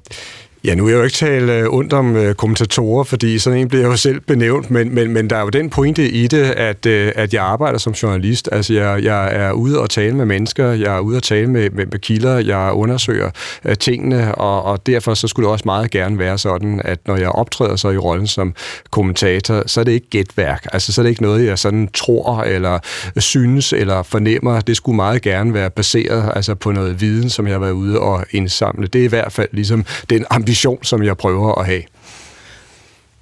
Ja, 0.63 0.75
nu 0.75 0.83
vil 0.83 0.91
jeg 0.91 0.99
jo 0.99 1.03
ikke 1.03 1.15
tale 1.15 1.53
øh, 1.53 1.73
ondt 1.73 1.93
om 1.93 2.15
øh, 2.15 2.35
kommentatorer, 2.35 3.03
fordi 3.03 3.39
sådan 3.39 3.59
en 3.59 3.67
bliver 3.67 3.81
jeg 3.83 3.91
jo 3.91 3.97
selv 3.97 4.19
benævnt, 4.19 4.71
men, 4.71 4.95
men, 4.95 5.13
men 5.13 5.29
der 5.29 5.35
er 5.35 5.41
jo 5.41 5.49
den 5.49 5.69
pointe 5.69 6.09
i 6.09 6.27
det, 6.27 6.43
at, 6.43 6.85
øh, 6.85 7.11
at 7.15 7.33
jeg 7.33 7.43
arbejder 7.43 7.77
som 7.77 7.93
journalist. 7.93 8.49
Altså, 8.51 8.73
jeg, 8.73 9.03
jeg 9.03 9.35
er 9.35 9.51
ude 9.51 9.79
og 9.79 9.89
tale 9.89 10.15
med 10.15 10.25
mennesker, 10.25 10.71
jeg 10.71 10.95
er 10.95 10.99
ude 10.99 11.17
og 11.17 11.23
tale 11.23 11.47
med, 11.47 11.69
med, 11.69 11.85
med 11.85 11.99
kilder, 11.99 12.37
jeg 12.37 12.71
undersøger 12.73 13.29
uh, 13.65 13.73
tingene, 13.73 14.35
og, 14.35 14.63
og 14.63 14.85
derfor 14.85 15.13
så 15.13 15.27
skulle 15.27 15.45
det 15.45 15.51
også 15.51 15.63
meget 15.65 15.91
gerne 15.91 16.19
være 16.19 16.37
sådan, 16.37 16.81
at 16.85 16.99
når 17.07 17.17
jeg 17.17 17.29
optræder 17.29 17.75
så 17.75 17.89
i 17.89 17.97
rollen 17.97 18.27
som 18.27 18.53
kommentator, 18.91 19.63
så 19.65 19.79
er 19.79 19.83
det 19.83 19.91
ikke 19.91 20.09
gætværk. 20.09 20.67
Altså, 20.73 20.93
så 20.93 21.01
er 21.01 21.03
det 21.03 21.09
ikke 21.09 21.21
noget, 21.21 21.45
jeg 21.45 21.59
sådan 21.59 21.89
tror, 21.93 22.41
eller 22.41 22.79
synes, 23.17 23.73
eller 23.73 24.03
fornemmer. 24.03 24.61
Det 24.61 24.77
skulle 24.77 24.95
meget 24.95 25.21
gerne 25.21 25.53
være 25.53 25.69
baseret 25.69 26.31
altså, 26.35 26.55
på 26.55 26.71
noget 26.71 27.01
viden, 27.01 27.29
som 27.29 27.47
jeg 27.47 27.53
har 27.53 27.59
været 27.59 27.71
ude 27.71 27.99
og 27.99 28.25
indsamle. 28.31 28.87
Det 28.87 29.01
er 29.01 29.05
i 29.05 29.07
hvert 29.07 29.31
fald 29.31 29.49
ligesom 29.51 29.85
den 30.09 30.25
ambition, 30.29 30.56
som 30.83 31.03
jeg 31.03 31.17
prøver 31.17 31.59
at 31.59 31.65
have. 31.65 31.83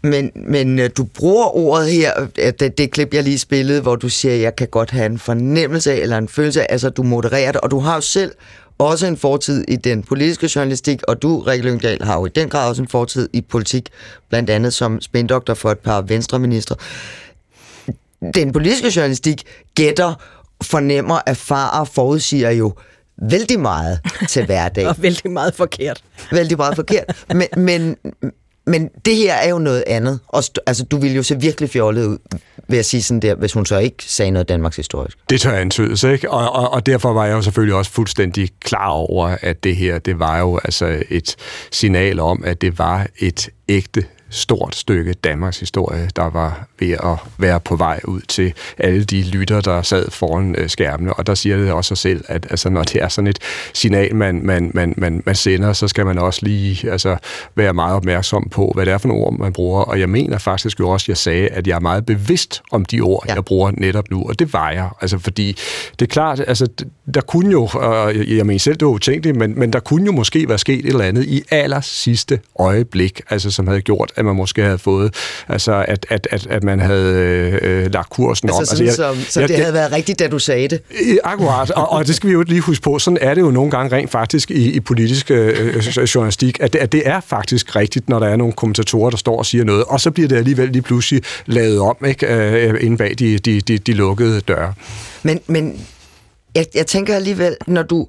Men, 0.03 0.31
men 0.35 0.79
øh, 0.79 0.89
du 0.97 1.03
bruger 1.03 1.57
ordet 1.57 1.91
her, 1.91 2.27
øh, 2.39 2.53
det, 2.59 2.77
det 2.77 2.91
klip, 2.91 3.13
jeg 3.13 3.23
lige 3.23 3.39
spillede, 3.39 3.81
hvor 3.81 3.95
du 3.95 4.09
siger, 4.09 4.35
jeg 4.35 4.55
kan 4.55 4.67
godt 4.67 4.91
have 4.91 5.05
en 5.05 5.19
fornemmelse 5.19 5.93
af, 5.93 5.97
eller 5.97 6.17
en 6.17 6.27
følelse 6.27 6.61
af, 6.61 6.67
altså 6.69 6.89
du 6.89 7.03
modererer 7.03 7.51
det, 7.51 7.61
og 7.61 7.71
du 7.71 7.79
har 7.79 7.95
jo 7.95 8.01
selv 8.01 8.31
også 8.77 9.07
en 9.07 9.17
fortid 9.17 9.65
i 9.67 9.75
den 9.75 10.03
politiske 10.03 10.49
journalistik, 10.55 11.01
og 11.07 11.21
du, 11.21 11.39
Rikke 11.39 11.65
Lyngdal, 11.65 12.03
har 12.03 12.19
jo 12.19 12.25
i 12.25 12.29
den 12.29 12.49
grad 12.49 12.69
også 12.69 12.81
en 12.81 12.87
fortid 12.87 13.29
i 13.33 13.41
politik, 13.41 13.89
blandt 14.29 14.49
andet 14.49 14.73
som 14.73 15.01
spændoktor 15.01 15.53
for 15.53 15.71
et 15.71 15.79
par 15.79 16.01
venstreminister. 16.01 16.75
Den 18.35 18.51
politiske 18.51 18.91
journalistik 18.95 19.43
gætter, 19.75 20.13
fornemmer, 20.63 21.19
erfarer, 21.27 21.85
forudsiger 21.85 22.51
jo 22.51 22.73
vældig 23.21 23.59
meget 23.59 23.99
til 24.29 24.45
hverdag. 24.45 24.87
og 24.89 24.95
vældig 24.99 25.31
meget 25.31 25.55
forkert. 25.55 26.03
Vældig 26.31 26.57
meget 26.57 26.75
forkert. 26.75 27.25
Men, 27.29 27.47
men, 27.57 27.95
men 28.67 28.89
det 29.05 29.15
her 29.15 29.33
er 29.33 29.49
jo 29.49 29.59
noget 29.59 29.83
andet. 29.87 30.19
Og 30.27 30.43
altså, 30.65 30.83
du 30.83 30.97
ville 30.97 31.15
jo 31.15 31.23
se 31.23 31.39
virkelig 31.39 31.69
fjollet 31.69 32.05
ud, 32.05 32.17
ved 32.67 32.77
at 32.77 32.85
sige 32.85 33.03
sådan 33.03 33.19
der, 33.19 33.35
hvis 33.35 33.53
hun 33.53 33.65
så 33.65 33.77
ikke 33.77 34.03
sagde 34.03 34.31
noget 34.31 34.49
Danmarks 34.49 34.75
historisk. 34.75 35.17
Det 35.29 35.41
tør 35.41 35.51
antydes, 35.51 36.03
ikke? 36.03 36.31
Og, 36.31 36.51
og, 36.51 36.73
og 36.73 36.85
derfor 36.85 37.13
var 37.13 37.25
jeg 37.25 37.33
jo 37.33 37.41
selvfølgelig 37.41 37.75
også 37.75 37.91
fuldstændig 37.91 38.49
klar 38.61 38.89
over, 38.89 39.37
at 39.41 39.63
det 39.63 39.75
her, 39.75 39.99
det 39.99 40.19
var 40.19 40.39
jo 40.39 40.59
altså 40.63 41.03
et 41.09 41.35
signal 41.71 42.19
om, 42.19 42.43
at 42.45 42.61
det 42.61 42.79
var 42.79 43.07
et 43.19 43.49
ægte 43.69 44.03
stort 44.29 44.75
stykke 44.75 45.13
Danmarks 45.13 45.59
historie, 45.59 46.09
der 46.15 46.29
var 46.29 46.67
ved 46.79 46.91
at 46.91 47.17
være 47.37 47.59
på 47.59 47.75
vej 47.75 47.99
ud 48.03 48.21
til 48.21 48.53
alle 48.77 49.03
de 49.03 49.21
lytter, 49.23 49.61
der 49.61 49.81
sad 49.81 50.11
foran 50.11 50.55
øh, 50.57 50.69
skærmene. 50.69 51.13
Og 51.13 51.27
der 51.27 51.35
siger 51.35 51.57
det 51.57 51.71
også 51.71 51.87
sig 51.87 51.97
selv, 51.97 52.25
at 52.27 52.47
altså, 52.49 52.69
når 52.69 52.83
det 52.83 53.03
er 53.03 53.07
sådan 53.07 53.27
et 53.27 53.39
signal, 53.73 54.15
man, 54.15 54.45
man, 54.45 54.71
man, 54.73 54.93
man, 54.97 55.23
man 55.25 55.35
sender, 55.35 55.73
så 55.73 55.87
skal 55.87 56.05
man 56.05 56.17
også 56.17 56.39
lige 56.43 56.91
altså, 56.91 57.17
være 57.55 57.73
meget 57.73 57.95
opmærksom 57.95 58.49
på, 58.51 58.71
hvad 58.75 58.85
det 58.85 58.93
er 58.93 58.97
for 58.97 59.07
nogle 59.07 59.23
ord, 59.23 59.33
man 59.33 59.53
bruger. 59.53 59.81
Og 59.81 59.99
jeg 59.99 60.09
mener 60.09 60.37
faktisk 60.37 60.79
jo 60.79 60.89
også, 60.89 61.05
at 61.05 61.09
jeg 61.09 61.17
sagde, 61.17 61.47
at 61.47 61.67
jeg 61.67 61.75
er 61.75 61.79
meget 61.79 62.05
bevidst 62.05 62.61
om 62.71 62.85
de 62.85 63.01
ord, 63.01 63.23
ja. 63.27 63.33
jeg 63.33 63.45
bruger 63.45 63.71
netop 63.77 64.11
nu. 64.11 64.23
Og 64.27 64.39
det 64.39 64.53
var 64.53 64.71
jeg. 64.71 64.89
Altså, 65.01 65.17
fordi 65.19 65.57
det 65.99 66.05
er 66.05 66.09
klart, 66.09 66.43
altså, 66.47 66.67
der 67.13 67.21
kunne 67.21 67.51
jo, 67.51 67.69
og 67.73 68.15
jeg 68.15 68.45
mener 68.45 68.59
selv, 68.59 68.75
det 68.75 68.85
var 68.85 68.91
utænkeligt, 68.91 69.37
men, 69.37 69.59
men 69.59 69.73
der 69.73 69.79
kunne 69.79 70.05
jo 70.05 70.11
måske 70.11 70.49
være 70.49 70.57
sket 70.57 70.79
et 70.79 70.85
eller 70.85 71.05
andet 71.05 71.25
i 71.25 71.43
aller 71.51 71.81
sidste 71.81 72.39
øjeblik, 72.59 73.21
altså, 73.29 73.51
som 73.51 73.67
havde 73.67 73.81
gjort, 73.81 74.11
at 74.15 74.25
man 74.25 74.35
måske 74.35 74.61
havde 74.61 74.77
fået, 74.77 75.13
altså 75.47 75.85
at, 75.87 76.05
at, 76.09 76.27
at, 76.31 76.47
at 76.47 76.63
man 76.63 76.79
havde 76.79 77.59
øh, 77.61 77.93
lagt 77.93 78.09
kursen 78.09 78.49
altså, 78.49 78.59
om. 78.59 78.65
Sådan, 78.65 78.87
altså, 78.87 79.03
jeg, 79.03 79.15
som, 79.15 79.23
så 79.29 79.39
jeg, 79.39 79.49
det 79.49 79.57
havde 79.57 79.73
været 79.73 79.91
rigtigt, 79.91 80.19
da 80.19 80.27
du 80.27 80.39
sagde 80.39 80.67
det? 80.67 80.79
Akkurat, 81.23 81.71
og, 81.71 81.91
og 81.91 82.07
det 82.07 82.15
skal 82.15 82.27
vi 82.29 82.33
jo 82.33 82.41
lige 82.41 82.61
huske 82.61 82.83
på. 82.83 82.99
Sådan 82.99 83.17
er 83.21 83.33
det 83.33 83.41
jo 83.41 83.51
nogle 83.51 83.71
gange 83.71 83.95
rent 83.95 84.11
faktisk 84.11 84.51
i, 84.51 84.71
i 84.71 84.79
politisk 84.79 85.31
øh, 85.31 85.77
journalistik, 86.15 86.57
at 86.61 86.73
det, 86.73 86.79
at 86.79 86.91
det 86.91 87.01
er 87.05 87.19
faktisk 87.19 87.75
rigtigt, 87.75 88.09
når 88.09 88.19
der 88.19 88.27
er 88.27 88.35
nogle 88.35 88.53
kommentatorer, 88.53 89.09
der 89.09 89.17
står 89.17 89.37
og 89.37 89.45
siger 89.45 89.63
noget, 89.63 89.83
og 89.83 90.01
så 90.01 90.11
bliver 90.11 90.27
det 90.27 90.35
alligevel 90.35 90.69
lige 90.69 90.81
pludselig 90.81 91.21
lavet 91.45 91.79
om, 91.79 91.95
ikke, 92.05 92.27
øh, 92.27 92.83
inde 92.85 92.97
bag 92.97 93.15
de, 93.19 93.37
de, 93.37 93.61
de, 93.61 93.77
de 93.77 93.93
lukkede 93.93 94.41
døre. 94.41 94.73
Men, 95.23 95.39
men 95.47 95.85
jeg, 96.55 96.65
jeg 96.75 96.87
tænker 96.87 97.15
alligevel, 97.15 97.55
når 97.67 97.83
du, 97.83 98.07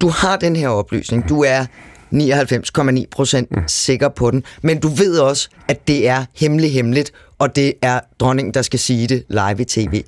du 0.00 0.08
har 0.08 0.36
den 0.36 0.56
her 0.56 0.68
oplysning, 0.68 1.28
du 1.28 1.42
er 1.42 1.66
99,9 2.14 3.04
procent 3.10 3.50
mm. 3.50 3.62
sikker 3.66 4.08
på 4.08 4.30
den. 4.30 4.44
Men 4.62 4.80
du 4.80 4.88
ved 4.88 5.18
også, 5.18 5.48
at 5.68 5.88
det 5.88 6.08
er 6.08 6.24
hemmelig 6.34 6.72
hemmeligt, 6.72 7.12
og 7.38 7.56
det 7.56 7.72
er 7.82 8.00
dronningen, 8.20 8.54
der 8.54 8.62
skal 8.62 8.78
sige 8.78 9.06
det 9.06 9.24
live 9.28 9.60
i 9.60 9.64
tv. 9.64 10.04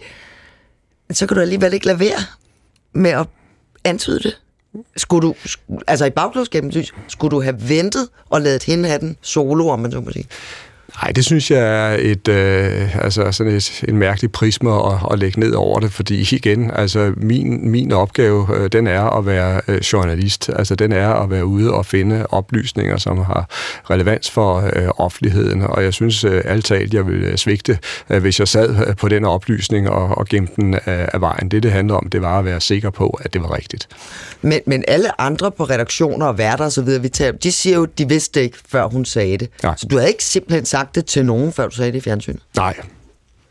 Men 1.09 1.15
så 1.15 1.27
kan 1.27 1.35
du 1.35 1.41
alligevel 1.41 1.75
ikke 1.75 1.87
lade 1.87 2.01
være 2.01 2.21
med 2.93 3.11
at 3.11 3.27
antyde 3.85 4.19
det. 4.19 4.41
Skulle 4.97 5.29
du, 5.29 5.35
altså 5.87 6.05
i 6.05 6.11
bagklodskabens 6.11 6.75
lys, 6.75 6.95
skulle 7.09 7.31
du 7.31 7.43
have 7.43 7.69
ventet 7.69 8.09
og 8.29 8.41
lavet 8.41 8.63
hende 8.63 8.89
have 8.89 9.01
den 9.01 9.17
solo, 9.23 9.69
om 9.69 9.79
man 9.81 9.93
så 9.93 10.01
må 10.01 10.11
sige? 10.11 10.27
Nej, 11.03 11.13
det 11.13 11.25
synes 11.25 11.51
jeg 11.51 11.61
er 11.61 11.97
et, 12.01 12.29
øh, 12.29 13.05
altså 13.05 13.33
sådan 13.33 13.53
et, 13.53 13.85
en 13.89 13.99
mærkelig 13.99 14.33
prisme 14.33 14.71
at, 14.71 14.99
at 15.13 15.19
lægge 15.19 15.41
ned 15.41 15.53
over 15.53 15.81
det, 15.81 15.93
fordi 15.93 16.29
igen, 16.37 16.71
altså 16.75 17.13
min, 17.17 17.71
min 17.71 17.93
opgave, 17.93 18.47
øh, 18.55 18.69
den 18.73 18.87
er 18.87 19.03
at 19.03 19.27
være 19.27 19.61
øh, 19.69 19.79
journalist. 19.79 20.51
Altså 20.57 20.75
den 20.75 20.93
er 20.93 21.09
at 21.09 21.31
være 21.31 21.47
ude 21.47 21.75
og 21.75 21.87
finde 21.87 22.27
oplysninger, 22.27 22.97
som 22.97 23.19
har 23.19 23.47
relevans 23.91 24.31
for 24.31 24.71
øh, 24.77 24.89
offentligheden, 24.97 25.63
og 25.63 25.85
jeg 25.85 25.95
synes 25.95 26.25
øh, 26.25 26.43
alt 26.45 26.65
talt, 26.65 26.95
jeg 26.95 27.07
vil 27.07 27.15
øh, 27.15 27.37
svigte, 27.37 27.79
øh, 28.11 28.21
hvis 28.21 28.39
jeg 28.39 28.49
sad 28.49 28.87
øh, 28.87 28.97
på 28.97 29.09
den 29.09 29.25
oplysning 29.25 29.91
og, 29.91 30.19
og 30.19 30.27
gemte 30.27 30.53
den 30.57 30.75
af, 30.75 31.09
af 31.13 31.21
vejen. 31.21 31.49
Det, 31.49 31.63
det 31.63 31.73
handler 31.73 31.95
om, 31.95 32.09
det 32.13 32.23
var 32.23 32.39
at 32.39 32.45
være 32.45 32.61
sikker 32.61 32.91
på, 32.91 33.21
at 33.25 33.33
det 33.33 33.43
var 33.43 33.57
rigtigt. 33.57 33.89
Men, 34.43 34.61
men 34.67 34.85
alle 34.89 35.21
andre 35.21 35.51
på 35.51 35.65
redaktioner 35.65 36.27
og 36.27 36.39
værter 36.39 36.65
og 36.65 36.73
så 36.73 36.83
videre, 36.83 37.03
vi 37.03 37.09
tager, 37.09 37.33
de 37.33 37.53
siger 37.53 37.77
jo, 37.77 37.85
de 37.85 38.09
vidste 38.09 38.43
ikke, 38.43 38.59
før 38.69 38.87
hun 38.87 39.05
sagde 39.05 39.39
det. 39.39 39.49
Ja. 39.63 39.73
Så 39.77 39.87
du 39.87 39.97
havde 39.97 40.09
ikke 40.09 40.25
simpelthen 40.25 40.65
sagt 40.65 40.88
det 40.95 41.07
til 41.07 41.27
nogen, 41.27 41.53
før 41.53 41.69
du 41.69 41.75
sagde 41.75 41.93
det 41.93 41.99
i 41.99 42.01
fjernsynet? 42.01 42.43
Nej, 42.57 42.77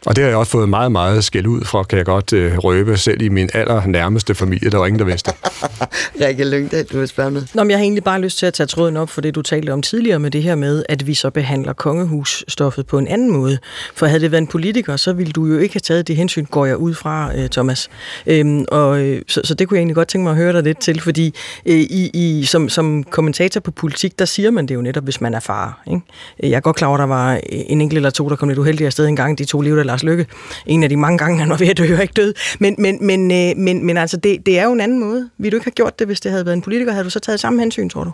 og 0.05 0.15
det 0.15 0.23
har 0.23 0.29
jeg 0.29 0.38
også 0.38 0.51
fået 0.51 0.69
meget, 0.69 0.91
meget 0.91 1.23
skæld 1.23 1.47
ud 1.47 1.62
fra, 1.62 1.83
kan 1.83 1.97
jeg 1.97 2.05
godt 2.05 2.33
øh, 2.33 2.57
røbe, 2.57 2.97
selv 2.97 3.21
i 3.21 3.29
min 3.29 3.49
aller 3.53 3.86
nærmeste 3.86 4.36
familie, 4.36 4.69
der 4.69 4.77
var 4.77 4.86
ingen, 4.86 4.99
der 4.99 5.05
vidste. 5.05 5.31
Rikke 6.21 6.43
Lyngdal, 6.43 6.86
du 6.86 6.99
vil 6.99 7.07
spørge 7.07 7.31
noget? 7.31 7.49
Nå, 7.53 7.63
men 7.63 7.71
jeg 7.71 7.77
har 7.77 7.83
egentlig 7.83 8.03
bare 8.03 8.21
lyst 8.21 8.38
til 8.38 8.45
at 8.45 8.53
tage 8.53 8.67
tråden 8.67 8.97
op 8.97 9.10
for 9.10 9.21
det, 9.21 9.36
du 9.36 9.41
talte 9.41 9.73
om 9.73 9.81
tidligere 9.81 10.19
med 10.19 10.31
det 10.31 10.43
her 10.43 10.55
med, 10.55 10.83
at 10.89 11.07
vi 11.07 11.13
så 11.13 11.29
behandler 11.29 11.73
kongehusstoffet 11.73 12.88
på 12.88 12.97
en 12.97 13.07
anden 13.07 13.31
måde. 13.31 13.57
For 13.95 14.05
havde 14.05 14.21
det 14.21 14.31
været 14.31 14.41
en 14.41 14.47
politiker, 14.47 14.95
så 14.95 15.13
ville 15.13 15.31
du 15.31 15.45
jo 15.45 15.57
ikke 15.57 15.73
have 15.75 15.79
taget 15.79 16.07
det 16.07 16.15
hensyn, 16.15 16.45
går 16.45 16.65
jeg 16.65 16.77
ud 16.77 16.93
fra, 16.93 17.31
øh, 17.38 17.49
Thomas. 17.49 17.89
Øhm, 18.27 18.65
og, 18.71 18.99
øh, 18.99 19.21
så, 19.27 19.41
så 19.43 19.53
det 19.53 19.67
kunne 19.67 19.75
jeg 19.75 19.81
egentlig 19.81 19.95
godt 19.95 20.07
tænke 20.07 20.23
mig 20.23 20.31
at 20.31 20.38
høre 20.38 20.53
dig 20.53 20.63
lidt 20.63 20.79
til, 20.79 21.01
fordi 21.01 21.36
øh, 21.65 21.75
i, 21.75 22.10
i, 22.13 22.45
som, 22.45 22.69
som 22.69 23.03
kommentator 23.03 23.62
på 23.62 23.71
politik, 23.71 24.19
der 24.19 24.25
siger 24.25 24.51
man 24.51 24.65
det 24.65 24.75
jo 24.75 24.81
netop, 24.81 25.03
hvis 25.03 25.21
man 25.21 25.33
er 25.33 25.39
far. 25.39 25.83
Ikke? 25.88 26.01
Jeg 26.39 26.51
er 26.51 26.60
godt 26.60 26.75
klar 26.75 26.88
over, 26.88 26.97
at 26.97 26.99
der 26.99 27.07
var 27.07 27.39
en 27.51 27.81
enkelt 27.81 27.97
eller 27.97 28.10
to, 28.10 28.29
der 28.29 28.36
kom 28.36 28.49
lidt 28.49 28.60
uheldig 28.60 28.86
afsted 28.86 29.05
en 29.07 29.15
gang, 29.15 29.38
de 29.38 29.45
to 29.45 29.62
liv, 29.62 29.75
der 29.75 29.83
Lars 29.88 30.04
Lykke. 30.04 30.26
En 30.65 30.84
af 30.84 30.89
de 30.89 30.97
mange 30.97 31.17
gange, 31.17 31.39
han 31.39 31.50
var 31.50 31.58
ved 31.58 31.67
at 31.67 31.78
dø 31.78 31.95
og 31.95 32.02
ikke 32.02 32.13
død. 32.13 32.34
Men, 32.60 32.76
men, 32.78 32.97
men, 33.02 33.32
øh, 33.32 33.58
men, 33.58 33.86
men 33.86 33.97
altså, 33.97 34.17
det, 34.17 34.45
det 34.45 34.60
er 34.60 34.63
jo 34.63 34.73
en 34.73 34.82
anden 34.82 35.00
måde. 35.00 35.30
Vil 35.38 35.52
du 35.52 35.58
ikke 35.58 35.65
have 35.65 35.71
gjort 35.71 36.00
det, 36.00 36.08
hvis 36.08 36.19
det 36.19 36.32
havde 36.32 36.45
været 36.45 36.56
en 36.56 36.62
politiker? 36.62 36.91
Havde 36.91 37.06
du 37.06 37.10
så 37.10 37.19
taget 37.19 37.39
samme 37.39 37.60
hensyn, 37.60 37.89
tror 37.89 38.04
du? 38.04 38.12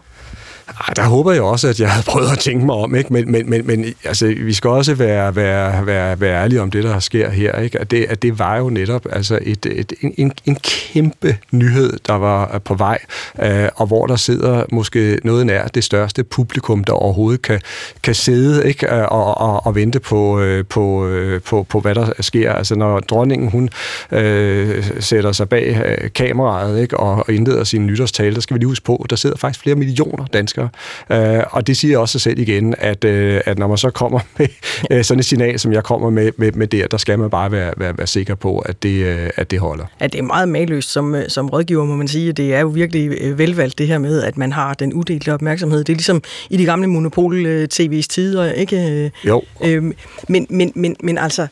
Ej, 0.68 0.94
der 0.96 1.04
håber 1.04 1.32
jeg 1.32 1.42
også, 1.42 1.68
at 1.68 1.80
jeg 1.80 1.92
havde 1.92 2.06
prøvet 2.08 2.32
at 2.32 2.40
tænke 2.40 2.66
mig 2.66 2.76
om, 2.76 2.96
ikke? 2.96 3.14
Men, 3.14 3.32
men, 3.32 3.50
men, 3.50 3.68
men 3.68 3.86
altså, 4.04 4.28
vi 4.28 4.54
skal 4.54 4.70
også 4.70 4.94
være, 4.94 5.36
være, 5.36 5.86
være, 5.86 6.20
være 6.20 6.44
ærlige 6.44 6.62
om 6.62 6.72
det, 6.72 6.84
der 6.84 7.00
sker 7.00 7.30
her. 7.30 7.60
Ikke? 7.60 7.80
At, 7.80 7.92
det, 7.92 8.06
at 8.10 8.22
det 8.22 8.40
var 8.40 8.58
jo 8.58 8.70
netop 8.70 9.06
altså 9.12 9.40
et, 9.42 9.66
et, 9.66 9.94
en, 10.02 10.32
en 10.46 10.56
kæmpe 10.56 11.38
nyhed, 11.52 11.94
der 12.08 12.14
var 12.14 12.56
øh, 12.56 12.62
på 12.62 12.76
vej, 12.76 13.00
øh, 13.42 13.70
og 13.76 13.88
hvor 13.88 14.08
der 14.08 14.16
sidder 14.16 14.64
måske 14.72 15.20
noget 15.24 15.46
nær 15.46 15.68
det 15.68 15.84
største 15.84 16.24
publikum, 16.24 16.84
der 16.84 16.94
overhovedet 16.94 17.42
kan, 17.42 17.62
kan 18.04 18.16
sidde 18.16 18.68
ikke? 18.68 18.96
Øh, 18.96 19.04
og, 19.04 19.38
og, 19.38 19.66
og 19.66 19.76
vente 19.76 20.00
på, 20.00 20.40
øh, 20.40 20.66
på, 20.66 21.08
øh, 21.08 21.42
på, 21.42 21.64
på, 21.70 21.80
hvad 21.80 21.96
der 21.96 22.12
sker. 22.20 22.54
Altså 22.54 22.76
når 22.76 23.00
dronningen 23.00 23.50
hun 23.50 23.70
øh, 24.12 24.86
sætter 25.00 25.32
sig 25.32 25.50
bag 25.50 25.98
øh, 26.02 26.10
kameraet 26.12 26.82
ikke? 26.82 26.98
Og, 26.98 27.16
og 27.16 27.34
indleder 27.34 27.64
sin 27.64 27.86
nytårstale, 27.86 28.36
der 28.36 28.42
skal 28.42 28.54
vi 28.54 28.60
lige 28.60 28.68
huske 28.68 28.86
på, 28.86 29.06
der 29.10 29.16
sidder 29.16 29.38
faktisk 29.38 29.64
flere 29.64 29.76
millioner 29.76 30.26
danskere 30.26 30.53
mennesker. 30.58 31.38
Øh, 31.38 31.44
og 31.52 31.68
det 31.68 31.78
siger 31.78 31.98
også 31.98 32.12
sig 32.12 32.22
selv 32.22 32.40
igen, 32.40 32.76
at, 32.78 33.04
øh, 33.04 33.42
at 33.46 33.60
når 33.60 33.68
man 33.68 33.78
så 33.78 33.90
kommer 33.90 34.20
med 34.38 34.48
øh, 34.92 35.04
sådan 35.04 35.20
et 35.20 35.26
signal, 35.26 35.60
som 35.60 35.74
jeg 35.74 35.84
kommer 35.84 36.10
med, 36.10 36.32
med, 36.38 36.52
med 36.52 36.68
der, 36.68 36.88
der 36.88 36.98
skal 36.98 37.20
man 37.20 37.30
bare 37.30 37.52
være, 37.52 37.74
være, 37.78 37.98
være 37.98 38.08
sikker 38.08 38.36
på, 38.36 38.60
at 38.60 38.84
det, 38.84 39.04
øh, 39.04 39.30
at 39.36 39.52
det 39.52 39.60
holder. 39.60 39.86
Ja, 40.02 40.08
det 40.08 40.20
er 40.20 40.24
meget 40.24 40.50
maløst 40.50 40.92
som, 40.92 41.16
øh, 41.16 41.30
som 41.30 41.50
rådgiver, 41.50 41.86
må 41.86 41.96
man 41.96 42.08
sige. 42.08 42.34
Det 42.34 42.54
er 42.54 42.60
jo 42.60 42.68
virkelig 42.68 43.18
øh, 43.22 43.38
velvalgt 43.38 43.78
det 43.78 43.88
her 43.88 43.98
med, 43.98 44.24
at 44.24 44.38
man 44.38 44.52
har 44.52 44.74
den 44.74 44.94
uddelte 44.94 45.34
opmærksomhed. 45.34 45.84
Det 45.84 45.94
er 45.94 45.98
ligesom 45.98 46.22
i 46.50 46.58
de 46.58 46.66
gamle 46.66 46.88
monopol-tv's 46.88 48.08
tider, 48.10 48.52
ikke? 48.52 49.12
Jo. 49.28 49.44
Øhm, 49.64 49.94
men, 50.30 50.48
men, 50.50 50.72
men, 50.76 50.96
men 51.04 51.18
altså, 51.18 51.48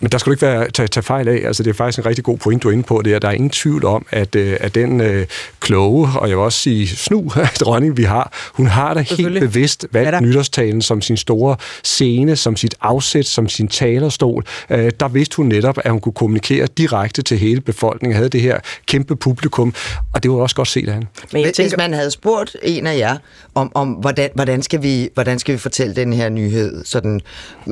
men 0.00 0.10
der 0.10 0.18
skal 0.18 0.30
du 0.30 0.32
ikke 0.32 0.46
være, 0.46 0.70
tage, 0.70 0.88
tage 0.88 1.04
fejl 1.04 1.28
af. 1.28 1.46
Altså, 1.46 1.62
det 1.62 1.70
er 1.70 1.74
faktisk 1.74 1.98
en 1.98 2.06
rigtig 2.06 2.24
god 2.24 2.38
point, 2.38 2.62
du 2.62 2.68
er 2.68 2.72
inde 2.72 2.82
på. 2.82 3.02
Det 3.04 3.14
er, 3.14 3.18
der 3.18 3.28
er 3.28 3.32
ingen 3.32 3.50
tvivl 3.50 3.84
om, 3.84 4.06
at, 4.10 4.34
øh, 4.34 4.56
at 4.60 4.74
den 4.74 5.00
øh, 5.00 5.26
kloge, 5.60 6.08
og 6.14 6.28
jeg 6.28 6.36
vil 6.36 6.44
også 6.44 6.58
sige 6.58 6.88
snu 6.88 7.32
dronning, 7.60 7.96
vi 7.96 8.02
har, 8.02 8.32
hun 8.52 8.66
har 8.66 8.94
da 8.94 9.00
helt 9.00 9.40
bevidst 9.40 9.86
valgt 9.92 10.12
ja, 10.12 10.20
nytårstalen 10.20 10.82
som 10.82 11.02
sin 11.02 11.16
store 11.16 11.56
scene, 11.84 12.36
som 12.36 12.56
sit 12.56 12.74
afsæt, 12.80 13.26
som 13.26 13.48
sin 13.48 13.68
talerstol. 13.68 14.44
Øh, 14.70 14.90
der 15.00 15.08
vidste 15.08 15.36
hun 15.36 15.46
netop, 15.46 15.78
at 15.84 15.90
hun 15.90 16.00
kunne 16.00 16.12
kommunikere 16.12 16.66
direkte 16.66 17.22
til 17.22 17.38
hele 17.38 17.60
befolkningen, 17.60 18.16
havde 18.16 18.28
det 18.28 18.40
her 18.40 18.58
kæmpe 18.86 19.16
publikum, 19.16 19.74
og 20.14 20.22
det 20.22 20.30
var 20.30 20.36
også 20.36 20.56
godt 20.56 20.68
set 20.68 20.88
af 20.88 20.94
hende. 20.94 21.06
Men 21.32 21.42
jeg 21.42 21.54
tænker... 21.54 21.70
Hvis 21.70 21.76
man 21.76 21.94
havde 21.94 22.10
spurgt 22.10 22.56
en 22.62 22.86
af 22.86 22.98
jer, 22.98 23.16
om, 23.54 23.72
om 23.74 23.88
hvordan, 23.88 24.30
hvordan, 24.34 24.62
skal 24.62 24.82
vi, 24.82 25.08
hvordan 25.14 25.38
skal 25.38 25.52
vi 25.52 25.58
fortælle 25.58 25.94
den 25.94 26.12
her 26.12 26.28
nyhed, 26.28 26.84
sådan, 26.84 27.20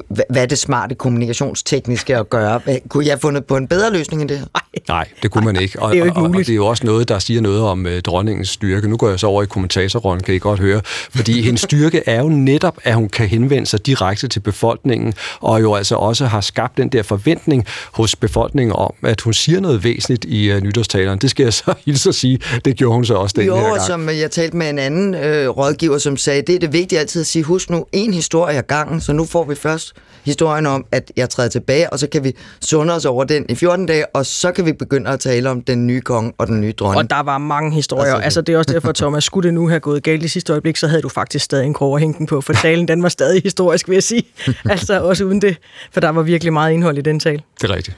hvad 0.08 0.42
er 0.42 0.46
det 0.46 0.58
smarte 0.58 0.94
kommunikationstekniske 0.94 2.17
at 2.20 2.30
gøre. 2.30 2.60
Kunne 2.88 3.04
jeg 3.04 3.12
have 3.12 3.20
fundet 3.20 3.44
på 3.44 3.56
en 3.56 3.68
bedre 3.68 3.92
løsning 3.92 4.22
end 4.22 4.28
det 4.28 4.38
her? 4.38 4.46
Nej, 4.88 5.08
det 5.22 5.30
kunne 5.30 5.44
man 5.44 5.60
ikke. 5.60 5.82
Og, 5.82 5.90
det 5.90 5.96
er 5.96 5.98
jo 5.98 6.04
ikke 6.04 6.16
og, 6.16 6.22
og 6.22 6.30
muligt. 6.30 6.46
det 6.46 6.52
er 6.52 6.56
jo 6.56 6.66
også 6.66 6.86
noget, 6.86 7.08
der 7.08 7.18
siger 7.18 7.40
noget 7.40 7.62
om 7.62 7.86
uh, 7.86 7.98
dronningens 7.98 8.48
styrke. 8.48 8.88
Nu 8.88 8.96
går 8.96 9.08
jeg 9.08 9.20
så 9.20 9.26
over 9.26 9.42
i 9.42 9.46
kommentatorrollen, 9.46 10.22
kan 10.22 10.34
I 10.34 10.38
godt 10.38 10.60
høre. 10.60 10.80
Fordi 11.14 11.40
hendes 11.46 11.60
styrke 11.60 12.02
er 12.06 12.22
jo 12.22 12.28
netop, 12.28 12.78
at 12.84 12.94
hun 12.94 13.08
kan 13.08 13.28
henvende 13.28 13.66
sig 13.66 13.86
direkte 13.86 14.28
til 14.28 14.40
befolkningen, 14.40 15.14
og 15.40 15.62
jo 15.62 15.74
altså 15.74 15.94
også 15.94 16.26
har 16.26 16.40
skabt 16.40 16.76
den 16.76 16.88
der 16.88 17.02
forventning 17.02 17.66
hos 17.92 18.16
befolkningen 18.16 18.76
om, 18.76 18.94
at 19.02 19.20
hun 19.20 19.32
siger 19.32 19.60
noget 19.60 19.84
væsentligt 19.84 20.24
i 20.24 20.52
uh, 20.56 20.60
nytårstaleren. 20.62 21.18
Det 21.18 21.30
skal 21.30 21.44
jeg 21.44 21.52
så 21.52 21.74
hilse 21.86 22.08
at 22.08 22.14
sige. 22.14 22.40
Det 22.64 22.76
gjorde 22.76 22.94
hun 22.94 23.04
så 23.04 23.14
også 23.14 23.34
den 23.38 23.46
jo, 23.46 23.56
her 23.56 23.66
gang. 23.66 23.80
som 23.80 24.08
jeg 24.08 24.30
talte 24.30 24.56
med 24.56 24.70
en 24.70 24.78
anden 24.78 25.14
øh, 25.14 25.48
rådgiver, 25.48 25.98
som 25.98 26.16
sagde, 26.16 26.42
det 26.42 26.54
er 26.54 26.58
det 26.58 26.72
vigtige 26.72 26.98
altid 26.98 27.20
at 27.20 27.26
sige, 27.26 27.42
husk 27.42 27.70
nu 27.70 27.86
en 27.92 28.14
historie 28.14 28.58
ad 28.58 28.62
gangen, 28.62 29.00
så 29.00 29.12
nu 29.12 29.24
får 29.24 29.44
vi 29.44 29.54
først 29.54 29.94
historien 30.28 30.66
om, 30.66 30.86
at 30.92 31.12
jeg 31.16 31.30
træder 31.30 31.48
tilbage, 31.48 31.92
og 31.92 31.98
så 31.98 32.08
kan 32.12 32.24
vi 32.24 32.32
sunde 32.60 32.94
os 32.94 33.04
over 33.04 33.24
den 33.24 33.46
i 33.48 33.54
14 33.54 33.86
dage, 33.86 34.06
og 34.16 34.26
så 34.26 34.52
kan 34.52 34.66
vi 34.66 34.72
begynde 34.72 35.10
at 35.10 35.20
tale 35.20 35.50
om 35.50 35.60
den 35.60 35.86
nye 35.86 36.00
konge 36.00 36.32
og 36.38 36.46
den 36.46 36.60
nye 36.60 36.72
dronning. 36.72 36.98
Og 36.98 37.10
der 37.10 37.22
var 37.22 37.38
mange 37.38 37.74
historier. 37.74 38.04
Altså, 38.04 38.16
Altså, 38.16 38.24
altså 38.24 38.40
det 38.40 38.54
er 38.54 38.58
også 38.58 38.72
derfor, 38.72 38.92
Thomas, 39.02 39.24
skulle 39.24 39.46
det 39.46 39.54
nu 39.54 39.68
have 39.68 39.80
gået 39.80 40.02
galt 40.02 40.24
i 40.24 40.28
sidste 40.28 40.52
øjeblik, 40.52 40.76
så 40.76 40.86
havde 40.86 41.02
du 41.02 41.08
faktisk 41.08 41.44
stadig 41.44 41.66
en 41.66 41.74
krog 41.74 41.94
at 41.94 42.00
hænge 42.00 42.18
den 42.18 42.26
på, 42.26 42.40
for 42.40 42.52
talen 42.52 42.88
den 42.88 43.02
var 43.02 43.08
stadig 43.08 43.42
historisk, 43.42 43.88
vil 43.88 43.94
jeg 43.94 44.02
sige. 44.02 44.22
altså 44.70 45.02
også 45.02 45.24
uden 45.24 45.42
det, 45.42 45.56
for 45.92 46.00
der 46.00 46.08
var 46.08 46.22
virkelig 46.22 46.52
meget 46.52 46.72
indhold 46.72 46.98
i 46.98 47.00
den 47.00 47.20
tale. 47.20 47.42
Det 47.60 47.70
er 47.70 47.74
rigtigt. 47.76 47.96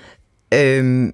Øhm, 0.54 1.12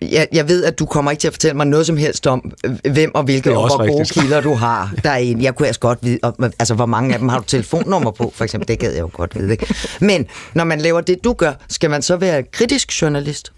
jeg, 0.00 0.28
jeg 0.32 0.48
ved, 0.48 0.64
at 0.64 0.78
du 0.78 0.86
kommer 0.86 1.10
ikke 1.10 1.20
til 1.20 1.28
at 1.28 1.34
fortælle 1.34 1.56
mig 1.56 1.66
noget 1.66 1.86
som 1.86 1.96
helst 1.96 2.26
om, 2.26 2.52
øh, 2.64 2.92
hvem 2.92 3.14
og 3.14 3.22
hvilke 3.22 3.56
og 3.56 3.66
hvor 3.66 3.92
gode 3.92 4.04
kilder 4.04 4.40
du 4.40 4.54
har. 4.54 4.94
Der 5.04 5.10
er 5.10 5.16
en, 5.16 5.42
jeg 5.42 5.54
kunne 5.54 5.66
altså 5.66 5.80
godt 5.80 5.98
vide, 6.02 6.18
og, 6.22 6.34
altså 6.58 6.74
hvor 6.74 6.86
mange 6.86 7.12
af 7.12 7.18
dem 7.18 7.28
har 7.28 7.38
du 7.38 7.44
telefonnummer 7.44 8.10
på, 8.10 8.32
for 8.34 8.44
eksempel. 8.44 8.68
Det 8.68 8.78
gad 8.78 8.92
jeg 8.92 9.00
jo 9.00 9.10
godt 9.12 9.38
vide. 9.38 9.52
Ikke? 9.52 9.74
Men 10.00 10.26
når 10.54 10.64
man 10.64 10.80
laver 10.80 11.00
det, 11.00 11.24
du 11.24 11.32
gør, 11.32 11.52
skal 11.68 11.90
man 11.90 12.02
så 12.02 12.16
være 12.16 12.42
kritisk 12.42 13.02
journalist? 13.02 13.52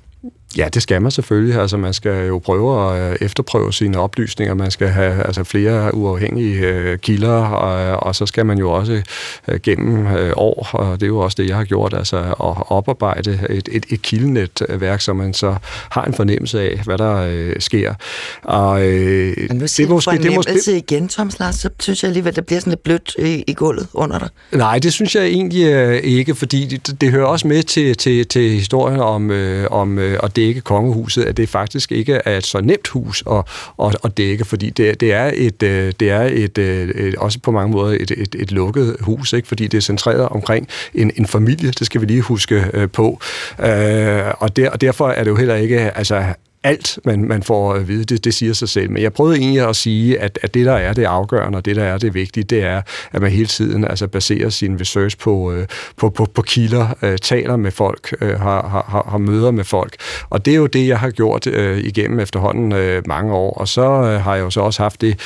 Ja, 0.57 0.69
det 0.75 0.83
skal 0.83 1.03
man 1.03 1.11
selvfølgelig. 1.11 1.61
Altså, 1.61 1.77
man 1.77 1.93
skal 1.93 2.27
jo 2.27 2.39
prøve 2.39 2.95
at 2.95 3.13
øh, 3.13 3.17
efterprøve 3.21 3.73
sine 3.73 3.99
oplysninger. 3.99 4.55
Man 4.55 4.71
skal 4.71 4.89
have 4.89 5.27
altså, 5.27 5.45
flere 5.45 5.95
uafhængige 5.95 6.67
øh, 6.67 6.99
kilder, 6.99 7.45
og, 7.45 8.03
og 8.03 8.15
så 8.15 8.27
skal 8.27 8.47
man 8.47 8.59
jo 8.59 8.71
også 8.71 9.03
øh, 9.49 9.61
gennem 9.61 10.07
øh, 10.07 10.33
år, 10.37 10.69
og 10.73 11.01
det 11.01 11.07
er 11.07 11.09
jo 11.09 11.19
også 11.19 11.35
det, 11.43 11.49
jeg 11.49 11.57
har 11.57 11.65
gjort, 11.65 11.95
altså 11.95 12.17
at 12.19 12.35
oparbejde 12.69 13.41
et, 13.51 13.69
et, 13.73 13.87
et 13.89 14.03
kildenetværk, 14.03 15.01
så 15.01 15.13
man 15.13 15.35
så 15.35 15.55
har 15.91 16.05
en 16.05 16.15
fornemmelse 16.15 16.61
af, 16.61 16.81
hvad 16.85 16.99
der 16.99 17.17
øh, 17.17 17.55
sker. 17.59 17.95
Og, 18.43 18.87
øh, 18.87 19.35
Men 19.49 19.57
nu 19.57 19.67
siger 19.67 19.87
det 19.87 19.91
er 19.91 19.95
måske, 19.95 20.11
det 20.11 20.25
måske, 20.25 20.35
fornemmelse 20.35 20.77
igen, 20.77 21.09
Thomas 21.09 21.39
Lars, 21.39 21.55
så 21.55 21.71
synes 21.81 22.03
jeg 22.03 22.09
alligevel, 22.09 22.37
det 22.37 22.47
bliver 22.47 22.61
sådan 22.61 22.71
lidt 22.71 22.83
blødt 22.83 23.17
i, 23.19 23.45
i 23.47 23.55
gulvet 23.55 23.87
under 23.95 24.19
dig. 24.19 24.29
Nej, 24.53 24.79
det 24.79 24.93
synes 24.93 25.15
jeg 25.15 25.25
egentlig 25.25 25.67
øh, 25.67 25.97
ikke, 25.97 26.35
fordi 26.35 26.67
det, 26.67 27.01
det 27.01 27.11
hører 27.11 27.27
også 27.27 27.49
med 27.49 27.63
til, 27.63 27.97
til, 27.97 28.27
til 28.27 28.51
historien 28.51 29.01
om, 29.01 29.31
øh, 29.31 29.67
om 29.71 29.99
øh, 29.99 30.19
at 30.43 30.47
dække 30.47 30.61
kongehuset, 30.61 31.25
at 31.25 31.37
det 31.37 31.49
faktisk 31.49 31.93
ikke 31.93 32.21
er 32.25 32.37
et 32.37 32.47
så 32.47 32.61
nemt 32.61 32.89
hus 32.89 33.25
at, 33.31 33.45
at, 33.83 33.97
at 34.05 34.17
dække, 34.17 34.45
fordi 34.45 34.71
det, 34.71 35.01
det 35.01 35.13
er, 35.13 35.31
et, 35.35 35.63
øh, 35.63 35.93
det 36.01 36.11
er 36.11 36.23
et, 36.23 36.59
øh, 36.59 36.89
et, 36.89 37.15
også 37.15 37.39
på 37.39 37.51
mange 37.51 37.73
måder 37.73 37.93
et, 38.01 38.11
et, 38.11 38.37
et 38.39 38.53
lukket 38.53 38.97
hus, 39.01 39.33
ikke? 39.33 39.49
fordi 39.49 39.67
det 39.67 39.79
er 39.79 39.83
centreret 39.83 40.29
omkring 40.29 40.69
en, 40.95 41.11
en 41.17 41.27
familie, 41.27 41.71
det 41.71 41.87
skal 41.87 42.01
vi 42.01 42.07
lige 42.07 42.23
huske 42.23 42.65
øh, 42.75 42.89
på. 42.91 43.19
Øh, 43.61 44.23
og, 44.39 44.57
der, 44.57 44.71
og 44.71 44.81
derfor 44.81 45.09
er 45.09 45.25
det 45.25 45.31
jo 45.31 45.37
heller 45.37 45.55
ikke... 45.55 45.79
Altså, 45.81 46.25
alt, 46.65 46.99
man, 47.05 47.25
man 47.25 47.43
får 47.43 47.75
øh, 47.75 47.81
at 47.81 47.89
vide, 47.89 48.05
det, 48.05 48.25
det 48.25 48.35
siger 48.35 48.53
sig 48.53 48.69
selv. 48.69 48.91
Men 48.91 49.03
jeg 49.03 49.13
prøvede 49.13 49.39
egentlig 49.39 49.69
at 49.69 49.77
sige, 49.77 50.21
at, 50.21 50.39
at 50.43 50.55
det, 50.55 50.67
der 50.67 50.73
er 50.73 50.93
det 50.93 51.05
afgørende, 51.05 51.57
og 51.57 51.65
det, 51.65 51.77
der 51.77 51.85
er 51.85 51.99
det 51.99 52.15
vigtige, 52.15 52.45
det 52.45 52.63
er, 52.63 52.83
at 53.13 53.23
man 53.23 53.31
hele 53.31 53.47
tiden 53.47 53.85
altså, 53.85 54.07
baserer 54.07 54.49
sin 54.49 54.81
research 54.81 55.19
på, 55.19 55.53
øh, 55.53 55.67
på, 55.97 56.11
på, 56.11 56.27
på 56.35 56.43
kilder, 56.43 56.97
øh, 57.03 57.19
taler 57.19 57.57
med 57.57 57.71
folk, 57.71 58.15
øh, 58.21 58.41
har, 58.41 58.85
har, 58.89 59.09
har 59.11 59.19
møder 59.19 59.51
med 59.51 59.65
folk. 59.65 59.97
Og 60.31 60.45
det 60.45 60.53
er 60.53 60.57
jo 60.57 60.67
det, 60.67 60.89
jeg 60.89 60.99
har 60.99 61.11
gjort 61.11 61.47
øh, 61.47 61.79
igennem 61.79 62.21
efterhånden 62.21 62.73
øh, 62.73 63.03
mange 63.07 63.35
år. 63.35 63.55
Og 63.55 63.69
så 63.69 63.83
øh, 63.83 64.21
har 64.21 64.35
jeg 64.35 64.43
jo 64.43 64.51
så 64.51 64.61
også 64.61 64.83
haft 64.83 65.01
det 65.01 65.19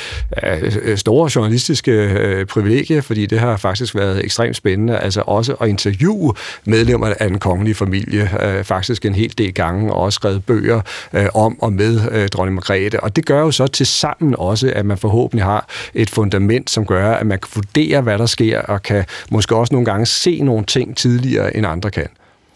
øh, 0.43 0.75
øh, 0.81 0.97
store 0.97 1.29
journalistiske 1.35 1.91
øh, 1.91 2.45
privilegie, 2.45 3.01
fordi 3.01 3.25
det 3.25 3.39
har 3.39 3.57
faktisk 3.57 3.95
været 3.95 4.25
ekstremt 4.25 4.55
spændende, 4.55 4.99
altså 4.99 5.23
også 5.25 5.53
at 5.53 5.69
interviewe 5.69 6.33
medlemmer 6.65 7.13
af 7.19 7.29
den 7.29 7.39
kongelige 7.39 7.75
familie, 7.75 8.29
øh, 8.43 8.63
faktisk 8.63 9.05
en 9.05 9.15
hel 9.15 9.33
del 9.37 9.53
gange, 9.53 9.93
og 9.93 9.99
også 9.99 10.15
skrevet 10.15 10.45
bøger 10.45 10.81
øh, 11.13 11.26
Øh, 11.27 11.41
om 11.41 11.61
og 11.61 11.73
med 11.73 12.11
øh, 12.11 12.27
dronning 12.27 12.55
Margrethe. 12.55 13.03
Og 13.03 13.15
det 13.15 13.25
gør 13.25 13.39
jo 13.39 13.51
så 13.51 13.67
til 13.67 13.85
sammen 13.85 14.35
også, 14.37 14.71
at 14.75 14.85
man 14.85 14.97
forhåbentlig 14.97 15.45
har 15.45 15.69
et 15.93 16.09
fundament, 16.09 16.69
som 16.69 16.85
gør, 16.85 17.11
at 17.11 17.27
man 17.27 17.39
kan 17.39 17.49
vurdere, 17.55 18.01
hvad 18.01 18.17
der 18.17 18.25
sker, 18.25 18.61
og 18.61 18.81
kan 18.81 19.05
måske 19.31 19.55
også 19.55 19.73
nogle 19.73 19.85
gange 19.85 20.05
se 20.05 20.41
nogle 20.41 20.65
ting 20.65 20.97
tidligere, 20.97 21.57
end 21.57 21.65
andre 21.65 21.91
kan. 21.91 22.07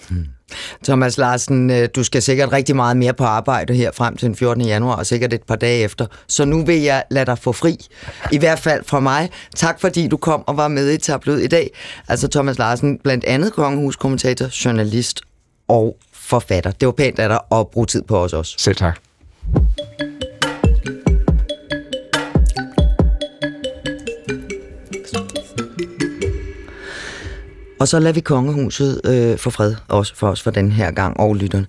Hmm. 0.10 0.26
Thomas 0.84 1.18
Larsen, 1.18 1.70
øh, 1.70 1.90
du 1.96 2.04
skal 2.04 2.22
sikkert 2.22 2.52
rigtig 2.52 2.76
meget 2.76 2.98
mere 2.98 3.14
på 3.14 3.24
arbejde 3.24 3.74
her 3.74 3.92
frem 3.92 4.18
til 4.18 4.28
den 4.28 4.36
14. 4.36 4.66
januar, 4.66 4.96
og 4.96 5.06
sikkert 5.06 5.34
et 5.34 5.44
par 5.44 5.56
dage 5.56 5.84
efter. 5.84 6.06
Så 6.28 6.46
nu 6.46 6.66
vil 6.66 6.82
jeg 6.82 7.04
lade 7.12 7.26
dig 7.26 7.38
få 7.38 7.52
fri. 7.52 7.78
I 8.32 8.38
hvert 8.38 8.60
fald 8.60 8.84
fra 8.86 9.00
mig. 9.00 9.30
Tak 9.56 9.82
fordi 9.82 10.08
du 10.08 10.18
kom 10.18 10.44
og 10.48 10.58
var 10.58 10.68
med 10.68 10.92
i 10.92 10.98
tablet 10.98 11.44
i 11.44 11.48
dag. 11.48 11.70
Altså 12.08 12.28
Thomas 12.28 12.58
Larsen, 12.58 13.00
blandt 13.04 13.26
andet 13.26 13.54
kongehuskommentator, 13.54 14.66
journalist 14.66 15.22
og 15.68 15.98
forfatter. 16.22 16.72
Det 16.72 16.86
var 16.86 16.92
pænt 16.92 17.20
af 17.20 17.30
dig 17.30 17.40
at 17.52 17.68
bruge 17.68 17.86
tid 17.86 18.02
på 18.02 18.18
os 18.18 18.34
også. 18.34 18.56
Selv 18.58 18.76
tak. 18.76 19.00
Og 27.80 27.88
så 27.88 28.00
lader 28.00 28.14
vi 28.14 28.20
kongehuset 28.20 29.02
øh, 29.06 29.38
få 29.38 29.50
fred, 29.50 29.76
også 29.88 30.16
for 30.16 30.28
os 30.30 30.42
for 30.42 30.52
den 30.52 30.72
her 30.72 30.92
gang, 30.92 31.20
og 31.20 31.36
lytterne. 31.36 31.68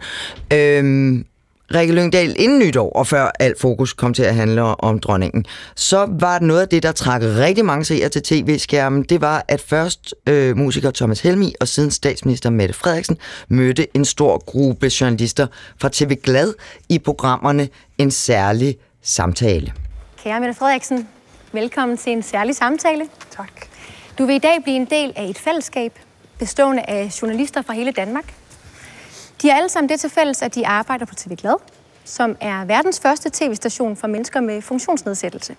Øhm, 0.52 1.26
Rikke 1.74 1.94
Lyngdal, 1.94 2.36
inden 2.38 2.58
nytår, 2.58 2.90
og 2.90 3.06
før 3.06 3.30
alt 3.40 3.60
fokus 3.60 3.92
kom 3.92 4.14
til 4.14 4.22
at 4.22 4.34
handle 4.34 4.62
om 4.62 4.98
dronningen, 4.98 5.44
så 5.76 6.08
var 6.10 6.38
noget 6.38 6.60
af 6.60 6.68
det, 6.68 6.82
der 6.82 6.92
trak 6.92 7.20
rigtig 7.22 7.64
mange 7.64 7.84
seere 7.84 8.08
til 8.08 8.22
tv-skærmen, 8.22 9.02
det 9.02 9.20
var, 9.20 9.44
at 9.48 9.60
først 9.60 10.14
øh, 10.26 10.56
musiker 10.56 10.90
Thomas 10.90 11.20
Helmi 11.20 11.54
og 11.60 11.68
siden 11.68 11.90
statsminister 11.90 12.50
Mette 12.50 12.74
Frederiksen 12.74 13.18
mødte 13.48 13.96
en 13.96 14.04
stor 14.04 14.44
gruppe 14.44 14.90
journalister 15.00 15.46
fra 15.80 15.88
TV 15.92 16.14
Glad 16.22 16.54
i 16.88 16.98
programmerne 16.98 17.68
En 17.98 18.10
Særlig 18.10 18.76
Samtale. 19.02 19.72
Kære 20.24 20.40
Mette 20.40 20.54
Frederiksen, 20.54 21.08
velkommen 21.52 21.96
til 21.96 22.12
en 22.12 22.22
særlig 22.22 22.56
samtale. 22.56 23.04
Tak. 23.36 23.52
Du 24.18 24.26
vil 24.26 24.34
i 24.34 24.38
dag 24.38 24.58
blive 24.62 24.76
en 24.76 24.86
del 24.90 25.12
af 25.16 25.24
et 25.24 25.38
fællesskab 25.38 25.98
bestående 26.38 26.82
af 26.82 27.22
journalister 27.22 27.62
fra 27.62 27.72
hele 27.72 27.92
Danmark. 27.92 28.34
De 29.42 29.48
har 29.48 29.56
alle 29.56 29.68
sammen 29.68 29.88
det 29.88 30.00
til 30.00 30.10
fælles, 30.10 30.42
at 30.42 30.54
de 30.54 30.66
arbejder 30.66 31.04
på 31.04 31.14
TV 31.14 31.36
Glad, 31.36 31.54
som 32.04 32.36
er 32.40 32.64
verdens 32.64 33.00
første 33.00 33.30
tv-station 33.32 33.96
for 33.96 34.06
mennesker 34.06 34.40
med 34.40 34.62
funktionsnedsættelse. 34.62 35.56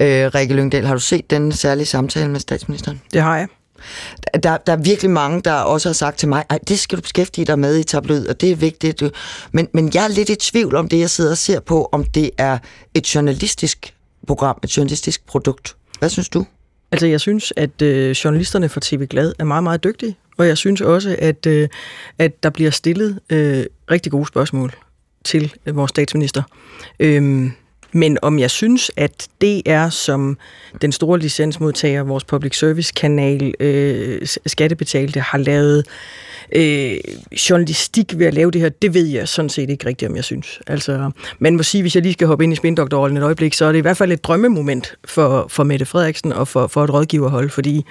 Øh, 0.00 0.34
Rikke 0.34 0.54
Lyngdal, 0.54 0.86
har 0.86 0.94
du 0.94 1.00
set 1.00 1.30
den 1.30 1.52
særlige 1.52 1.86
samtale 1.86 2.28
med 2.28 2.40
statsministeren? 2.40 3.02
Det 3.12 3.22
har 3.22 3.36
jeg. 3.36 3.48
Der, 4.42 4.56
der 4.56 4.72
er 4.72 4.76
virkelig 4.76 5.10
mange, 5.10 5.42
der 5.42 5.52
også 5.52 5.88
har 5.88 5.94
sagt 5.94 6.18
til 6.18 6.28
mig, 6.28 6.44
at 6.48 6.68
det 6.68 6.78
skal 6.78 6.96
du 6.98 7.02
beskæftige 7.02 7.44
dig 7.44 7.58
med 7.58 7.78
i 7.78 7.82
tabloid, 7.82 8.28
og 8.28 8.40
det 8.40 8.50
er 8.50 8.56
vigtigt. 8.56 9.02
Men, 9.52 9.68
men 9.72 9.90
jeg 9.94 10.04
er 10.04 10.08
lidt 10.08 10.28
i 10.28 10.34
tvivl 10.34 10.76
om 10.76 10.88
det, 10.88 10.98
jeg 10.98 11.10
sidder 11.10 11.30
og 11.30 11.38
ser 11.38 11.60
på, 11.60 11.88
om 11.92 12.04
det 12.04 12.30
er 12.38 12.58
et 12.94 13.14
journalistisk 13.14 13.94
program, 14.26 14.58
et 14.64 14.76
journalistisk 14.76 15.26
produkt. 15.26 15.76
Hvad 15.98 16.08
synes 16.08 16.28
du? 16.28 16.46
Altså, 16.92 17.06
jeg 17.06 17.20
synes, 17.20 17.52
at 17.56 17.82
øh, 17.82 18.10
journalisterne 18.10 18.68
fra 18.68 18.80
TV 18.82 19.06
Glad 19.06 19.32
er 19.38 19.44
meget, 19.44 19.62
meget 19.62 19.84
dygtige, 19.84 20.16
og 20.40 20.46
jeg 20.46 20.58
synes 20.58 20.80
også, 20.80 21.16
at, 21.18 21.46
øh, 21.46 21.68
at 22.18 22.42
der 22.42 22.50
bliver 22.50 22.70
stillet 22.70 23.18
øh, 23.30 23.64
rigtig 23.90 24.12
gode 24.12 24.26
spørgsmål 24.26 24.72
til 25.24 25.54
øh, 25.66 25.76
vores 25.76 25.88
statsminister. 25.88 26.42
Øhm, 27.00 27.52
men 27.92 28.18
om 28.22 28.38
jeg 28.38 28.50
synes, 28.50 28.90
at 28.96 29.28
det 29.40 29.62
er 29.66 29.90
som 29.90 30.38
den 30.82 30.92
store 30.92 31.18
licensmodtager, 31.18 32.02
vores 32.02 32.24
public 32.24 32.58
service 32.58 32.92
kanal, 32.96 33.54
øh, 33.60 34.26
skattebetalte, 34.46 35.20
har 35.20 35.38
lavet 35.38 35.86
øh, 36.52 36.96
journalistik 37.50 38.18
ved 38.18 38.26
at 38.26 38.34
lave 38.34 38.50
det 38.50 38.60
her, 38.60 38.68
det 38.68 38.94
ved 38.94 39.06
jeg 39.06 39.28
sådan 39.28 39.48
set 39.48 39.70
ikke 39.70 39.86
rigtigt, 39.86 40.08
om 40.08 40.16
jeg 40.16 40.24
synes. 40.24 40.60
Altså, 40.66 41.10
man 41.38 41.56
må 41.56 41.62
sige, 41.62 41.82
hvis 41.82 41.94
jeg 41.94 42.02
lige 42.02 42.12
skal 42.12 42.26
hoppe 42.26 42.44
ind 42.44 42.52
i 42.52 42.56
spindoktorrollen 42.56 43.16
et 43.16 43.22
øjeblik, 43.22 43.54
så 43.54 43.64
er 43.64 43.72
det 43.72 43.78
i 43.78 43.82
hvert 43.82 43.96
fald 43.96 44.12
et 44.12 44.24
drømmemoment 44.24 44.94
for, 45.04 45.46
for 45.48 45.64
Mette 45.64 45.86
Frederiksen 45.86 46.32
og 46.32 46.48
for, 46.48 46.66
for 46.66 46.84
et 46.84 46.92
rådgiverhold, 46.92 47.50
fordi... 47.50 47.84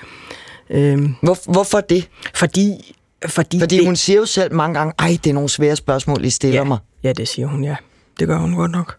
Øh, 0.70 1.10
Hvor, 1.22 1.52
hvorfor 1.52 1.82
det? 1.82 2.10
fordi 2.36 2.96
fordi, 3.28 3.60
Fordi 3.60 3.78
det, 3.78 3.86
hun 3.86 3.96
siger 3.96 4.18
jo 4.20 4.26
selv 4.26 4.54
mange 4.54 4.80
gange, 4.80 4.94
ej, 5.00 5.18
det 5.24 5.30
er 5.30 5.34
nogle 5.34 5.50
svære 5.50 5.76
spørgsmål, 5.76 6.26
I 6.26 6.30
stiller 6.30 6.60
ja, 6.60 6.64
mig. 6.64 6.78
ja, 7.04 7.14
det 7.14 7.28
siger 7.28 7.48
hun, 7.48 7.64
ja. 7.64 7.76
Det 8.20 8.28
gør 8.28 8.38
hun 8.38 8.56
godt 8.56 8.72
nok. 8.72 8.99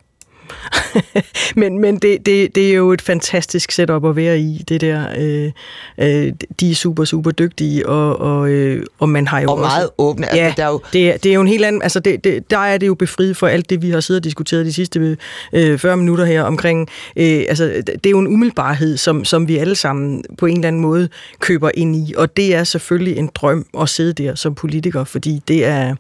men 1.57 1.79
men 1.79 1.97
det, 1.97 2.27
det, 2.27 2.55
det 2.55 2.71
er 2.71 2.75
jo 2.75 2.93
et 2.93 3.03
fantastisk 3.03 3.73
setup 3.73 4.05
at 4.05 4.17
være 4.17 4.39
i, 4.39 4.65
det 4.69 4.81
der. 4.81 5.07
Øh, 5.19 5.53
øh, 5.99 6.33
de 6.61 6.71
er 6.71 6.75
super, 6.75 7.05
super 7.05 7.31
dygtige, 7.31 7.89
og, 7.89 8.21
og, 8.21 8.51
øh, 8.51 8.87
og 8.99 9.09
man 9.09 9.29
har 9.29 9.41
jo 9.41 9.49
og 9.49 9.55
også... 9.55 9.63
meget 9.63 9.91
åbne. 9.99 10.27
Altså, 10.27 10.43
Ja, 10.43 10.55
der 10.57 10.65
er 10.65 10.69
jo, 10.69 10.81
det, 10.93 11.11
er, 11.11 11.17
det 11.17 11.31
er 11.31 11.35
jo 11.35 11.41
en 11.41 11.49
helt 11.49 11.65
anden... 11.65 11.83
Altså, 11.83 12.01
det, 12.01 12.25
det, 12.25 12.51
der 12.51 12.59
er 12.59 12.79
det 12.79 12.87
jo 12.87 12.95
befriet 12.95 13.37
for 13.37 13.47
alt 13.47 13.71
det, 13.71 13.83
vi 13.83 13.91
har 13.91 14.01
siddet 14.01 14.21
og 14.21 14.25
diskuteret 14.25 14.67
de 14.67 14.73
sidste 14.73 15.17
øh, 15.53 15.79
40 15.79 15.97
minutter 15.97 16.25
her 16.25 16.43
omkring... 16.43 16.89
Øh, 17.17 17.45
altså, 17.49 17.65
det 17.87 18.07
er 18.07 18.11
jo 18.11 18.19
en 18.19 18.27
umiddelbarhed, 18.27 18.97
som, 18.97 19.25
som 19.25 19.49
vi 19.49 19.57
alle 19.57 19.75
sammen 19.75 20.25
på 20.39 20.47
en 20.47 20.55
eller 20.55 20.69
anden 20.69 20.83
måde 20.83 21.09
køber 21.41 21.71
ind 21.75 21.97
i, 21.97 22.15
og 22.17 22.37
det 22.37 22.55
er 22.55 22.65
selvfølgelig 22.65 23.17
en 23.17 23.31
drøm 23.35 23.67
at 23.81 23.89
sidde 23.89 24.13
der 24.13 24.35
som 24.35 24.55
politiker, 24.55 25.05
fordi 25.05 25.43
det 25.49 25.65
er... 25.65 25.95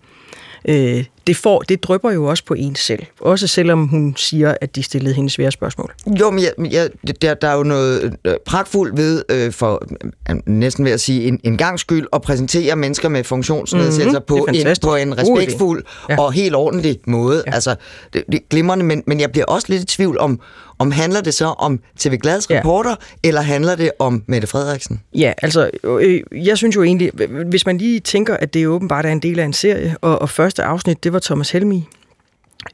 Øh, 0.65 1.05
det, 1.27 1.37
får, 1.37 1.61
det 1.61 1.83
drøber 1.83 2.11
jo 2.13 2.25
også 2.25 2.45
på 2.45 2.55
en 2.55 2.75
selv. 2.77 3.03
Også 3.21 3.47
selvom 3.47 3.87
hun 3.89 4.15
siger, 4.17 4.55
at 4.61 4.77
de 4.77 4.83
stillede 4.83 5.15
hende 5.15 5.31
svære 5.31 5.51
spørgsmål. 5.51 5.93
Jo, 6.21 6.31
men 6.31 6.41
jeg, 6.45 6.53
jeg, 6.73 6.91
der, 7.23 7.35
der 7.35 7.49
er 7.49 7.55
jo 7.57 7.63
noget 7.63 8.17
øh, 8.25 8.35
pragtfuldt 8.47 8.97
ved, 8.97 9.23
øh, 9.29 9.53
for 9.53 9.83
øh, 10.31 10.37
næsten 10.47 10.85
ved 10.85 10.93
at 10.93 11.01
sige 11.01 11.25
en, 11.29 11.41
en 11.45 11.57
gang 11.57 11.79
skyld, 11.81 12.07
at 12.13 12.23
præsentere 12.23 12.77
mennesker 12.77 13.09
med 13.09 13.25
funktionsnedsættelser 13.25 14.05
Mhm, 14.21 14.25
mm-hmm. 14.29 14.45
på, 14.45 14.47
en, 14.55 14.77
på 14.83 14.97
en 14.97 15.19
respektfuld 15.19 15.85
Ja. 16.09 16.15
ja. 16.15 16.21
og 16.21 16.33
helt 16.33 16.55
ordentlig 16.55 16.99
måde. 17.07 17.37
Ja. 17.47 17.51
Ja. 17.51 17.55
Altså, 17.55 17.75
det, 18.13 18.25
det 18.27 18.35
er 18.35 18.45
glimrende, 18.51 18.85
men, 18.85 19.03
men 19.07 19.21
jeg 19.21 19.31
bliver 19.33 19.45
også 19.45 19.67
lidt 19.71 19.83
i 19.83 19.87
tvivl 19.87 20.19
om, 20.19 20.41
om 20.79 20.91
handler 20.91 21.21
det 21.21 21.35
så 21.35 21.45
om 21.47 21.81
TV 21.99 22.17
Glads 22.17 22.51
Ja. 22.51 22.59
reporter, 22.59 22.95
eller 23.23 23.41
handler 23.41 23.75
det 23.77 23.91
om 23.99 24.23
Mette 24.27 24.47
Frederiksen? 24.47 25.01
Ja, 25.15 25.33
altså, 25.43 25.71
øh, 25.85 26.21
jeg 26.33 26.59
synes 26.59 26.77
jo 26.77 26.83
egentlig, 26.83 27.11
hvis 27.47 27.67
man 27.67 27.79
lige 27.79 28.01
tænker, 28.01 28.37
at 28.37 28.55
det 28.55 28.67
åbenbart 28.67 29.07
er 29.07 29.11
en 29.11 29.21
del 29.21 29.39
af 29.39 29.45
en 29.45 29.53
serie, 29.53 29.97
og, 30.01 30.23
og 30.23 30.31
første 30.31 30.63
afsnit, 30.63 31.05
det 31.05 31.10
var 31.13 31.19
Thomas 31.19 31.51
Helmi, 31.51 31.85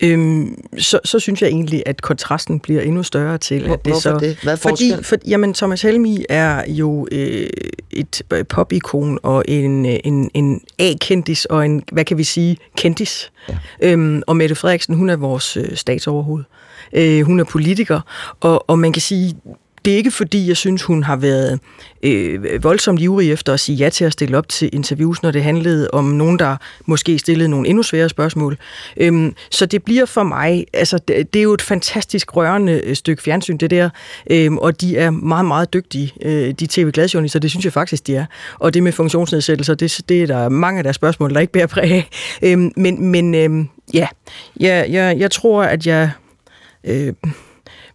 øhm, 0.02 0.62
så, 0.78 0.98
så 1.04 1.18
synes 1.18 1.42
jeg 1.42 1.48
egentlig, 1.48 1.82
at 1.86 2.02
kontrasten 2.02 2.60
bliver 2.60 2.82
endnu 2.82 3.02
større 3.02 3.38
til, 3.38 3.64
Hvor- 3.66 3.74
at 3.74 3.84
det 3.84 3.96
så... 3.96 4.18
det? 4.18 4.38
Hvad 4.42 4.52
er 4.52 4.56
fordi, 4.56 4.92
for, 5.02 5.16
jamen, 5.26 5.54
Thomas 5.54 5.82
Helmi 5.82 6.24
er 6.28 6.64
jo 6.68 7.06
øh, 7.12 7.46
et 7.90 8.22
popikon 8.48 9.18
og 9.22 9.44
en, 9.48 9.86
øh, 9.86 9.96
en, 10.04 10.30
en 10.34 10.60
A-kendis 10.78 11.44
og 11.44 11.64
en, 11.66 11.82
hvad 11.92 12.04
kan 12.04 12.18
vi 12.18 12.24
sige, 12.24 12.56
kendis. 12.76 13.32
Ja. 13.48 13.56
Øhm, 13.82 14.22
og 14.26 14.36
Mette 14.36 14.54
Frederiksen, 14.54 14.94
hun 14.94 15.10
er 15.10 15.16
vores 15.16 15.56
øh, 15.56 15.76
statsoverhoved. 15.76 16.44
Øh, 16.92 17.22
hun 17.22 17.40
er 17.40 17.44
politiker, 17.44 18.00
og, 18.40 18.70
og 18.70 18.78
man 18.78 18.92
kan 18.92 19.02
sige, 19.02 19.34
det 19.86 19.92
er 19.92 19.96
ikke 19.96 20.10
fordi, 20.10 20.48
jeg 20.48 20.56
synes, 20.56 20.82
hun 20.82 21.02
har 21.02 21.16
været 21.16 21.60
øh, 22.02 22.64
voldsomt 22.64 23.00
ivrig 23.00 23.32
efter 23.32 23.52
at 23.52 23.60
sige 23.60 23.76
ja 23.76 23.88
til 23.88 24.04
at 24.04 24.12
stille 24.12 24.38
op 24.38 24.48
til 24.48 24.70
interviews, 24.72 25.22
når 25.22 25.30
det 25.30 25.42
handlede 25.42 25.88
om 25.92 26.04
nogen, 26.04 26.38
der 26.38 26.56
måske 26.86 27.18
stillede 27.18 27.48
nogle 27.48 27.68
endnu 27.68 27.82
sværere 27.82 28.08
spørgsmål. 28.08 28.56
Øhm, 28.96 29.34
så 29.50 29.66
det 29.66 29.82
bliver 29.82 30.04
for 30.04 30.22
mig, 30.22 30.66
altså 30.72 30.98
det, 31.08 31.34
det 31.34 31.38
er 31.38 31.42
jo 31.42 31.52
et 31.52 31.62
fantastisk 31.62 32.36
rørende 32.36 32.80
øh, 32.84 32.96
stykke 32.96 33.22
fjernsyn, 33.22 33.56
det 33.56 33.70
der, 33.70 33.90
øhm, 34.30 34.58
og 34.58 34.80
de 34.80 34.96
er 34.96 35.10
meget, 35.10 35.44
meget 35.44 35.72
dygtige, 35.72 36.12
øh, 36.22 36.52
de 36.52 36.66
tv-gladjournalister, 36.66 37.40
det 37.40 37.50
synes 37.50 37.64
jeg 37.64 37.72
faktisk, 37.72 38.06
de 38.06 38.16
er. 38.16 38.26
Og 38.58 38.74
det 38.74 38.82
med 38.82 38.92
funktionsnedsættelser, 38.92 39.74
det, 39.74 40.00
det 40.08 40.22
er 40.22 40.26
der 40.26 40.48
mange 40.48 40.78
af 40.78 40.84
deres 40.84 40.96
spørgsmål, 40.96 41.34
der 41.34 41.40
ikke 41.40 41.52
bærer 41.52 41.66
præg 41.66 41.92
af. 41.92 42.08
Øhm, 42.42 42.72
men 42.76 43.06
men 43.06 43.34
øhm, 43.34 43.68
ja, 43.94 44.06
jeg, 44.60 44.86
jeg, 44.90 45.18
jeg 45.18 45.30
tror, 45.30 45.62
at 45.62 45.86
jeg... 45.86 46.10
Øh, 46.84 47.12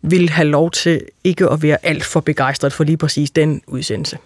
vil 0.01 0.29
have 0.29 0.47
lov 0.47 0.71
til 0.71 1.01
ikke 1.23 1.49
at 1.49 1.63
være 1.63 1.77
alt 1.85 2.03
for 2.03 2.19
begejstret 2.19 2.73
for 2.73 2.83
lige 2.83 2.97
præcis 2.97 3.31
den 3.31 3.61
udsendelse. 3.67 4.17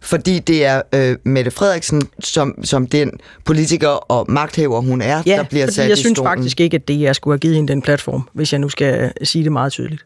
Fordi 0.00 0.38
det 0.38 0.64
er 0.64 0.82
øh, 0.94 1.16
Mette 1.24 1.50
Frederiksen, 1.50 2.02
som, 2.20 2.64
som 2.64 2.86
den 2.86 3.10
politiker 3.44 3.88
og 3.88 4.26
magthaver, 4.28 4.80
hun 4.80 5.00
er, 5.00 5.22
Ja, 5.26 5.36
der 5.36 5.42
bliver 5.44 5.66
fordi 5.66 5.74
sat 5.74 5.88
jeg 5.88 5.92
i 5.92 5.96
synes 6.00 6.16
stolen. 6.16 6.28
faktisk 6.30 6.60
ikke, 6.60 6.74
at 6.74 6.88
det 6.88 7.00
jeg 7.00 7.16
skulle 7.16 7.32
have 7.32 7.38
givet 7.38 7.56
hende 7.56 7.72
den 7.72 7.82
platform, 7.82 8.28
hvis 8.32 8.52
jeg 8.52 8.58
nu 8.60 8.68
skal 8.68 9.12
sige 9.22 9.44
det 9.44 9.52
meget 9.52 9.72
tydeligt. 9.72 10.02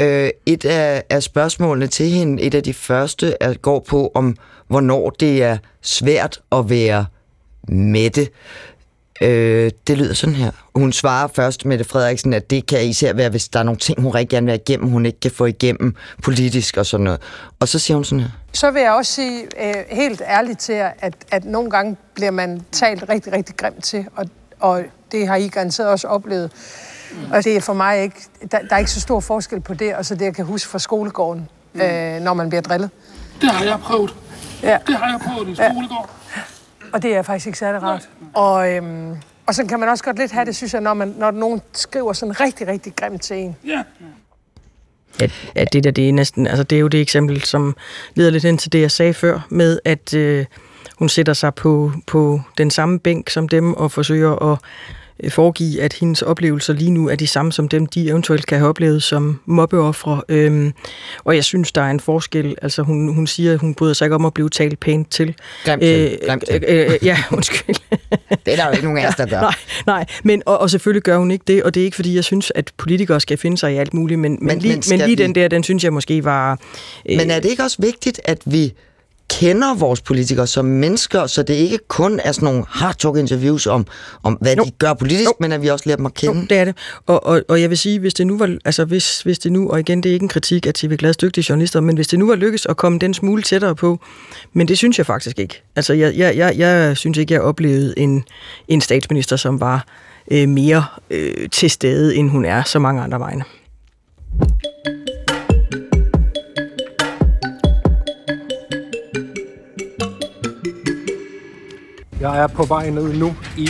Øh, 0.00 0.30
et 0.46 0.64
af, 0.64 1.02
af 1.10 1.22
spørgsmålene 1.22 1.86
til 1.86 2.06
hende, 2.10 2.42
et 2.42 2.54
af 2.54 2.62
de 2.62 2.74
første, 2.74 3.34
er, 3.40 3.54
går 3.54 3.84
på 3.88 4.12
om, 4.14 4.36
hvornår 4.68 5.10
det 5.10 5.42
er 5.42 5.58
svært 5.82 6.40
at 6.52 6.70
være 6.70 7.06
Mette. 7.68 8.28
Øh, 9.20 9.70
det 9.86 9.98
lyder 9.98 10.14
sådan 10.14 10.34
her. 10.34 10.50
Hun 10.74 10.92
svarer 10.92 11.28
først, 11.34 11.64
Mette 11.64 11.84
Frederiksen, 11.84 12.32
at 12.32 12.50
det 12.50 12.66
kan 12.66 12.84
især 12.84 13.12
være, 13.12 13.30
hvis 13.30 13.48
der 13.48 13.58
er 13.58 13.62
nogle 13.62 13.78
ting, 13.78 14.02
hun 14.02 14.10
rigtig 14.14 14.28
gerne 14.28 14.44
vil 14.44 14.50
have 14.52 14.60
igennem, 14.68 14.88
hun 14.88 15.06
ikke 15.06 15.20
kan 15.20 15.30
få 15.30 15.44
igennem 15.44 15.94
politisk 16.22 16.76
og 16.76 16.86
sådan 16.86 17.04
noget. 17.04 17.20
Og 17.60 17.68
så 17.68 17.78
siger 17.78 17.94
hun 17.94 18.04
sådan 18.04 18.20
her. 18.20 18.28
Så 18.52 18.70
vil 18.70 18.82
jeg 18.82 18.92
også 18.92 19.12
sige 19.12 19.42
øh, 19.42 19.74
helt 19.90 20.22
ærligt 20.26 20.58
til 20.58 20.74
jer, 20.74 20.90
at, 20.98 21.14
at 21.30 21.44
nogle 21.44 21.70
gange 21.70 21.96
bliver 22.14 22.30
man 22.30 22.62
talt 22.72 23.04
rigtig, 23.08 23.32
rigtig 23.32 23.56
grimt 23.56 23.84
til, 23.84 24.04
og, 24.16 24.26
og 24.60 24.82
det 25.12 25.28
har 25.28 25.36
I 25.36 25.48
garanteret 25.48 25.88
også 25.88 26.08
oplevet. 26.08 26.50
Og 27.32 27.44
det 27.44 27.56
er 27.56 27.60
for 27.60 27.74
mig 27.74 28.02
ikke, 28.02 28.16
der, 28.50 28.58
der 28.58 28.74
er 28.74 28.78
ikke 28.78 28.90
så 28.90 29.00
stor 29.00 29.20
forskel 29.20 29.60
på 29.60 29.74
det, 29.74 29.94
og 29.94 30.04
så 30.04 30.14
det, 30.14 30.24
jeg 30.24 30.34
kan 30.34 30.44
huske 30.44 30.68
fra 30.68 30.78
skolegården, 30.78 31.48
øh, 31.74 32.20
når 32.20 32.34
man 32.34 32.48
bliver 32.48 32.62
drillet. 32.62 32.90
Det 33.40 33.50
har 33.50 33.64
jeg 33.64 33.78
prøvet. 33.80 34.14
Ja. 34.62 34.78
Det 34.86 34.96
har 34.96 35.10
jeg 35.10 35.20
prøvet 35.20 35.48
i 35.48 35.54
skolegård. 35.54 36.10
Og 36.92 37.02
det 37.02 37.16
er 37.16 37.22
faktisk 37.22 37.46
ikke 37.46 37.58
særlig 37.58 37.82
rart. 37.82 38.08
Og, 38.34 38.72
øhm, 38.72 39.16
og 39.46 39.54
så 39.54 39.66
kan 39.66 39.80
man 39.80 39.88
også 39.88 40.04
godt 40.04 40.18
lidt 40.18 40.32
have 40.32 40.44
det, 40.44 40.56
synes 40.56 40.74
jeg, 40.74 40.80
når, 40.80 40.94
man, 40.94 41.14
når 41.18 41.30
nogen 41.30 41.62
skriver 41.72 42.12
sådan 42.12 42.40
rigtig, 42.40 42.66
rigtig 42.66 42.96
grimt 42.96 43.22
til 43.22 43.36
en. 43.36 43.56
Ja. 43.66 43.82
At, 45.20 45.32
at 45.54 45.72
det 45.72 45.84
der, 45.84 45.90
det 45.90 46.08
er 46.08 46.12
næsten, 46.12 46.46
altså 46.46 46.62
det 46.62 46.76
er 46.76 46.80
jo 46.80 46.88
det 46.88 47.00
eksempel, 47.00 47.44
som 47.44 47.76
leder 48.14 48.30
lidt 48.30 48.44
ind 48.44 48.58
til 48.58 48.72
det, 48.72 48.80
jeg 48.80 48.90
sagde 48.90 49.14
før, 49.14 49.40
med 49.50 49.78
at 49.84 50.14
øh, 50.14 50.46
hun 50.98 51.08
sætter 51.08 51.32
sig 51.32 51.54
på, 51.54 51.92
på 52.06 52.40
den 52.58 52.70
samme 52.70 52.98
bænk 52.98 53.30
som 53.30 53.48
dem 53.48 53.74
og 53.74 53.92
forsøger 53.92 54.52
at 54.52 54.58
foregive, 55.28 55.80
at 55.82 55.92
hendes 55.92 56.22
oplevelser 56.22 56.72
lige 56.72 56.90
nu 56.90 57.08
er 57.08 57.14
de 57.14 57.26
samme 57.26 57.52
som 57.52 57.68
dem, 57.68 57.86
de 57.86 58.08
eventuelt 58.08 58.46
kan 58.46 58.58
have 58.58 58.68
oplevet 58.68 59.02
som 59.02 59.40
mobbeoffre. 59.46 60.22
Øhm, 60.28 60.72
og 61.24 61.34
jeg 61.34 61.44
synes, 61.44 61.72
der 61.72 61.82
er 61.82 61.90
en 61.90 62.00
forskel. 62.00 62.54
Altså 62.62 62.82
hun, 62.82 63.14
hun 63.14 63.26
siger, 63.26 63.52
at 63.52 63.58
hun 63.60 63.74
bryder 63.74 63.94
sig 63.94 64.04
ikke 64.06 64.14
om 64.14 64.24
at 64.24 64.34
blive 64.34 64.48
talt 64.48 64.80
pænt 64.80 65.10
til. 65.10 65.34
Grimt 65.64 65.82
til, 65.82 66.18
grimt 66.28 66.44
til. 66.50 66.64
Øh, 66.68 66.92
øh, 66.92 66.98
ja, 67.06 67.18
undskyld. 67.36 67.74
Det 68.46 68.52
er 68.52 68.56
der 68.56 68.66
jo 68.66 68.70
ikke 68.72 68.84
nogen 68.84 68.98
af 68.98 69.08
os, 69.08 69.14
der 69.14 69.26
gør. 69.26 69.40
nej, 69.40 69.54
nej, 69.86 70.04
men 70.24 70.42
og, 70.46 70.58
og 70.58 70.70
selvfølgelig 70.70 71.02
gør 71.02 71.18
hun 71.18 71.30
ikke 71.30 71.44
det, 71.46 71.62
og 71.62 71.74
det 71.74 71.80
er 71.80 71.84
ikke 71.84 71.94
fordi, 71.96 72.14
jeg 72.14 72.24
synes, 72.24 72.52
at 72.54 72.72
politikere 72.76 73.20
skal 73.20 73.36
finde 73.38 73.58
sig 73.58 73.72
i 73.72 73.76
alt 73.76 73.94
muligt, 73.94 74.20
men, 74.20 74.32
men, 74.32 74.46
Men- 74.46 74.58
lige, 74.58 74.82
men 74.90 74.98
lige 74.98 75.16
vi- 75.16 75.22
den 75.22 75.34
der, 75.34 75.48
den 75.48 75.62
synes 75.62 75.84
jeg 75.84 75.92
måske 75.92 76.24
var... 76.24 76.58
Øh, 77.10 77.16
Men 77.16 77.30
er 77.30 77.40
det 77.40 77.50
ikke 77.50 77.62
også 77.62 77.76
vigtigt, 77.80 78.20
at 78.24 78.38
vi 78.44 78.72
kender 79.30 79.74
vores 79.74 80.00
politikere 80.00 80.46
som 80.46 80.64
mennesker, 80.64 81.26
så 81.26 81.42
det 81.42 81.54
ikke 81.54 81.78
kun 81.88 82.20
er 82.24 82.32
sådan 82.32 82.46
nogle 82.46 82.64
hard 82.68 82.94
talk 82.98 83.16
interviews 83.16 83.66
om, 83.66 83.86
om 84.22 84.38
hvad 84.40 84.56
Jo. 84.56 84.64
de 84.64 84.70
gør 84.70 84.94
politisk, 84.94 85.24
Jo. 85.28 85.32
men 85.40 85.52
at 85.52 85.62
vi 85.62 85.68
også 85.68 85.82
lærer 85.86 85.96
dem 85.96 86.06
at 86.06 86.14
kende? 86.14 86.40
Jo, 86.40 86.46
det 86.50 86.58
er 86.58 86.64
det. 86.64 86.76
Og, 87.06 87.26
og, 87.26 87.42
og 87.48 87.60
jeg 87.60 87.70
vil 87.70 87.78
sige, 87.78 87.98
hvis 88.00 88.14
det 88.14 88.26
nu 88.26 88.38
var, 88.38 88.56
altså 88.64 88.84
hvis, 88.84 89.22
hvis 89.22 89.38
det 89.38 89.52
nu, 89.52 89.70
og 89.70 89.80
igen, 89.80 90.02
det 90.02 90.08
er 90.08 90.12
ikke 90.12 90.22
en 90.24 90.28
kritik 90.28 90.66
af 90.66 90.74
TV 90.74 90.96
Glads 90.96 91.16
dygtige 91.16 91.44
journalister, 91.48 91.80
men 91.80 91.94
hvis 91.96 92.08
det 92.08 92.18
nu 92.18 92.26
var 92.26 92.34
lykkes 92.34 92.66
at 92.66 92.76
komme 92.76 92.98
den 92.98 93.14
smule 93.14 93.42
tættere 93.42 93.74
på, 93.74 94.00
men 94.52 94.68
det 94.68 94.78
synes 94.78 94.98
jeg 94.98 95.06
faktisk 95.06 95.38
ikke. 95.38 95.62
Altså, 95.76 95.92
jeg, 95.92 96.14
jeg, 96.16 96.36
jeg, 96.36 96.54
jeg 96.58 96.96
synes 96.96 97.18
ikke, 97.18 97.34
jeg 97.34 97.40
oplevede 97.42 97.94
en, 97.98 98.24
en 98.68 98.80
statsminister, 98.80 99.36
som 99.36 99.60
var 99.60 99.86
øh, 100.30 100.48
mere 100.48 100.84
øh, 101.10 101.48
til 101.52 101.70
stede, 101.70 102.16
end 102.16 102.30
hun 102.30 102.44
er 102.44 102.62
så 102.62 102.78
mange 102.78 103.02
andre 103.02 103.18
vegne. 103.20 103.44
Jeg 112.26 112.42
er 112.42 112.46
på 112.46 112.62
vej 112.62 112.90
ned 112.90 113.12
nu 113.12 113.34
i 113.56 113.68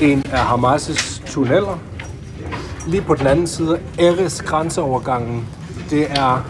en 0.00 0.22
af 0.32 0.44
Hamas' 0.44 1.22
tunneller. 1.26 1.78
Lige 2.86 3.02
på 3.02 3.14
den 3.14 3.26
anden 3.26 3.46
side 3.46 3.78
Eres 3.98 4.42
grænseovergangen. 4.42 5.46
Det 5.90 6.10
er 6.10 6.44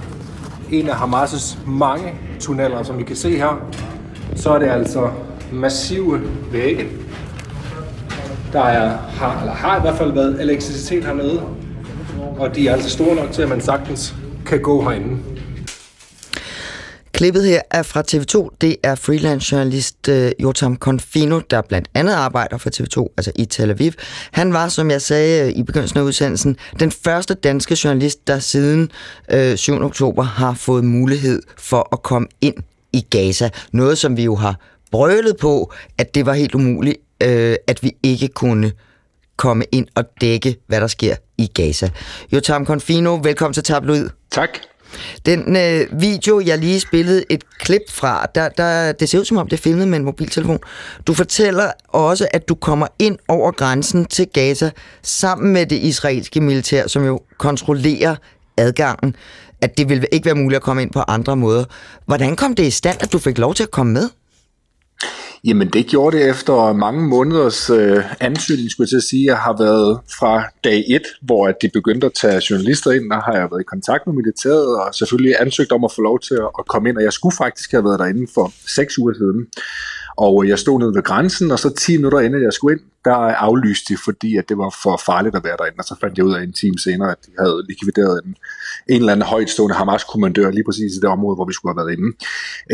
en 0.70 0.88
af 0.88 0.94
Hamas' 0.94 1.58
mange 1.66 2.14
tunneller, 2.40 2.82
som 2.82 3.00
I 3.00 3.02
kan 3.02 3.16
se 3.16 3.36
her. 3.36 3.66
Så 4.36 4.50
er 4.50 4.58
det 4.58 4.68
altså 4.68 5.10
massive 5.52 6.20
vægge. 6.52 6.86
Der 8.52 8.62
er, 8.62 8.96
har, 8.96 9.40
eller 9.40 9.54
har 9.54 9.78
i 9.78 9.80
hvert 9.80 9.96
fald 9.96 10.12
været 10.12 10.40
elektricitet 10.40 11.04
hernede. 11.04 11.42
Og 12.38 12.56
de 12.56 12.68
er 12.68 12.72
altså 12.72 12.90
store 12.90 13.14
nok 13.14 13.32
til, 13.32 13.42
at 13.42 13.48
man 13.48 13.60
sagtens 13.60 14.14
kan 14.46 14.62
gå 14.62 14.82
herinde. 14.82 15.18
Klippet 17.20 17.44
her 17.44 17.60
er 17.70 17.82
fra 17.82 18.02
TV2. 18.10 18.56
Det 18.60 18.76
er 18.82 18.94
freelance 18.94 19.56
journalist 19.56 20.08
øh, 20.08 20.32
Jotam 20.42 20.76
Confino, 20.76 21.40
der 21.50 21.62
blandt 21.62 21.88
andet 21.94 22.12
arbejder 22.12 22.58
for 22.58 22.70
TV2, 22.70 23.14
altså 23.16 23.32
i 23.36 23.44
Tel 23.44 23.70
Aviv. 23.70 23.92
Han 24.32 24.52
var, 24.52 24.68
som 24.68 24.90
jeg 24.90 25.02
sagde 25.02 25.46
øh, 25.46 25.58
i 25.58 25.62
begyndelsen 25.62 25.98
af 25.98 26.02
udsendelsen, 26.02 26.56
den 26.80 26.90
første 26.90 27.34
danske 27.34 27.76
journalist, 27.84 28.26
der 28.26 28.38
siden 28.38 28.90
øh, 29.32 29.56
7. 29.56 29.82
oktober 29.82 30.22
har 30.22 30.54
fået 30.54 30.84
mulighed 30.84 31.42
for 31.58 31.88
at 31.92 32.02
komme 32.02 32.28
ind 32.40 32.54
i 32.92 33.06
Gaza. 33.10 33.50
Noget, 33.72 33.98
som 33.98 34.16
vi 34.16 34.24
jo 34.24 34.34
har 34.34 34.60
brølet 34.90 35.36
på, 35.36 35.72
at 35.98 36.14
det 36.14 36.26
var 36.26 36.32
helt 36.32 36.54
umuligt, 36.54 36.96
øh, 37.22 37.56
at 37.66 37.82
vi 37.82 37.92
ikke 38.02 38.28
kunne 38.28 38.72
komme 39.36 39.64
ind 39.72 39.86
og 39.94 40.04
dække, 40.20 40.56
hvad 40.66 40.80
der 40.80 40.86
sker 40.86 41.16
i 41.38 41.46
Gaza. 41.46 41.90
Jotam 42.32 42.66
Confino, 42.66 43.20
velkommen 43.22 43.54
til 43.54 43.62
Tabloid. 43.62 44.08
Tak. 44.30 44.50
Den 45.26 45.56
øh, 45.56 46.00
video, 46.00 46.40
jeg 46.40 46.58
lige 46.58 46.80
spillede 46.80 47.24
et 47.30 47.44
klip 47.58 47.82
fra, 47.90 48.26
der, 48.34 48.48
der, 48.48 48.92
det 48.92 49.08
ser 49.08 49.18
ud 49.18 49.24
som 49.24 49.36
om, 49.36 49.48
det 49.48 49.56
er 49.56 49.62
filmet 49.62 49.88
med 49.88 49.98
en 49.98 50.04
mobiltelefon. 50.04 50.58
Du 51.06 51.14
fortæller 51.14 51.72
også, 51.88 52.28
at 52.30 52.48
du 52.48 52.54
kommer 52.54 52.86
ind 52.98 53.18
over 53.28 53.52
grænsen 53.52 54.04
til 54.04 54.28
Gaza 54.28 54.70
sammen 55.02 55.52
med 55.52 55.66
det 55.66 55.76
israelske 55.76 56.40
militær, 56.40 56.86
som 56.86 57.04
jo 57.04 57.20
kontrollerer 57.38 58.16
adgangen. 58.56 59.16
At 59.62 59.78
det 59.78 59.88
ville 59.88 60.06
ikke 60.12 60.26
være 60.26 60.34
muligt 60.34 60.56
at 60.56 60.62
komme 60.62 60.82
ind 60.82 60.90
på 60.90 61.00
andre 61.08 61.36
måder. 61.36 61.64
Hvordan 62.06 62.36
kom 62.36 62.54
det 62.54 62.66
i 62.66 62.70
stand, 62.70 62.96
at 63.00 63.12
du 63.12 63.18
fik 63.18 63.38
lov 63.38 63.54
til 63.54 63.62
at 63.62 63.70
komme 63.70 63.92
med? 63.92 64.08
Jamen 65.44 65.68
det 65.68 65.86
gjorde 65.86 66.16
det 66.16 66.28
efter 66.28 66.72
mange 66.72 67.08
måneders 67.08 67.70
øh, 67.70 68.04
ansøgning, 68.20 68.70
skulle 68.70 68.84
jeg 68.84 68.88
til 68.88 68.96
at 68.96 69.02
sige. 69.02 69.26
Jeg 69.26 69.38
har 69.38 69.56
været 69.58 70.00
fra 70.18 70.44
dag 70.64 70.84
1, 70.88 71.02
hvor 71.22 71.48
at 71.48 71.54
de 71.62 71.68
begyndte 71.72 72.06
at 72.06 72.12
tage 72.20 72.42
journalister 72.50 72.90
ind, 72.90 73.10
der 73.10 73.20
har 73.20 73.32
jeg 73.32 73.48
været 73.50 73.60
i 73.60 73.70
kontakt 73.74 74.06
med 74.06 74.14
militæret, 74.14 74.80
og 74.80 74.94
selvfølgelig 74.94 75.34
ansøgt 75.40 75.72
om 75.72 75.84
at 75.84 75.92
få 75.92 76.02
lov 76.02 76.20
til 76.20 76.34
at 76.58 76.66
komme 76.68 76.88
ind, 76.88 76.96
og 76.96 77.02
jeg 77.02 77.12
skulle 77.12 77.36
faktisk 77.36 77.70
have 77.70 77.84
været 77.84 77.98
derinde 77.98 78.26
for 78.34 78.52
6 78.66 78.98
uger 78.98 79.14
siden. 79.14 79.46
Og 80.16 80.44
øh, 80.44 80.48
jeg 80.48 80.58
stod 80.58 80.78
nede 80.78 80.94
ved 80.94 81.02
grænsen, 81.02 81.50
og 81.50 81.58
så 81.58 81.74
10 81.74 81.96
minutter 81.96 82.20
inden 82.20 82.42
jeg 82.42 82.52
skulle 82.52 82.76
ind, 82.76 82.84
der 83.04 83.14
aflyste 83.46 83.94
de, 83.94 83.98
fordi 84.04 84.36
at 84.36 84.48
det 84.48 84.58
var 84.58 84.76
for 84.82 85.02
farligt 85.06 85.36
at 85.36 85.44
være 85.44 85.56
derinde. 85.58 85.78
Og 85.78 85.84
så 85.84 85.94
fandt 86.00 86.18
jeg 86.18 86.24
ud 86.24 86.34
af 86.34 86.42
en 86.42 86.52
time 86.52 86.78
senere, 86.78 87.10
at 87.10 87.16
de 87.26 87.30
havde 87.38 87.64
likvideret 87.68 88.20
en, 88.24 88.36
en 88.88 89.00
eller 89.00 89.12
anden 89.12 89.26
højtstående 89.26 89.76
Hamas-kommandør 89.76 90.50
lige 90.50 90.64
præcis 90.64 90.92
i 90.96 91.00
det 91.00 91.10
område, 91.16 91.34
hvor 91.34 91.44
vi 91.44 91.52
skulle 91.52 91.72
have 91.72 91.86
været 91.86 91.96
inde. 91.96 92.08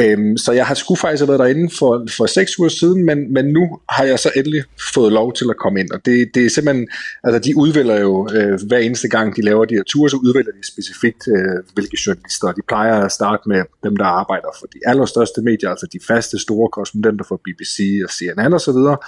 Øhm, 0.00 0.36
så 0.36 0.52
jeg 0.52 0.66
har 0.66 0.74
skulle 0.74 0.98
faktisk 0.98 1.20
have 1.20 1.28
været 1.28 1.40
derinde 1.40 1.74
for, 1.78 2.06
for 2.16 2.26
seks 2.26 2.58
uger 2.58 2.68
siden, 2.68 3.04
men, 3.04 3.32
men 3.32 3.44
nu 3.44 3.78
har 3.88 4.04
jeg 4.04 4.18
så 4.18 4.30
endelig 4.36 4.62
fået 4.94 5.12
lov 5.12 5.32
til 5.32 5.46
at 5.50 5.56
komme 5.56 5.80
ind. 5.80 5.90
Og 5.90 6.00
det, 6.04 6.34
det 6.34 6.46
er 6.46 6.50
simpelthen, 6.50 6.88
altså 7.24 7.38
de 7.38 7.56
udvælger 7.56 8.00
jo 8.00 8.28
øh, 8.34 8.58
hver 8.68 8.78
eneste 8.78 9.08
gang, 9.08 9.36
de 9.36 9.42
laver 9.42 9.64
de 9.64 9.74
her 9.74 9.82
ture, 9.82 10.10
så 10.10 10.16
udvælger 10.16 10.52
de 10.52 10.66
specifikt, 10.72 11.22
øh, 11.28 11.56
hvilke 11.74 11.96
journalister. 12.06 12.52
De 12.52 12.62
plejer 12.68 12.96
at 13.04 13.12
starte 13.12 13.42
med 13.46 13.62
dem, 13.84 13.96
der 13.96 14.04
arbejder 14.04 14.48
for 14.58 14.66
de 14.66 14.78
allerstørste 14.86 15.40
medier, 15.42 15.70
altså 15.70 15.86
de 15.92 15.98
faste 16.06 16.38
store 16.38 16.68
korrespondenter 16.68 17.24
for 17.28 17.40
BBC 17.44 17.76
og 18.04 18.10
CNN 18.10 18.52
og 18.52 18.60
så 18.60 18.72
videre. 18.72 18.98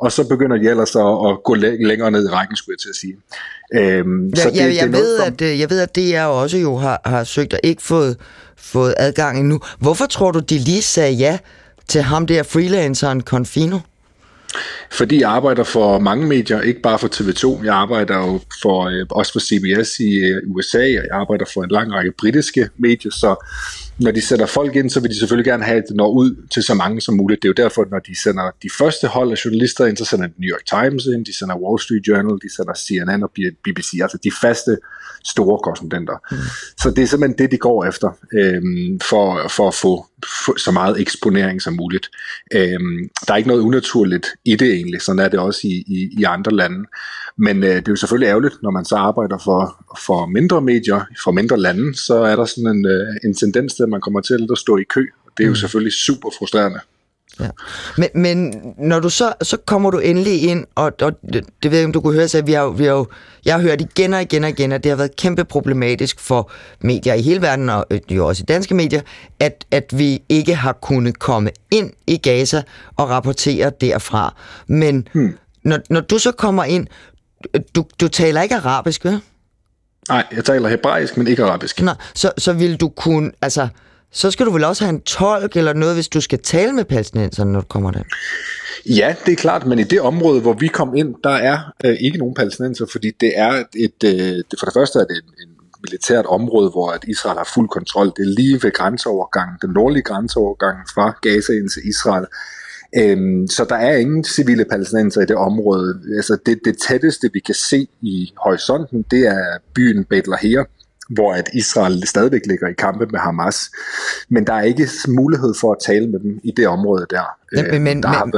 Og 0.00 0.12
så 0.12 0.28
begynder 0.28 0.56
de 0.56 0.67
ellers 0.70 0.96
at, 0.96 1.30
at 1.30 1.42
gå 1.44 1.54
længere 1.54 2.10
ned 2.10 2.28
i 2.28 2.30
rækken, 2.30 2.56
skulle 2.56 2.74
jeg 2.74 2.80
til 2.80 2.88
at 2.88 2.96
sige. 2.96 3.16
Øhm, 3.74 4.28
ja, 4.28 4.42
så 4.42 4.50
det, 4.50 4.56
ja, 4.56 4.64
jeg, 4.64 4.82
det 4.82 4.92
ved, 4.92 5.18
som... 5.18 5.26
at, 5.26 5.40
øh, 5.40 5.60
jeg 5.60 5.70
ved, 5.70 5.80
at 5.80 5.96
DR 5.96 6.24
også 6.24 6.58
jo 6.58 6.76
har, 6.76 7.00
har 7.04 7.24
søgt 7.24 7.52
og 7.52 7.60
ikke 7.62 7.82
fået, 7.82 8.16
fået 8.56 8.94
adgang 8.96 9.40
endnu. 9.40 9.60
Hvorfor 9.78 10.06
tror 10.06 10.30
du, 10.30 10.38
de 10.38 10.58
lige 10.58 10.82
sagde 10.82 11.12
ja 11.12 11.38
til 11.88 12.02
ham 12.02 12.26
der 12.26 12.42
freelanceren 12.42 13.20
Confino? 13.20 13.78
Fordi 14.90 15.20
jeg 15.20 15.30
arbejder 15.30 15.64
for 15.64 15.98
mange 15.98 16.26
medier, 16.26 16.60
ikke 16.60 16.80
bare 16.80 16.98
for 16.98 17.08
TV2. 17.08 17.64
Jeg 17.64 17.74
arbejder 17.74 18.16
jo 18.16 18.40
for, 18.62 18.84
øh, 18.84 19.06
også 19.10 19.32
for 19.32 19.40
CBS 19.40 19.98
i 19.98 20.14
øh, 20.14 20.42
USA, 20.46 20.78
og 20.78 21.04
jeg 21.08 21.12
arbejder 21.12 21.44
for 21.54 21.62
en 21.62 21.70
lang 21.70 21.92
række 21.92 22.12
britiske 22.18 22.68
medier, 22.78 23.12
så 23.12 23.46
når 23.98 24.10
de 24.10 24.20
sætter 24.20 24.46
folk 24.46 24.76
ind, 24.76 24.90
så 24.90 25.00
vil 25.00 25.10
de 25.10 25.18
selvfølgelig 25.18 25.50
gerne 25.50 25.64
have, 25.64 25.78
at 25.78 25.84
det 25.88 25.96
når 25.96 26.10
ud 26.10 26.46
til 26.54 26.62
så 26.62 26.74
mange 26.74 27.00
som 27.00 27.14
muligt. 27.14 27.42
Det 27.42 27.48
er 27.48 27.54
jo 27.56 27.62
derfor, 27.64 27.86
når 27.90 27.98
de 27.98 28.22
sender 28.22 28.50
de 28.62 28.68
første 28.78 29.06
hold 29.06 29.30
af 29.30 29.44
journalister 29.44 29.86
ind, 29.86 29.96
så 29.96 30.04
sender 30.04 30.26
de 30.26 30.32
New 30.38 30.50
York 30.54 30.66
Times 30.66 31.04
ind, 31.06 31.24
de 31.24 31.38
sender 31.38 31.56
Wall 31.56 31.80
Street 31.80 32.08
Journal, 32.08 32.38
de 32.42 32.54
sender 32.56 32.74
CNN 32.74 33.22
og 33.22 33.30
BBC, 33.64 33.90
altså 34.02 34.18
de 34.24 34.30
faste 34.40 34.76
store 35.24 35.58
korrespondenter. 35.64 36.16
Mm. 36.30 36.36
Så 36.82 36.90
det 36.90 37.02
er 37.02 37.06
simpelthen 37.06 37.38
det, 37.38 37.50
de 37.50 37.58
går 37.58 37.84
efter, 37.84 38.08
øhm, 38.32 39.00
for, 39.00 39.48
for 39.48 39.68
at 39.68 39.74
få, 39.74 40.06
få 40.46 40.58
så 40.58 40.70
meget 40.70 41.00
eksponering 41.00 41.62
som 41.62 41.74
muligt. 41.74 42.10
Øhm, 42.54 43.08
der 43.26 43.32
er 43.32 43.36
ikke 43.36 43.48
noget 43.48 43.62
unaturligt 43.62 44.26
i 44.44 44.56
det 44.56 44.72
egentlig, 44.74 45.02
sådan 45.02 45.18
er 45.18 45.28
det 45.28 45.38
også 45.38 45.60
i, 45.64 45.84
i, 45.86 46.08
i 46.18 46.24
andre 46.24 46.52
lande. 46.52 46.84
Men 47.38 47.62
øh, 47.62 47.76
det 47.76 47.88
er 47.88 47.92
jo 47.92 47.96
selvfølgelig 47.96 48.28
ærgerligt, 48.28 48.54
når 48.62 48.70
man 48.70 48.84
så 48.84 48.96
arbejder 48.96 49.38
for, 49.44 49.84
for 50.06 50.26
mindre 50.26 50.60
medier, 50.60 51.00
for 51.24 51.30
mindre 51.30 51.56
lande, 51.56 51.94
så 51.94 52.14
er 52.14 52.36
der 52.36 52.44
sådan 52.44 52.76
en, 52.76 52.86
øh, 52.86 53.06
en 53.24 53.34
tendens 53.34 53.74
til, 53.74 53.82
at 53.82 53.88
man 53.88 54.00
kommer 54.00 54.20
til 54.20 54.48
at 54.52 54.58
stå 54.58 54.76
i 54.76 54.84
kø. 54.94 55.06
Det 55.36 55.44
er 55.44 55.46
jo 55.46 55.50
mm. 55.50 55.56
selvfølgelig 55.56 55.92
super 55.92 56.30
frustrerende. 56.38 56.80
Ja. 57.40 57.48
Men, 57.96 58.08
men 58.14 58.54
når 58.78 59.00
du 59.00 59.10
så, 59.10 59.32
så 59.42 59.56
kommer 59.56 59.90
du 59.90 59.98
endelig 59.98 60.42
ind, 60.42 60.64
og, 60.74 60.92
og 61.02 61.12
det, 61.32 61.44
det 61.62 61.70
ved 61.70 61.78
jeg, 61.78 61.86
om 61.86 61.92
du 61.92 62.00
kunne 62.00 62.14
høre, 62.14 62.28
så 62.28 62.42
vi 62.42 62.52
har, 62.52 62.68
vi 62.68 62.84
har 62.84 62.92
jo, 62.92 63.06
jeg 63.44 63.54
har 63.54 63.62
hørt 63.62 63.80
igen 63.80 64.14
og 64.14 64.22
igen 64.22 64.44
og 64.44 64.50
igen, 64.50 64.72
at 64.72 64.84
det 64.84 64.90
har 64.90 64.96
været 64.96 65.16
kæmpe 65.16 65.44
problematisk 65.44 66.20
for 66.20 66.50
medier 66.80 67.14
i 67.14 67.22
hele 67.22 67.42
verden, 67.42 67.68
og 67.68 67.86
øh, 67.90 68.00
jo 68.10 68.26
også 68.26 68.42
i 68.42 68.44
danske 68.44 68.74
medier, 68.74 69.00
at, 69.40 69.64
at 69.70 69.98
vi 69.98 70.22
ikke 70.28 70.54
har 70.54 70.72
kunnet 70.72 71.18
komme 71.18 71.50
ind 71.70 71.92
i 72.06 72.16
Gaza 72.16 72.62
og 72.96 73.10
rapportere 73.10 73.72
derfra. 73.80 74.34
Men 74.66 75.08
hmm. 75.12 75.36
når, 75.62 75.78
når 75.90 76.00
du 76.00 76.18
så 76.18 76.32
kommer 76.32 76.64
ind, 76.64 76.86
du, 77.74 77.84
du 78.00 78.08
taler 78.08 78.42
ikke 78.42 78.54
arabisk, 78.54 79.04
vel? 79.04 79.20
Nej, 80.08 80.26
jeg 80.32 80.44
taler 80.44 80.68
hebraisk, 80.68 81.16
men 81.16 81.26
ikke 81.26 81.44
arabisk. 81.44 81.82
Nej, 81.82 81.94
så, 82.14 82.32
så 82.38 82.52
vil 82.52 82.76
du 82.76 82.88
kunne, 82.88 83.32
altså, 83.42 83.68
så 84.10 84.30
skal 84.30 84.46
du 84.46 84.50
vel 84.50 84.64
også 84.64 84.84
have 84.84 84.94
en 84.94 85.00
tolk 85.00 85.56
eller 85.56 85.72
noget, 85.72 85.94
hvis 85.94 86.08
du 86.08 86.20
skal 86.20 86.38
tale 86.38 86.72
med 86.72 86.84
palæstinenserne, 86.84 87.52
når 87.52 87.60
du 87.60 87.66
kommer 87.66 87.90
der? 87.90 88.02
Ja, 88.86 89.14
det 89.26 89.32
er 89.32 89.36
klart, 89.36 89.66
men 89.66 89.78
i 89.78 89.82
det 89.82 90.00
område, 90.00 90.40
hvor 90.40 90.52
vi 90.52 90.68
kom 90.68 90.96
ind, 90.96 91.14
der 91.24 91.30
er 91.30 91.58
øh, 91.84 91.96
ikke 92.00 92.18
nogen 92.18 92.34
palæstinenser, 92.34 92.86
fordi 92.92 93.10
det 93.20 93.32
er 93.36 93.64
et, 93.76 94.04
øh, 94.04 94.10
det, 94.50 94.58
for 94.58 94.66
det 94.66 94.74
første 94.74 94.98
er 94.98 95.04
det 95.04 95.16
en, 95.16 95.48
en 95.48 95.54
militært 95.82 96.26
område, 96.26 96.70
hvor 96.70 96.90
at 96.90 97.04
Israel 97.08 97.36
har 97.36 97.50
fuld 97.54 97.68
kontrol. 97.68 98.06
Det 98.06 98.22
er 98.22 98.34
lige 98.36 98.62
ved 98.62 98.72
grænseovergangen, 98.72 99.56
den 99.62 99.70
nordlige 99.70 100.02
grænseovergang 100.02 100.76
fra 100.94 101.18
Gaza 101.22 101.52
ind 101.52 101.68
til 101.68 101.82
Israel. 101.88 102.26
Øhm, 102.96 103.46
så 103.46 103.64
der 103.64 103.76
er 103.76 103.96
ingen 103.96 104.24
civile 104.24 104.64
palæstinenser 104.64 105.20
i 105.20 105.26
det 105.26 105.36
område. 105.36 106.00
Altså 106.16 106.38
det, 106.46 106.58
det 106.64 106.76
tætteste, 106.88 107.30
vi 107.32 107.40
kan 107.40 107.54
se 107.54 107.88
i 108.00 108.32
horisonten, 108.44 109.04
det 109.10 109.26
er 109.26 109.58
byen 109.74 110.06
Lahir, 110.10 110.64
hvor 111.10 111.32
at 111.32 111.48
Israel 111.54 112.06
stadigvæk 112.06 112.40
ligger 112.46 112.68
i 112.68 112.72
kampe 112.72 113.06
med 113.06 113.20
Hamas. 113.20 113.60
Men 114.28 114.46
der 114.46 114.52
er 114.52 114.62
ikke 114.62 114.88
mulighed 115.08 115.54
for 115.60 115.72
at 115.72 115.78
tale 115.86 116.06
med 116.06 116.20
dem 116.20 116.40
i 116.44 116.52
det 116.56 116.68
område 116.68 117.06
der. 117.10 117.22
Men, 117.52 117.66
øh, 117.66 117.80
men, 117.80 118.02
der 118.02 118.24
men, 118.24 118.34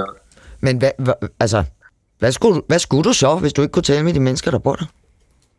men 0.61 0.79
hvad, 0.79 0.91
hvad, 0.99 1.15
altså, 1.41 1.65
hvad 2.19 2.33
skulle, 2.33 2.63
hvad 2.67 2.79
skulle 2.79 3.05
du 3.05 3.13
så, 3.13 3.37
hvis 3.37 3.53
du 3.53 3.63
ikke 3.63 3.73
kunne 3.73 3.83
tale 3.83 4.05
med 4.05 4.15
de 4.15 4.21
mennesker, 4.21 4.51
der 4.51 4.59
bor 4.59 4.75
der? 4.75 4.85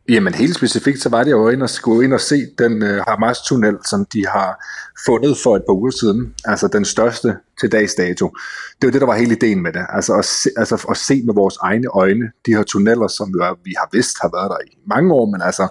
Jamen 0.10 0.34
helt 0.34 0.56
specifikt, 0.56 1.02
så 1.02 1.10
var 1.10 1.24
det 1.24 1.32
jo 1.32 1.50
ind 1.50 1.64
og 1.64 1.70
skulle 1.70 2.06
ind 2.06 2.14
og 2.14 2.22
se 2.22 2.46
den 2.58 2.84
øh, 2.84 3.04
Hamas-tunnel, 3.08 3.78
som 3.86 4.06
de 4.06 4.28
har 4.28 4.66
fundet 5.06 5.38
for 5.44 5.56
et 5.56 5.64
par 5.68 5.74
uger 5.74 5.92
siden. 5.92 6.34
Altså 6.46 6.68
den 6.68 6.86
største 6.86 7.38
til 7.60 7.72
dags 7.72 7.94
dato. 7.94 8.28
Det 8.82 8.88
var 8.88 8.92
det, 8.92 9.02
der 9.02 9.08
var 9.08 9.16
hele 9.16 9.36
ideen 9.36 9.64
med 9.64 9.74
det. 9.74 9.86
Altså 9.90 10.14
at 10.14 10.26
se, 10.26 10.50
altså 10.58 10.86
at 10.90 10.98
se 10.98 11.24
med 11.26 11.34
vores 11.34 11.58
egne 11.62 11.88
øjne 11.88 12.32
de 12.46 12.56
her 12.56 12.64
tunneller, 12.64 13.08
som 13.08 13.30
jo 13.30 13.40
er, 13.40 13.60
vi 13.64 13.74
har 13.78 13.90
vidst 13.92 14.18
har 14.22 14.30
været 14.38 14.50
der 14.50 14.58
i 14.68 14.78
mange 14.86 15.14
år, 15.14 15.26
men 15.26 15.42
altså 15.42 15.68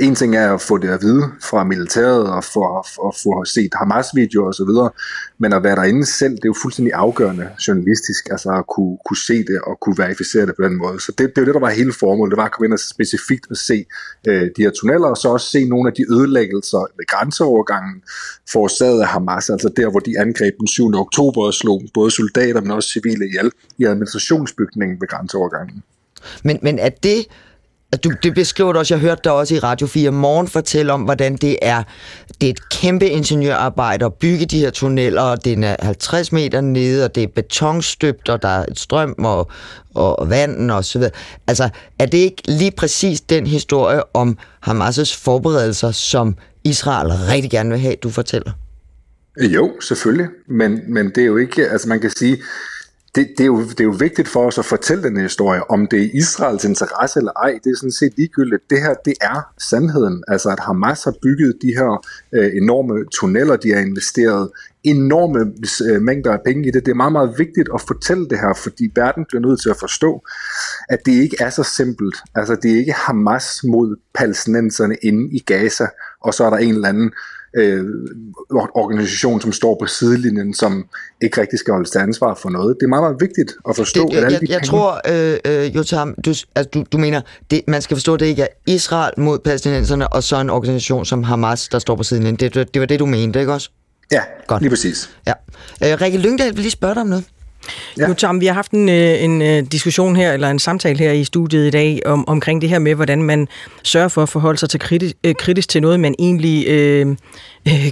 en 0.00 0.14
ting 0.14 0.36
er 0.36 0.54
at 0.54 0.60
få 0.60 0.78
det 0.78 0.88
at 0.88 1.02
vide 1.02 1.22
fra 1.42 1.64
militæret 1.64 2.26
og 2.30 2.44
få, 2.44 2.78
at 2.78 3.14
få 3.22 3.44
set 3.44 3.72
Hamas-videoer 3.74 4.48
osv., 4.48 4.72
men 5.38 5.52
at 5.52 5.62
være 5.62 5.76
derinde 5.76 6.06
selv, 6.06 6.30
det 6.36 6.44
er 6.44 6.52
jo 6.54 6.54
fuldstændig 6.62 6.92
afgørende 6.94 7.48
journalistisk, 7.68 8.28
altså 8.30 8.50
at 8.50 8.64
kunne, 8.74 8.98
kunne 9.06 9.22
se 9.26 9.38
det 9.38 9.58
og 9.66 9.78
kunne 9.80 9.98
verificere 9.98 10.46
det 10.46 10.54
på 10.56 10.62
den 10.62 10.76
måde. 10.76 11.00
Så 11.00 11.12
det, 11.12 11.18
det 11.18 11.38
er 11.38 11.42
jo 11.42 11.46
det, 11.46 11.54
der 11.54 11.60
var 11.60 11.70
hele 11.70 11.92
formålet, 11.92 12.30
det 12.30 12.36
var 12.36 12.44
at 12.44 12.52
komme 12.52 12.66
ind 12.66 12.72
og 12.72 12.78
specifikt 12.78 13.46
at 13.50 13.56
se 13.56 13.84
øh, 14.28 14.42
de 14.56 14.62
her 14.64 14.70
tunneller, 14.70 15.08
og 15.08 15.16
så 15.16 15.28
også 15.28 15.50
se 15.50 15.68
nogle 15.68 15.90
af 15.90 15.94
de 15.94 16.04
ødelæggelser 16.14 16.78
ved 16.96 17.06
grænseovergangen 17.06 18.02
forårsaget 18.52 19.00
af 19.00 19.08
Hamas, 19.08 19.50
altså 19.50 19.68
der, 19.76 19.90
hvor 19.90 20.00
de 20.00 20.20
angreb 20.20 20.54
den 20.58 20.66
7. 20.66 20.94
oktober 20.94 21.42
og 21.42 21.54
slog 21.54 21.82
både 21.94 22.10
soldater, 22.10 22.60
men 22.60 22.70
også 22.70 22.88
civile 22.88 23.26
ihjel 23.26 23.50
i 23.78 23.84
administrationsbygningen 23.84 25.00
ved 25.00 25.08
grænseovergangen. 25.08 25.82
Men, 26.42 26.58
men 26.62 26.78
er 26.78 26.88
det 26.88 27.26
du, 28.04 28.12
det 28.22 28.34
beskriver 28.34 28.72
du 28.72 28.78
også, 28.78 28.94
jeg 28.94 29.00
hørte 29.00 29.20
dig 29.24 29.32
også 29.32 29.54
i 29.54 29.58
Radio 29.58 29.86
4 29.86 30.10
morgen 30.10 30.48
fortælle 30.48 30.92
om, 30.92 31.02
hvordan 31.02 31.36
det 31.36 31.58
er, 31.62 31.82
det 32.40 32.46
er 32.46 32.50
et 32.50 32.68
kæmpe 32.68 33.08
ingeniørarbejde 33.08 34.04
at 34.04 34.14
bygge 34.14 34.46
de 34.46 34.58
her 34.58 34.70
tunneller, 34.70 35.22
og 35.22 35.44
den 35.44 35.64
er 35.64 35.76
50 35.82 36.32
meter 36.32 36.60
nede, 36.60 37.04
og 37.04 37.14
det 37.14 37.22
er 37.22 37.28
betonstøbt, 37.34 38.28
og 38.28 38.42
der 38.42 38.48
er 38.48 38.64
et 38.70 38.78
strøm 38.78 39.14
og, 39.18 39.50
og 39.94 40.30
vand 40.30 40.70
og 40.70 40.84
så 40.84 40.98
videre. 40.98 41.12
Altså, 41.46 41.68
er 41.98 42.06
det 42.06 42.18
ikke 42.18 42.42
lige 42.48 42.72
præcis 42.76 43.20
den 43.20 43.46
historie 43.46 44.02
om 44.14 44.38
Hamas' 44.68 45.22
forberedelser, 45.22 45.90
som 45.90 46.36
Israel 46.64 47.08
rigtig 47.08 47.50
gerne 47.50 47.70
vil 47.70 47.78
have, 47.78 47.94
du 48.02 48.10
fortæller? 48.10 48.52
Jo, 49.40 49.80
selvfølgelig, 49.80 50.28
men, 50.48 50.80
men 50.88 51.06
det 51.06 51.18
er 51.18 51.26
jo 51.26 51.36
ikke, 51.36 51.68
altså 51.68 51.88
man 51.88 52.00
kan 52.00 52.10
sige, 52.10 52.38
det, 53.16 53.28
det, 53.38 53.40
er 53.40 53.46
jo, 53.46 53.60
det 53.60 53.80
er 53.80 53.84
jo 53.84 53.96
vigtigt 53.98 54.28
for 54.28 54.46
os 54.46 54.58
at 54.58 54.64
fortælle 54.64 55.02
den 55.02 55.16
historie. 55.16 55.70
Om 55.70 55.86
det 55.86 56.02
er 56.02 56.10
Israels 56.14 56.64
interesse 56.64 57.18
eller 57.18 57.32
ej, 57.32 57.58
det 57.64 57.70
er 57.70 57.76
sådan 57.76 57.92
set 57.92 58.12
ligegyldigt. 58.16 58.70
Det 58.70 58.80
her, 58.80 58.94
det 59.04 59.14
er 59.20 59.52
sandheden. 59.58 60.24
Altså, 60.28 60.48
at 60.50 60.60
Hamas 60.60 61.04
har 61.04 61.14
bygget 61.22 61.54
de 61.62 61.72
her 61.78 62.04
øh, 62.32 62.50
enorme 62.62 63.04
tunneller, 63.20 63.56
de 63.56 63.72
har 63.72 63.80
investeret 63.80 64.50
enorme 64.84 65.52
øh, 65.90 66.02
mængder 66.02 66.32
af 66.32 66.38
penge 66.44 66.68
i 66.68 66.70
det. 66.70 66.86
Det 66.86 66.90
er 66.90 66.94
meget, 66.94 67.12
meget 67.12 67.34
vigtigt 67.38 67.68
at 67.74 67.80
fortælle 67.80 68.28
det 68.28 68.38
her, 68.38 68.54
fordi 68.54 68.90
verden 68.94 69.24
bliver 69.28 69.42
nødt 69.42 69.62
til 69.62 69.70
at 69.70 69.76
forstå, 69.76 70.22
at 70.88 70.98
det 71.06 71.12
ikke 71.12 71.36
er 71.40 71.50
så 71.50 71.62
simpelt. 71.62 72.16
Altså, 72.34 72.56
det 72.62 72.72
er 72.72 72.76
ikke 72.76 72.92
Hamas 72.92 73.64
mod 73.64 73.96
palæstinenserne 74.14 74.96
inde 75.02 75.36
i 75.36 75.38
Gaza, 75.38 75.86
og 76.20 76.34
så 76.34 76.44
er 76.44 76.50
der 76.50 76.56
en 76.56 76.74
eller 76.74 76.88
anden 76.88 77.12
øh, 77.56 77.84
organisation, 78.74 79.40
som 79.40 79.52
står 79.52 79.76
på 79.80 79.86
sidelinjen, 79.86 80.54
som 80.54 80.86
ikke 81.22 81.40
rigtig 81.40 81.58
skal 81.58 81.72
holde 81.72 81.90
til 81.90 81.98
ansvar 81.98 82.34
for 82.34 82.50
noget. 82.50 82.76
Det 82.80 82.86
er 82.86 82.88
meget, 82.88 83.02
meget 83.02 83.16
vigtigt 83.20 83.52
at 83.68 83.76
forstå, 83.76 84.08
det, 84.08 84.16
at 84.16 84.24
alle 84.24 84.38
jeg, 84.42 84.50
jeg 84.50 84.58
penge- 84.60 84.66
tror, 84.70 85.00
øh, 85.54 85.64
øh, 85.64 85.76
Jotam, 85.76 86.14
du, 86.24 86.30
altså, 86.30 86.70
du, 86.74 86.84
du 86.92 86.98
mener, 86.98 87.20
det, 87.50 87.60
man 87.68 87.82
skal 87.82 87.96
forstå, 87.96 88.14
at 88.14 88.20
det 88.20 88.26
ikke 88.26 88.42
er 88.42 88.48
Israel 88.66 89.12
mod 89.20 89.38
palæstinenserne, 89.38 90.08
og 90.12 90.22
så 90.22 90.40
en 90.40 90.50
organisation 90.50 91.04
som 91.04 91.22
Hamas, 91.22 91.68
der 91.68 91.78
står 91.78 91.96
på 91.96 92.02
sidelinjen. 92.02 92.36
Det, 92.36 92.54
det, 92.54 92.74
det 92.74 92.80
var 92.80 92.86
det, 92.86 92.98
du 93.00 93.06
mente, 93.06 93.40
ikke 93.40 93.52
også? 93.52 93.70
Ja, 94.12 94.20
Godt. 94.46 94.62
lige 94.62 94.70
præcis. 94.70 95.10
Ja. 95.26 95.32
Øh, 95.84 96.00
Rikke 96.00 96.18
Lyngdal 96.18 96.52
vil 96.54 96.60
lige 96.60 96.70
spørge 96.70 96.94
dig 96.94 97.00
om 97.02 97.08
noget. 97.08 97.24
Ja. 97.98 98.06
Nu, 98.06 98.14
Tom, 98.14 98.40
vi 98.40 98.46
har 98.46 98.54
haft 98.54 98.72
en, 98.72 98.88
øh, 98.88 99.22
en 99.22 99.42
øh, 99.42 99.62
diskussion 99.72 100.16
her, 100.16 100.32
eller 100.32 100.50
en 100.50 100.58
samtale 100.58 100.98
her 100.98 101.12
i 101.12 101.24
studiet 101.24 101.66
i 101.66 101.70
dag, 101.70 102.00
om, 102.06 102.28
omkring 102.28 102.60
det 102.60 102.68
her 102.68 102.78
med, 102.78 102.94
hvordan 102.94 103.22
man 103.22 103.48
sørger 103.82 104.08
for 104.08 104.22
at 104.22 104.28
forholde 104.28 104.58
sig 104.58 104.70
til 104.70 104.80
kritisk, 104.80 105.14
øh, 105.24 105.34
kritisk 105.34 105.68
til 105.68 105.82
noget, 105.82 106.00
man 106.00 106.14
egentlig 106.18 106.68
øh, 106.68 107.16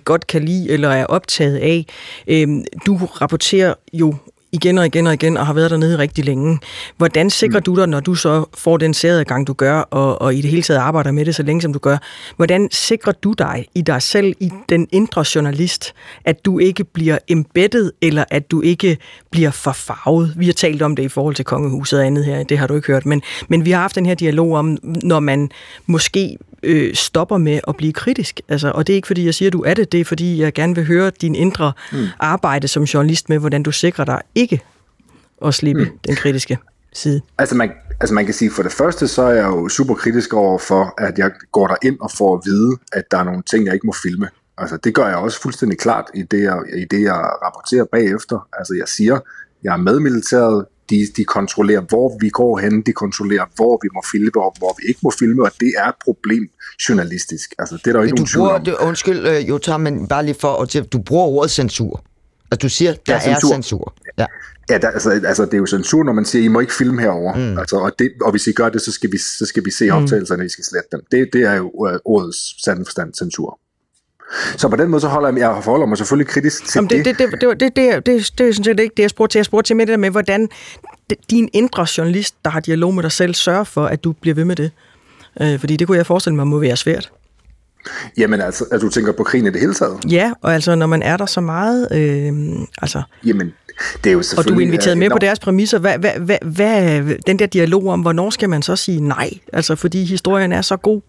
godt 0.05 0.27
kan 0.27 0.45
lide 0.45 0.71
eller 0.71 0.89
er 0.89 1.07
optaget 1.07 1.57
af. 1.57 1.87
Øh, 2.29 2.49
du 2.87 2.97
rapporterer 2.97 3.75
jo 3.93 4.15
igen 4.55 4.79
og 4.79 4.87
igen 4.87 5.07
og 5.07 5.15
igen, 5.15 5.37
og 5.37 5.47
har 5.47 5.53
været 5.53 5.71
dernede 5.71 5.99
rigtig 5.99 6.25
længe. 6.25 6.59
Hvordan 6.97 7.31
sikrer 7.31 7.59
mm. 7.59 7.63
du 7.63 7.77
dig, 7.77 7.87
når 7.87 8.01
du 8.01 8.15
så 8.15 8.45
får 8.59 8.77
den 8.77 8.95
særadgang, 8.95 9.47
du 9.47 9.53
gør, 9.53 9.79
og, 9.79 10.23
og 10.23 10.35
i 10.35 10.41
det 10.41 10.51
hele 10.51 10.63
taget 10.63 10.81
arbejder 10.81 11.11
med 11.13 11.25
det 11.25 11.35
så 11.35 11.43
længe, 11.43 11.63
som 11.63 11.73
du 11.73 11.79
gør, 11.79 11.97
hvordan 12.37 12.69
sikrer 12.71 13.13
du 13.13 13.33
dig 13.33 13.67
i 13.75 13.83
dig 13.83 14.03
selv, 14.03 14.35
i 14.41 14.51
den 14.69 14.89
indre 14.93 15.25
journalist, 15.35 15.95
at 16.25 16.45
du 16.45 16.59
ikke 16.59 16.85
bliver 16.85 17.19
embedded, 17.29 17.93
eller 18.03 18.25
at 18.31 18.51
du 18.51 18.61
ikke 18.61 18.99
bliver 19.31 19.51
forfarvet? 19.51 20.35
Vi 20.37 20.47
har 20.47 20.53
talt 20.53 20.83
om 20.83 20.97
det 20.97 21.03
i 21.03 21.09
forhold 21.09 21.35
til 21.35 21.45
kongehuset 21.45 21.99
og 21.99 22.07
andet 22.07 22.25
her, 22.25 22.43
det 22.43 22.59
har 22.59 22.67
du 22.67 22.75
ikke 22.75 22.87
hørt, 22.87 23.07
men, 23.07 23.23
men 23.49 23.65
vi 23.65 23.71
har 23.71 23.81
haft 23.81 23.95
den 23.95 24.07
her 24.07 24.15
dialog 24.15 24.53
om, 24.53 24.79
når 24.83 25.21
man 25.21 25.51
måske 25.87 26.37
øh, 26.65 26.95
stopper 26.95 27.39
med 27.39 27.61
at 27.69 27.77
blive 27.77 27.93
kritisk. 27.93 28.41
Altså, 28.49 28.71
og 28.71 28.87
det 28.87 28.93
er 28.93 28.95
ikke 28.95 29.07
fordi, 29.07 29.25
jeg 29.25 29.35
siger, 29.35 29.51
du 29.51 29.63
er 29.63 29.75
det, 29.75 29.93
det 29.93 30.01
er 30.01 30.05
fordi, 30.05 30.41
jeg 30.41 30.53
gerne 30.53 30.75
vil 30.75 30.87
høre 30.87 31.11
din 31.21 31.35
indre 31.35 31.73
mm. 31.93 32.07
arbejde 32.19 32.69
som 32.69 32.83
journalist 32.83 33.29
med, 33.29 33.39
hvordan 33.39 33.63
du 33.63 33.73
sikrer 33.73 34.05
dig 34.05 34.21
ikke 34.35 34.63
at 35.45 35.55
slippe 35.55 35.85
mm. 35.85 35.99
den 36.07 36.17
kritiske 36.17 36.59
side. 36.93 37.21
Altså 37.39 37.55
man, 37.55 37.73
altså 38.01 38.15
man 38.15 38.25
kan 38.25 38.35
sige, 38.35 38.51
for 38.51 38.63
det 38.63 38.73
første, 38.73 39.09
så 39.09 39.23
er 39.23 39.35
jeg 39.35 39.45
jo 39.45 39.69
super 39.69 39.95
kritisk 39.95 40.35
over 40.35 40.59
for, 40.59 40.95
at 40.99 41.19
jeg 41.19 41.31
går 41.53 41.67
der 41.67 41.77
ind 41.83 41.97
og 42.01 42.11
får 42.11 42.35
at 42.37 42.41
vide, 42.45 42.77
at 42.93 43.05
der 43.11 43.19
er 43.19 43.25
nogle 43.25 43.43
ting, 43.43 43.67
jeg 43.67 43.75
ikke 43.75 43.87
må 43.87 43.95
filme. 44.03 44.29
Altså 44.59 44.77
det 44.77 44.95
gør 44.95 45.07
jeg 45.07 45.17
også 45.17 45.41
fuldstændig 45.41 45.79
klart 45.79 46.05
i 46.15 46.23
det, 46.23 46.43
jeg, 46.43 46.59
i 46.77 46.85
det, 46.91 47.03
jeg 47.03 47.15
rapporterer 47.45 47.85
bagefter. 47.85 48.49
Altså 48.53 48.75
jeg 48.75 48.89
siger, 48.89 49.19
jeg 49.65 49.73
er 49.73 49.77
med 49.77 50.01
militæret, 50.01 50.67
de, 50.91 51.07
de 51.17 51.25
kontrollerer, 51.25 51.81
hvor 51.81 52.19
vi 52.21 52.29
går 52.29 52.59
hen, 52.59 52.83
de 52.83 52.93
kontrollerer, 52.93 53.45
hvor 53.57 53.79
vi 53.83 53.89
må 53.95 54.03
filme, 54.13 54.31
og 54.37 54.55
hvor 54.59 54.77
vi 54.81 54.89
ikke 54.89 55.01
må 55.03 55.11
filme, 55.19 55.43
og 55.43 55.51
det 55.61 55.73
er 55.79 55.89
et 55.89 55.95
problem 56.05 56.49
journalistisk. 56.89 57.55
Altså, 57.59 57.75
det 57.77 57.87
er 57.87 57.93
der 57.93 57.99
jo 58.01 58.05
ikke 58.05 58.15
nogen 58.17 58.27
tvivl 58.27 58.41
bruger, 58.41 58.59
om. 58.59 58.65
det, 58.65 58.75
undskyld, 58.81 59.27
øh, 59.29 59.49
Jotam, 59.49 59.81
men 59.81 60.07
bare 60.09 60.25
lige 60.25 60.37
for 60.41 60.63
at 60.63 60.93
du 60.93 60.99
bruger 60.99 61.25
ordet 61.25 61.51
censur. 61.51 62.05
Altså, 62.51 62.59
du 62.63 62.69
siger, 62.69 62.93
der 62.93 62.99
Ja, 63.09 63.15
er 63.15 63.21
censur. 63.21 63.53
censur. 63.53 63.95
Ja. 64.19 64.27
Ja, 64.71 64.79
der, 64.79 64.89
altså, 64.91 65.11
altså, 65.11 65.45
det 65.45 65.55
er 65.55 65.59
jo 65.59 65.67
censur, 65.67 66.05
når 66.05 66.13
man 66.13 66.25
siger, 66.25 66.45
I 66.45 66.49
må 66.49 66.61
ikke 66.61 66.73
filme 66.75 67.01
herover. 67.03 67.35
Mm. 67.35 67.59
Altså, 67.59 67.77
og, 67.77 67.93
det, 67.99 68.13
og 68.23 68.31
hvis 68.31 68.47
I 68.47 68.53
gør 68.53 68.69
det, 68.69 68.81
så 68.83 68.93
skal 68.93 69.13
vi, 69.13 69.19
så 69.19 69.47
skal 69.47 69.65
vi 69.65 69.71
se 69.71 69.91
optagelserne, 69.91 70.45
I 70.47 70.49
skal 70.49 70.65
slette 70.65 70.89
dem. 70.93 71.01
Det, 71.11 71.29
det 71.33 71.43
er 71.43 71.55
jo 71.55 71.71
uh, 71.75 71.91
ordets 72.05 72.65
sande 72.65 72.85
forstand 72.85 73.15
censur. 73.15 73.59
Så 74.57 74.69
på 74.69 74.77
den 74.77 74.89
måde 74.89 75.01
så 75.01 75.09
holder 75.09 75.29
jeg, 75.29 75.39
jeg 75.39 75.65
forholder 75.65 75.87
mig 75.87 75.99
selvfølgelig 75.99 76.27
kritisk 76.27 76.65
til 76.65 76.79
Jamen, 76.79 76.91
det. 76.91 77.05
Det, 77.05 77.19
det, 77.19 77.31
det, 77.33 77.41
det, 77.41 77.61
det, 77.61 77.77
det, 77.77 78.07
det, 78.07 78.39
det 78.39 78.49
er 78.49 78.53
sådan 78.53 78.65
set 78.65 78.81
ikke 78.81 78.95
det, 78.97 79.03
jeg 79.03 79.11
spurgte 79.11 79.33
til. 79.33 79.39
Jeg 79.39 79.45
spurgte 79.45 79.69
til 79.69 79.77
med 79.77 79.87
det 79.87 79.91
der 79.91 79.97
med, 79.97 80.11
hvordan 80.11 80.49
din 81.31 81.49
indre 81.53 81.87
journalist, 81.99 82.35
der 82.45 82.51
har 82.51 82.61
dialog 82.61 82.95
med 82.95 83.03
dig 83.03 83.13
selv, 83.13 83.35
sørger 83.35 83.65
for, 83.65 83.87
at 83.87 84.05
du 84.05 84.13
bliver 84.13 84.35
ved 84.35 84.45
med 84.45 84.57
det. 84.57 84.71
Øh, 85.41 85.61
fordi 85.61 85.77
det 85.77 85.87
kunne 85.87 85.97
jeg 85.97 86.07
forestille 86.07 86.37
mig 86.37 86.47
må 86.47 86.59
være 86.59 86.77
svært. 86.77 87.11
Jamen 88.17 88.41
altså, 88.41 88.65
at 88.73 88.81
du 88.81 88.89
tænker 88.89 89.13
på 89.13 89.23
krigen 89.23 89.47
i 89.47 89.51
det 89.51 89.61
hele 89.61 89.75
taget? 89.75 89.99
Ja, 90.11 90.33
og 90.43 90.55
altså 90.55 90.75
når 90.75 90.87
man 90.87 91.03
er 91.03 91.17
der 91.17 91.27
så 91.27 91.41
meget, 91.41 91.89
øh, 91.93 92.33
altså... 92.83 93.03
Jamen, 93.27 93.53
det 94.05 94.11
er 94.11 94.15
jo 94.15 94.23
selvfølgelig... 94.23 94.53
Og 94.53 94.57
du 94.57 94.61
er 94.61 94.67
inviteret 94.67 94.99
med 94.99 95.07
enormt. 95.07 95.21
på 95.21 95.27
deres 95.27 95.39
præmisser. 95.39 95.79
Hvad, 95.79 95.99
hvad, 95.99 96.13
hvad, 96.21 96.39
hvad, 96.43 97.03
den 97.27 97.39
der 97.39 97.47
dialog 97.47 97.89
om, 97.89 98.01
hvornår 98.01 98.31
skal 98.31 98.51
man 98.51 98.63
så 98.63 98.77
sige 98.77 99.01
nej? 99.01 99.31
Altså, 99.53 99.77
fordi 99.77 100.05
historien 100.05 100.53
er 100.53 100.63
så 100.63 100.77
god, 100.77 101.01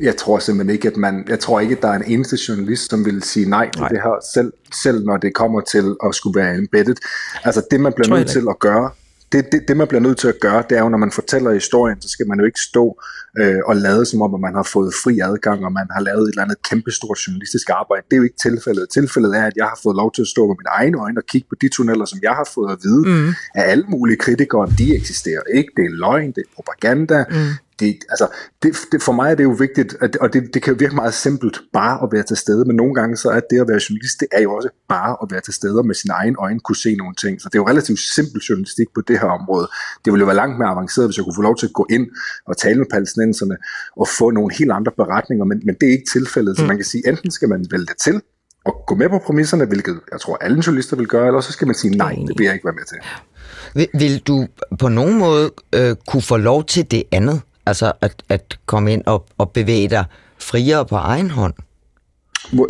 jeg 0.00 0.16
tror 0.16 0.38
simpelthen 0.38 0.74
ikke, 0.74 0.88
at 0.88 0.96
man, 0.96 1.24
jeg 1.28 1.40
tror 1.40 1.60
ikke, 1.60 1.76
at 1.76 1.82
der 1.82 1.88
er 1.88 1.92
en 1.92 2.04
eneste 2.06 2.38
journalist, 2.48 2.90
som 2.90 3.04
vil 3.04 3.22
sige 3.22 3.48
nej 3.48 3.70
til 3.70 3.80
Nej. 3.80 3.88
det 3.88 3.98
her, 4.02 4.24
selv, 4.34 4.52
selv 4.82 5.04
når 5.04 5.16
det 5.16 5.34
kommer 5.34 5.60
til 5.60 5.94
at 6.06 6.14
skulle 6.14 6.40
være 6.40 6.54
embedded. 6.54 6.96
Altså 7.44 7.62
det, 7.70 7.80
man 7.80 7.92
bliver 7.92 8.16
nødt 8.16 8.28
til 8.28 8.46
at 8.50 8.58
gøre, 8.58 8.90
det, 9.32 9.52
det, 9.52 9.68
det, 9.68 9.76
man 9.76 9.88
bliver 9.88 10.00
nødt 10.00 10.18
til 10.18 10.28
at 10.28 10.40
gøre, 10.40 10.62
det 10.70 10.78
er 10.78 10.82
jo, 10.82 10.88
når 10.88 10.98
man 10.98 11.10
fortæller 11.10 11.52
historien, 11.52 12.00
så 12.02 12.08
skal 12.08 12.26
man 12.28 12.38
jo 12.38 12.44
ikke 12.44 12.60
stå 12.60 13.02
øh, 13.38 13.60
og 13.66 13.76
lade 13.76 14.06
som 14.06 14.22
om, 14.22 14.34
at 14.34 14.40
man 14.40 14.54
har 14.54 14.62
fået 14.62 14.94
fri 15.04 15.20
adgang, 15.20 15.64
og 15.64 15.72
man 15.72 15.86
har 15.90 16.00
lavet 16.00 16.22
et 16.22 16.28
eller 16.28 16.42
andet 16.42 16.62
kæmpestort 16.62 17.18
journalistisk 17.26 17.70
arbejde. 17.70 18.02
Det 18.08 18.12
er 18.12 18.16
jo 18.16 18.22
ikke 18.22 18.42
tilfældet. 18.42 18.88
Tilfældet 18.88 19.36
er, 19.36 19.44
at 19.46 19.52
jeg 19.56 19.64
har 19.64 19.78
fået 19.82 19.96
lov 19.96 20.12
til 20.12 20.22
at 20.22 20.28
stå 20.28 20.46
med 20.46 20.56
mine 20.60 20.72
egne 20.80 20.96
øjne 21.04 21.18
og 21.20 21.26
kigge 21.26 21.46
på 21.48 21.56
de 21.62 21.68
tunneller, 21.68 22.04
som 22.04 22.18
jeg 22.22 22.32
har 22.32 22.48
fået 22.54 22.72
at 22.72 22.78
vide 22.82 23.04
mm. 23.08 23.28
af 23.54 23.70
alle 23.70 23.84
mulige 23.88 24.16
kritikere. 24.16 24.72
De 24.78 24.96
eksisterer 24.96 25.42
ikke. 25.54 25.70
Det 25.76 25.84
er 25.84 25.90
løgn, 25.90 26.32
det 26.36 26.42
er 26.46 26.50
propaganda, 26.56 27.24
mm. 27.30 27.36
Det, 27.80 27.96
altså, 28.10 28.26
det, 28.62 28.76
det, 28.92 29.02
for 29.02 29.12
mig 29.12 29.30
er 29.30 29.34
det 29.34 29.44
jo 29.44 29.50
vigtigt, 29.50 29.96
at, 30.00 30.16
og 30.16 30.32
det, 30.32 30.54
det 30.54 30.62
kan 30.62 30.72
jo 30.72 30.76
virke 30.78 30.94
meget 30.94 31.14
simpelt 31.14 31.60
bare 31.72 32.02
at 32.02 32.08
være 32.12 32.22
til 32.22 32.36
stede, 32.36 32.64
men 32.64 32.76
nogle 32.76 32.94
gange 32.94 33.16
så 33.16 33.28
er 33.28 33.40
det 33.50 33.60
at 33.60 33.68
være 33.68 33.80
journalist, 33.88 34.20
det 34.20 34.28
er 34.32 34.42
jo 34.42 34.54
også 34.54 34.68
bare 34.88 35.16
at 35.22 35.28
være 35.30 35.40
til 35.40 35.54
stede 35.54 35.78
og 35.78 35.86
med 35.86 35.94
sine 35.94 36.14
egne 36.14 36.36
øjne 36.38 36.60
kunne 36.60 36.76
se 36.76 36.94
nogle 36.94 37.14
ting. 37.14 37.40
Så 37.40 37.48
det 37.48 37.54
er 37.54 37.62
jo 37.62 37.68
relativt 37.68 37.98
simpel 37.98 38.40
journalistik 38.48 38.86
på 38.94 39.00
det 39.08 39.18
her 39.20 39.28
område. 39.28 39.68
Det 40.04 40.12
ville 40.12 40.22
jo 40.22 40.26
være 40.26 40.36
langt 40.36 40.58
mere 40.58 40.68
avanceret, 40.68 41.06
hvis 41.08 41.16
jeg 41.16 41.24
kunne 41.24 41.38
få 41.40 41.42
lov 41.42 41.56
til 41.56 41.66
at 41.66 41.72
gå 41.72 41.86
ind 41.90 42.06
og 42.46 42.56
tale 42.56 42.78
med 42.78 42.86
palæstinenserne 42.92 43.56
og 43.96 44.08
få 44.18 44.30
nogle 44.30 44.54
helt 44.58 44.72
andre 44.72 44.92
beretninger, 44.96 45.44
men, 45.44 45.62
men 45.66 45.74
det 45.80 45.88
er 45.88 45.92
ikke 45.92 46.10
tilfældet. 46.12 46.56
Så 46.56 46.64
man 46.64 46.76
kan 46.76 46.84
sige, 46.84 47.08
enten 47.08 47.30
skal 47.30 47.48
man 47.48 47.66
vælge 47.70 47.86
det 47.86 47.98
til, 48.04 48.20
og 48.64 48.84
gå 48.86 48.94
med 48.94 49.08
på 49.08 49.18
præmisserne, 49.26 49.64
hvilket 49.64 50.00
jeg 50.12 50.20
tror 50.20 50.36
alle 50.36 50.62
journalister 50.66 50.96
vil 50.96 51.06
gøre, 51.06 51.26
eller 51.26 51.40
så 51.40 51.52
skal 51.52 51.66
man 51.66 51.74
sige, 51.74 51.96
nej, 51.96 52.14
det 52.28 52.38
vil 52.38 52.44
jeg 52.44 52.54
ikke 52.54 52.64
være 52.64 52.74
med 52.74 52.84
til. 52.84 52.98
Vil, 53.74 53.88
vil 53.94 54.18
du 54.18 54.46
på 54.78 54.88
nogen 54.88 55.18
måde 55.18 55.50
øh, 55.74 55.96
kunne 56.08 56.22
få 56.22 56.36
lov 56.36 56.64
til 56.64 56.90
det 56.90 57.02
andet? 57.12 57.40
Altså 57.66 57.92
at, 58.00 58.22
at 58.28 58.58
komme 58.66 58.92
ind 58.92 59.02
og, 59.06 59.26
og 59.38 59.50
bevæge 59.50 59.88
dig 59.88 60.04
friere 60.38 60.86
på 60.86 60.96
egen 60.96 61.30
hånd? 61.30 61.54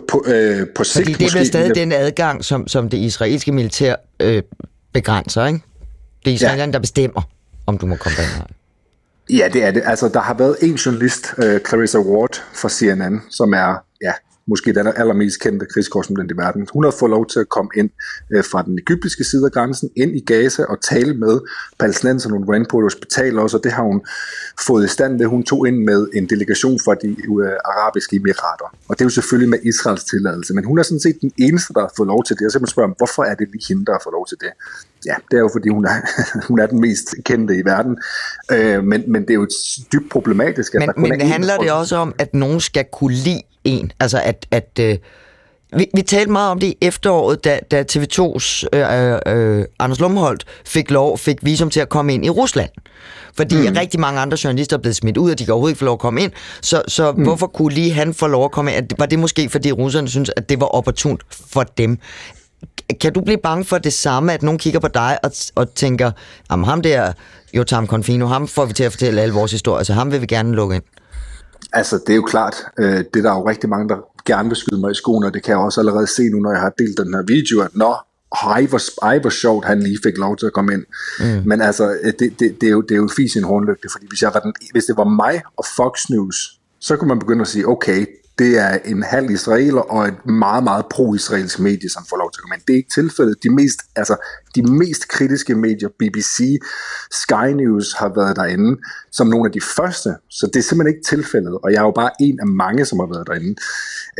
På, 0.08 0.24
øh, 0.26 0.66
på 0.76 0.84
sigt 0.84 1.04
Fordi 1.04 1.12
det 1.12 1.20
er 1.20 1.24
måske, 1.24 1.46
stadig 1.46 1.74
den 1.74 1.92
adgang, 1.92 2.44
som, 2.44 2.68
som 2.68 2.88
det 2.88 2.98
israelske 2.98 3.52
militær 3.52 3.94
øh, 4.20 4.42
begrænser, 4.92 5.46
ikke? 5.46 5.60
Det 6.24 6.30
er 6.30 6.34
israelerne, 6.34 6.70
ja. 6.70 6.72
der 6.72 6.78
bestemmer, 6.78 7.22
om 7.66 7.78
du 7.78 7.86
må 7.86 7.96
komme 7.96 8.16
derind. 8.16 8.32
eller 8.32 8.44
ej. 8.44 8.56
Ja, 9.30 9.48
det 9.52 9.64
er 9.64 9.70
det. 9.70 9.82
Altså, 9.86 10.08
der 10.08 10.20
har 10.20 10.34
været 10.34 10.56
en 10.62 10.74
journalist, 10.74 11.34
uh, 11.38 11.58
Clarissa 11.68 11.98
Ward 11.98 12.42
fra 12.54 12.68
CNN, 12.68 13.22
som 13.30 13.52
er, 13.52 13.84
ja, 14.02 14.12
måske 14.46 14.72
den 14.72 14.86
allermest 14.86 15.40
kendte 15.40 15.66
krigskorrespondent 15.66 16.30
i 16.30 16.36
verden. 16.36 16.68
Hun 16.72 16.84
har 16.84 16.90
fået 16.90 17.10
lov 17.10 17.26
til 17.26 17.40
at 17.40 17.48
komme 17.48 17.70
ind 17.76 17.90
øh, 18.32 18.44
fra 18.44 18.62
den 18.62 18.78
egyptiske 18.78 19.24
side 19.24 19.44
af 19.46 19.52
grænsen, 19.52 19.90
ind 19.96 20.16
i 20.16 20.20
Gaza 20.20 20.62
og 20.64 20.80
tale 20.80 21.14
med 21.14 21.40
palæstinenserne. 21.78 22.36
Hun 22.36 22.46
var 22.46 22.54
inde 22.54 22.66
på 22.70 22.78
et 22.78 22.82
hospital 22.82 23.38
også, 23.38 23.56
og 23.56 23.64
det 23.64 23.72
har 23.72 23.82
hun 23.82 24.00
fået 24.66 24.84
i 24.84 24.88
stand 24.88 25.18
ved. 25.18 25.26
Hun 25.26 25.42
tog 25.42 25.68
ind 25.68 25.78
med 25.78 26.08
en 26.14 26.26
delegation 26.26 26.78
fra 26.84 26.94
de 26.94 27.08
øh, 27.08 27.52
arabiske 27.64 28.16
emirater. 28.16 28.76
Og 28.88 28.98
det 28.98 29.00
er 29.00 29.04
jo 29.04 29.10
selvfølgelig 29.10 29.50
med 29.50 29.58
Israels 29.64 30.04
tilladelse. 30.04 30.54
Men 30.54 30.64
hun 30.64 30.78
er 30.78 30.82
sådan 30.82 31.00
set 31.00 31.20
den 31.20 31.32
eneste, 31.38 31.74
der 31.74 31.80
har 31.80 31.92
fået 31.96 32.06
lov 32.06 32.24
til 32.24 32.36
det. 32.38 32.46
Og 32.46 32.52
så 32.52 32.58
man 32.58 32.66
spørger, 32.66 32.90
hvorfor 32.96 33.22
er 33.22 33.34
det 33.34 33.48
lige 33.52 33.64
hende, 33.68 33.84
der 33.86 33.92
har 33.92 34.00
fået 34.04 34.12
lov 34.12 34.26
til 34.26 34.38
det? 34.40 34.52
Ja, 35.06 35.14
det 35.30 35.36
er 35.36 35.40
jo 35.40 35.50
fordi, 35.52 35.68
hun 35.68 35.84
er, 35.84 36.00
hun 36.48 36.58
er 36.58 36.66
den 36.66 36.80
mest 36.80 37.14
kendte 37.24 37.56
i 37.56 37.62
verden. 37.64 37.98
Øh, 38.52 38.84
men, 38.84 39.04
men 39.06 39.22
det 39.22 39.30
er 39.30 39.34
jo 39.34 39.48
dybt 39.92 40.10
problematisk, 40.10 40.74
at 40.74 40.78
Men, 40.78 40.88
der 40.88 40.92
kun 40.92 41.02
men 41.02 41.20
én, 41.20 41.24
handler 41.24 41.54
der 41.54 41.62
det 41.62 41.72
også 41.72 41.96
om, 41.96 42.14
at 42.18 42.34
nogen 42.34 42.60
skal 42.60 42.84
kunne 42.92 43.14
lide 43.14 43.42
en? 43.64 43.92
Altså 44.00 44.20
at... 44.24 44.46
at 44.50 44.78
øh, 44.80 44.98
vi, 45.76 45.86
vi 45.94 46.02
talte 46.02 46.32
meget 46.32 46.50
om 46.50 46.60
det 46.60 46.66
i 46.66 46.78
efteråret, 46.80 47.44
da, 47.44 47.60
da 47.70 47.84
TV2's 47.92 48.64
øh, 48.72 49.18
øh, 49.26 49.64
Anders 49.78 50.00
Lumholdt 50.00 50.44
fik 50.66 50.90
lov, 50.90 51.18
fik 51.18 51.36
visum 51.42 51.70
til 51.70 51.80
at 51.80 51.88
komme 51.88 52.14
ind 52.14 52.26
i 52.26 52.30
Rusland. 52.30 52.70
Fordi 53.36 53.68
mm. 53.68 53.76
rigtig 53.76 54.00
mange 54.00 54.20
andre 54.20 54.38
journalister 54.44 54.76
er 54.76 54.80
blevet 54.80 54.96
smidt 54.96 55.16
ud, 55.16 55.30
og 55.30 55.38
de 55.38 55.44
kan 55.44 55.52
overhovedet 55.52 55.72
ikke 55.72 55.78
få 55.78 55.84
lov 55.84 55.92
at 55.92 55.98
komme 55.98 56.22
ind. 56.22 56.32
Så, 56.60 56.82
så 56.88 57.12
mm. 57.12 57.22
hvorfor 57.22 57.46
kunne 57.46 57.74
lige 57.74 57.92
han 57.92 58.14
få 58.14 58.26
lov 58.26 58.44
at 58.44 58.50
komme 58.50 58.74
ind? 58.74 58.88
Var 58.98 59.06
det 59.06 59.18
måske, 59.18 59.48
fordi 59.48 59.72
russerne 59.72 60.08
synes, 60.08 60.30
at 60.36 60.48
det 60.48 60.60
var 60.60 60.66
opportunt 60.66 61.22
for 61.30 61.62
dem? 61.62 61.98
Kan 63.00 63.12
du 63.12 63.20
blive 63.20 63.38
bange 63.38 63.64
for 63.64 63.78
det 63.78 63.92
samme, 63.92 64.32
at 64.32 64.42
nogen 64.42 64.58
kigger 64.58 64.80
på 64.80 64.88
dig 64.88 65.18
og, 65.22 65.30
og 65.54 65.74
tænker, 65.74 66.10
jamen 66.50 66.64
ham 66.64 66.82
der, 66.82 67.12
Jotam 67.54 67.86
Confino, 67.86 68.26
ham 68.26 68.48
får 68.48 68.64
vi 68.64 68.72
til 68.72 68.84
at 68.84 68.92
fortælle 68.92 69.20
alle 69.20 69.34
vores 69.34 69.52
historier, 69.52 69.84
så 69.84 69.92
ham 69.92 70.12
vil 70.12 70.20
vi 70.20 70.26
gerne 70.26 70.54
lukke 70.54 70.74
ind. 70.74 70.82
Altså, 71.72 71.98
det 72.06 72.12
er 72.12 72.16
jo 72.16 72.22
klart, 72.22 72.64
øh, 72.78 72.86
det 72.86 73.16
er 73.16 73.22
der 73.22 73.32
jo 73.32 73.48
rigtig 73.48 73.70
mange, 73.70 73.88
der 73.88 73.96
gerne 74.26 74.48
vil 74.48 74.56
skyde 74.56 74.80
mig 74.80 74.90
i 74.90 74.94
skoene, 74.94 75.26
og 75.26 75.34
det 75.34 75.42
kan 75.42 75.50
jeg 75.50 75.58
også 75.58 75.80
allerede 75.80 76.06
se 76.06 76.28
nu, 76.28 76.38
når 76.38 76.50
jeg 76.50 76.60
har 76.60 76.72
delt 76.78 76.98
den 76.98 77.14
her 77.14 77.22
video, 77.22 77.60
at 77.60 77.70
nå, 77.74 77.94
ej, 78.42 78.66
hvor, 78.66 79.04
ej, 79.04 79.18
hvor 79.18 79.30
sjovt, 79.30 79.64
han 79.64 79.82
lige 79.82 79.98
fik 80.02 80.18
lov 80.18 80.36
til 80.36 80.46
at 80.46 80.52
komme 80.52 80.72
ind. 80.72 80.84
Mm. 81.20 81.48
Men 81.48 81.60
altså, 81.60 81.96
øh, 82.02 82.12
det, 82.18 82.40
det, 82.40 82.60
det, 82.60 82.66
er 82.66 82.70
jo, 82.70 82.80
det 82.80 82.90
er 82.90 82.96
jo 82.96 83.08
fis 83.16 83.34
i 83.34 83.38
en 83.38 83.44
hornlygte, 83.44 83.88
fordi 83.92 84.06
hvis, 84.08 84.22
jeg 84.22 84.30
var 84.34 84.40
den, 84.40 84.52
hvis 84.72 84.84
det 84.84 84.96
var 84.96 85.04
mig 85.04 85.42
og 85.56 85.64
Fox 85.76 86.10
News, 86.10 86.60
så 86.80 86.96
kunne 86.96 87.08
man 87.08 87.18
begynde 87.18 87.40
at 87.40 87.48
sige, 87.48 87.68
okay, 87.68 88.06
det 88.38 88.58
er 88.58 88.78
en 88.84 89.02
halv 89.02 89.30
israeler 89.30 89.80
og 89.80 90.08
et 90.08 90.26
meget, 90.26 90.64
meget 90.64 90.84
pro-israelsk 90.90 91.58
medie, 91.58 91.90
som 91.90 92.04
får 92.10 92.16
lov 92.16 92.30
til 92.32 92.38
at 92.38 92.42
komme 92.42 92.54
ind. 92.54 92.62
Det 92.66 92.72
er 92.72 92.76
ikke 92.76 92.94
tilfældet. 92.94 93.36
De 93.42 93.50
mest, 93.50 93.78
altså, 93.96 94.16
de 94.54 94.62
mest 94.62 95.08
kritiske 95.08 95.54
medier, 95.54 95.88
BBC, 95.98 96.58
Sky 97.10 97.48
News, 97.60 97.92
har 97.92 98.12
været 98.16 98.36
derinde 98.36 98.80
som 99.12 99.26
nogle 99.26 99.46
af 99.48 99.52
de 99.52 99.60
første. 99.76 100.10
Så 100.30 100.46
det 100.46 100.56
er 100.56 100.62
simpelthen 100.62 100.94
ikke 100.94 101.08
tilfældet, 101.08 101.58
og 101.62 101.72
jeg 101.72 101.78
er 101.78 101.82
jo 101.82 101.90
bare 101.90 102.10
en 102.20 102.40
af 102.40 102.46
mange, 102.46 102.84
som 102.84 102.98
har 102.98 103.06
været 103.06 103.26
derinde. 103.26 103.54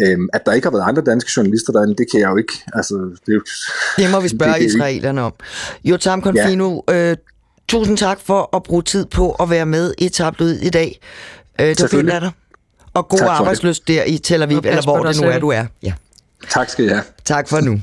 Øhm, 0.03 0.29
at 0.33 0.47
der 0.47 0.53
ikke 0.53 0.67
har 0.67 0.73
været 0.73 0.89
andre 0.89 1.03
danske 1.03 1.31
journalister 1.37 1.73
derinde, 1.73 1.95
det 1.97 2.07
kan 2.11 2.21
jeg 2.21 2.31
jo 2.31 2.37
ikke. 2.37 2.53
Altså, 2.73 2.95
det, 3.27 3.33
er 3.33 3.35
jo, 3.35 3.45
det 3.97 4.11
må 4.11 4.21
vi 4.21 4.29
spørge 4.29 4.55
det 4.55 4.65
israelerne 4.65 5.23
om. 5.23 5.33
Jotam 5.85 6.23
Confino, 6.23 6.81
ja. 6.89 7.11
øh, 7.11 7.17
tusind 7.69 7.97
tak 7.97 8.21
for 8.21 8.57
at 8.57 8.63
bruge 8.63 8.83
tid 8.83 9.07
på 9.07 9.33
at 9.33 9.51
være 9.51 9.67
med 9.67 9.95
i 9.99 10.09
Tabloid 10.09 10.59
i 10.61 10.71
dag. 10.71 11.01
Øh, 11.61 11.67
det 11.67 11.93
var 11.93 12.21
dig. 12.21 12.33
Og 12.95 13.09
god 13.09 13.21
arbejdsløst 13.21 13.89
der 13.89 14.05
i 14.05 14.19
Tel 14.19 14.43
Aviv, 14.43 14.61
eller 14.65 14.83
hvor 14.83 15.05
det 15.05 15.21
nu 15.21 15.29
er, 15.29 15.39
du 15.39 15.49
er. 15.49 15.65
Ja. 15.83 15.93
Tak 16.51 16.69
skal 16.69 16.85
I 16.85 16.89
have. 16.89 17.03
Tak 17.25 17.49
for 17.49 17.61
nu. 17.61 17.81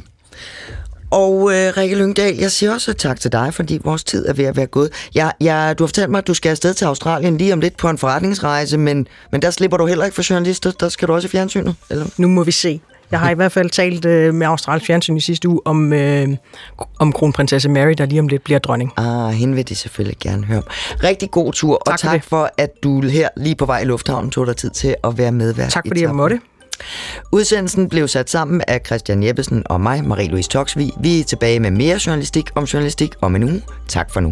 Og 1.12 1.56
øh, 1.56 1.78
Rikke 1.78 1.96
Lyngdal, 1.96 2.36
jeg 2.36 2.52
siger 2.52 2.74
også 2.74 2.94
tak 2.94 3.20
til 3.20 3.32
dig, 3.32 3.54
fordi 3.54 3.80
vores 3.84 4.04
tid 4.04 4.26
er 4.28 4.34
ved 4.34 4.46
at 4.46 4.58
være 4.58 4.66
gået. 4.66 4.90
Jeg, 5.16 5.34
jeg, 5.42 5.76
du 5.80 5.84
har 5.84 5.88
fortalt 5.88 6.10
mig, 6.12 6.18
at 6.18 6.28
du 6.28 6.34
skal 6.34 6.50
afsted 6.50 6.74
til 6.74 6.86
Australien 6.86 7.38
lige 7.38 7.54
om 7.54 7.60
lidt 7.60 7.78
på 7.78 7.90
en 7.90 7.98
forretningsrejse, 7.98 8.78
men, 8.78 9.08
men 9.32 9.42
der 9.42 9.52
slipper 9.52 9.78
du 9.78 9.86
heller 9.86 10.06
ikke 10.06 10.16
for 10.16 10.34
journalister. 10.34 10.72
Der 10.72 10.90
skal 10.90 11.08
du 11.08 11.14
også 11.14 11.28
i 11.28 11.30
fjernsynet, 11.30 11.76
eller? 11.90 12.06
Nu 12.18 12.28
må 12.28 12.44
vi 12.44 12.52
se. 12.52 12.82
Jeg 13.12 13.20
har 13.20 13.30
i 13.30 13.34
hvert 13.34 13.52
fald 13.52 13.70
talt 13.70 14.06
øh, 14.06 14.34
med 14.34 14.48
Australiens 14.48 14.86
fjernsyn 14.86 15.18
i 15.18 15.20
sidste 15.20 15.50
uge 15.50 15.62
om, 15.66 15.94
øh, 15.94 16.28
om 17.00 17.14
kronprinsesse 17.14 17.70
Mary, 17.70 17.94
der 17.98 18.06
lige 18.06 18.20
om 18.20 18.28
lidt 18.28 18.44
bliver 18.44 18.60
dronning. 18.60 18.94
Ah, 18.98 19.30
hende 19.30 19.56
vil 19.56 19.70
de 19.70 19.76
selvfølgelig 19.76 20.18
gerne 20.20 20.46
høre 20.46 20.58
om. 20.58 20.64
Rigtig 21.04 21.32
god 21.32 21.54
tur, 21.54 21.82
tak 21.86 21.94
og 21.94 22.00
tak 22.00 22.24
for, 22.24 22.30
for, 22.30 22.52
at 22.58 22.70
du 22.84 23.02
her 23.02 23.30
lige 23.38 23.56
på 23.56 23.66
vej 23.66 23.80
i 23.80 23.86
lufthavnen 23.86 24.32
tog 24.32 24.48
dig 24.48 24.56
tid 24.56 24.70
til 24.70 24.96
at 25.04 25.18
være 25.18 25.32
medvært. 25.32 25.70
Tak 25.70 25.84
fordi 25.88 26.02
jeg 26.02 26.16
måtte. 26.16 26.40
Udsendelsen 27.32 27.90
blev 27.90 28.08
sat 28.08 28.30
sammen 28.30 28.62
af 28.68 28.82
Christian 28.86 29.24
Jeppesen 29.24 29.64
og 29.66 29.82
mig, 29.82 30.00
Marie-Louise 30.00 30.50
Toksvig. 30.50 30.92
Vi 31.02 31.20
er 31.20 31.24
tilbage 31.24 31.60
med 31.60 31.72
mere 31.72 32.00
journalistik 32.06 32.50
om 32.56 32.64
journalistik 32.64 33.14
om 33.22 33.36
en 33.36 33.44
uge. 33.44 33.62
Tak 33.88 34.14
for 34.14 34.20
nu. 34.20 34.32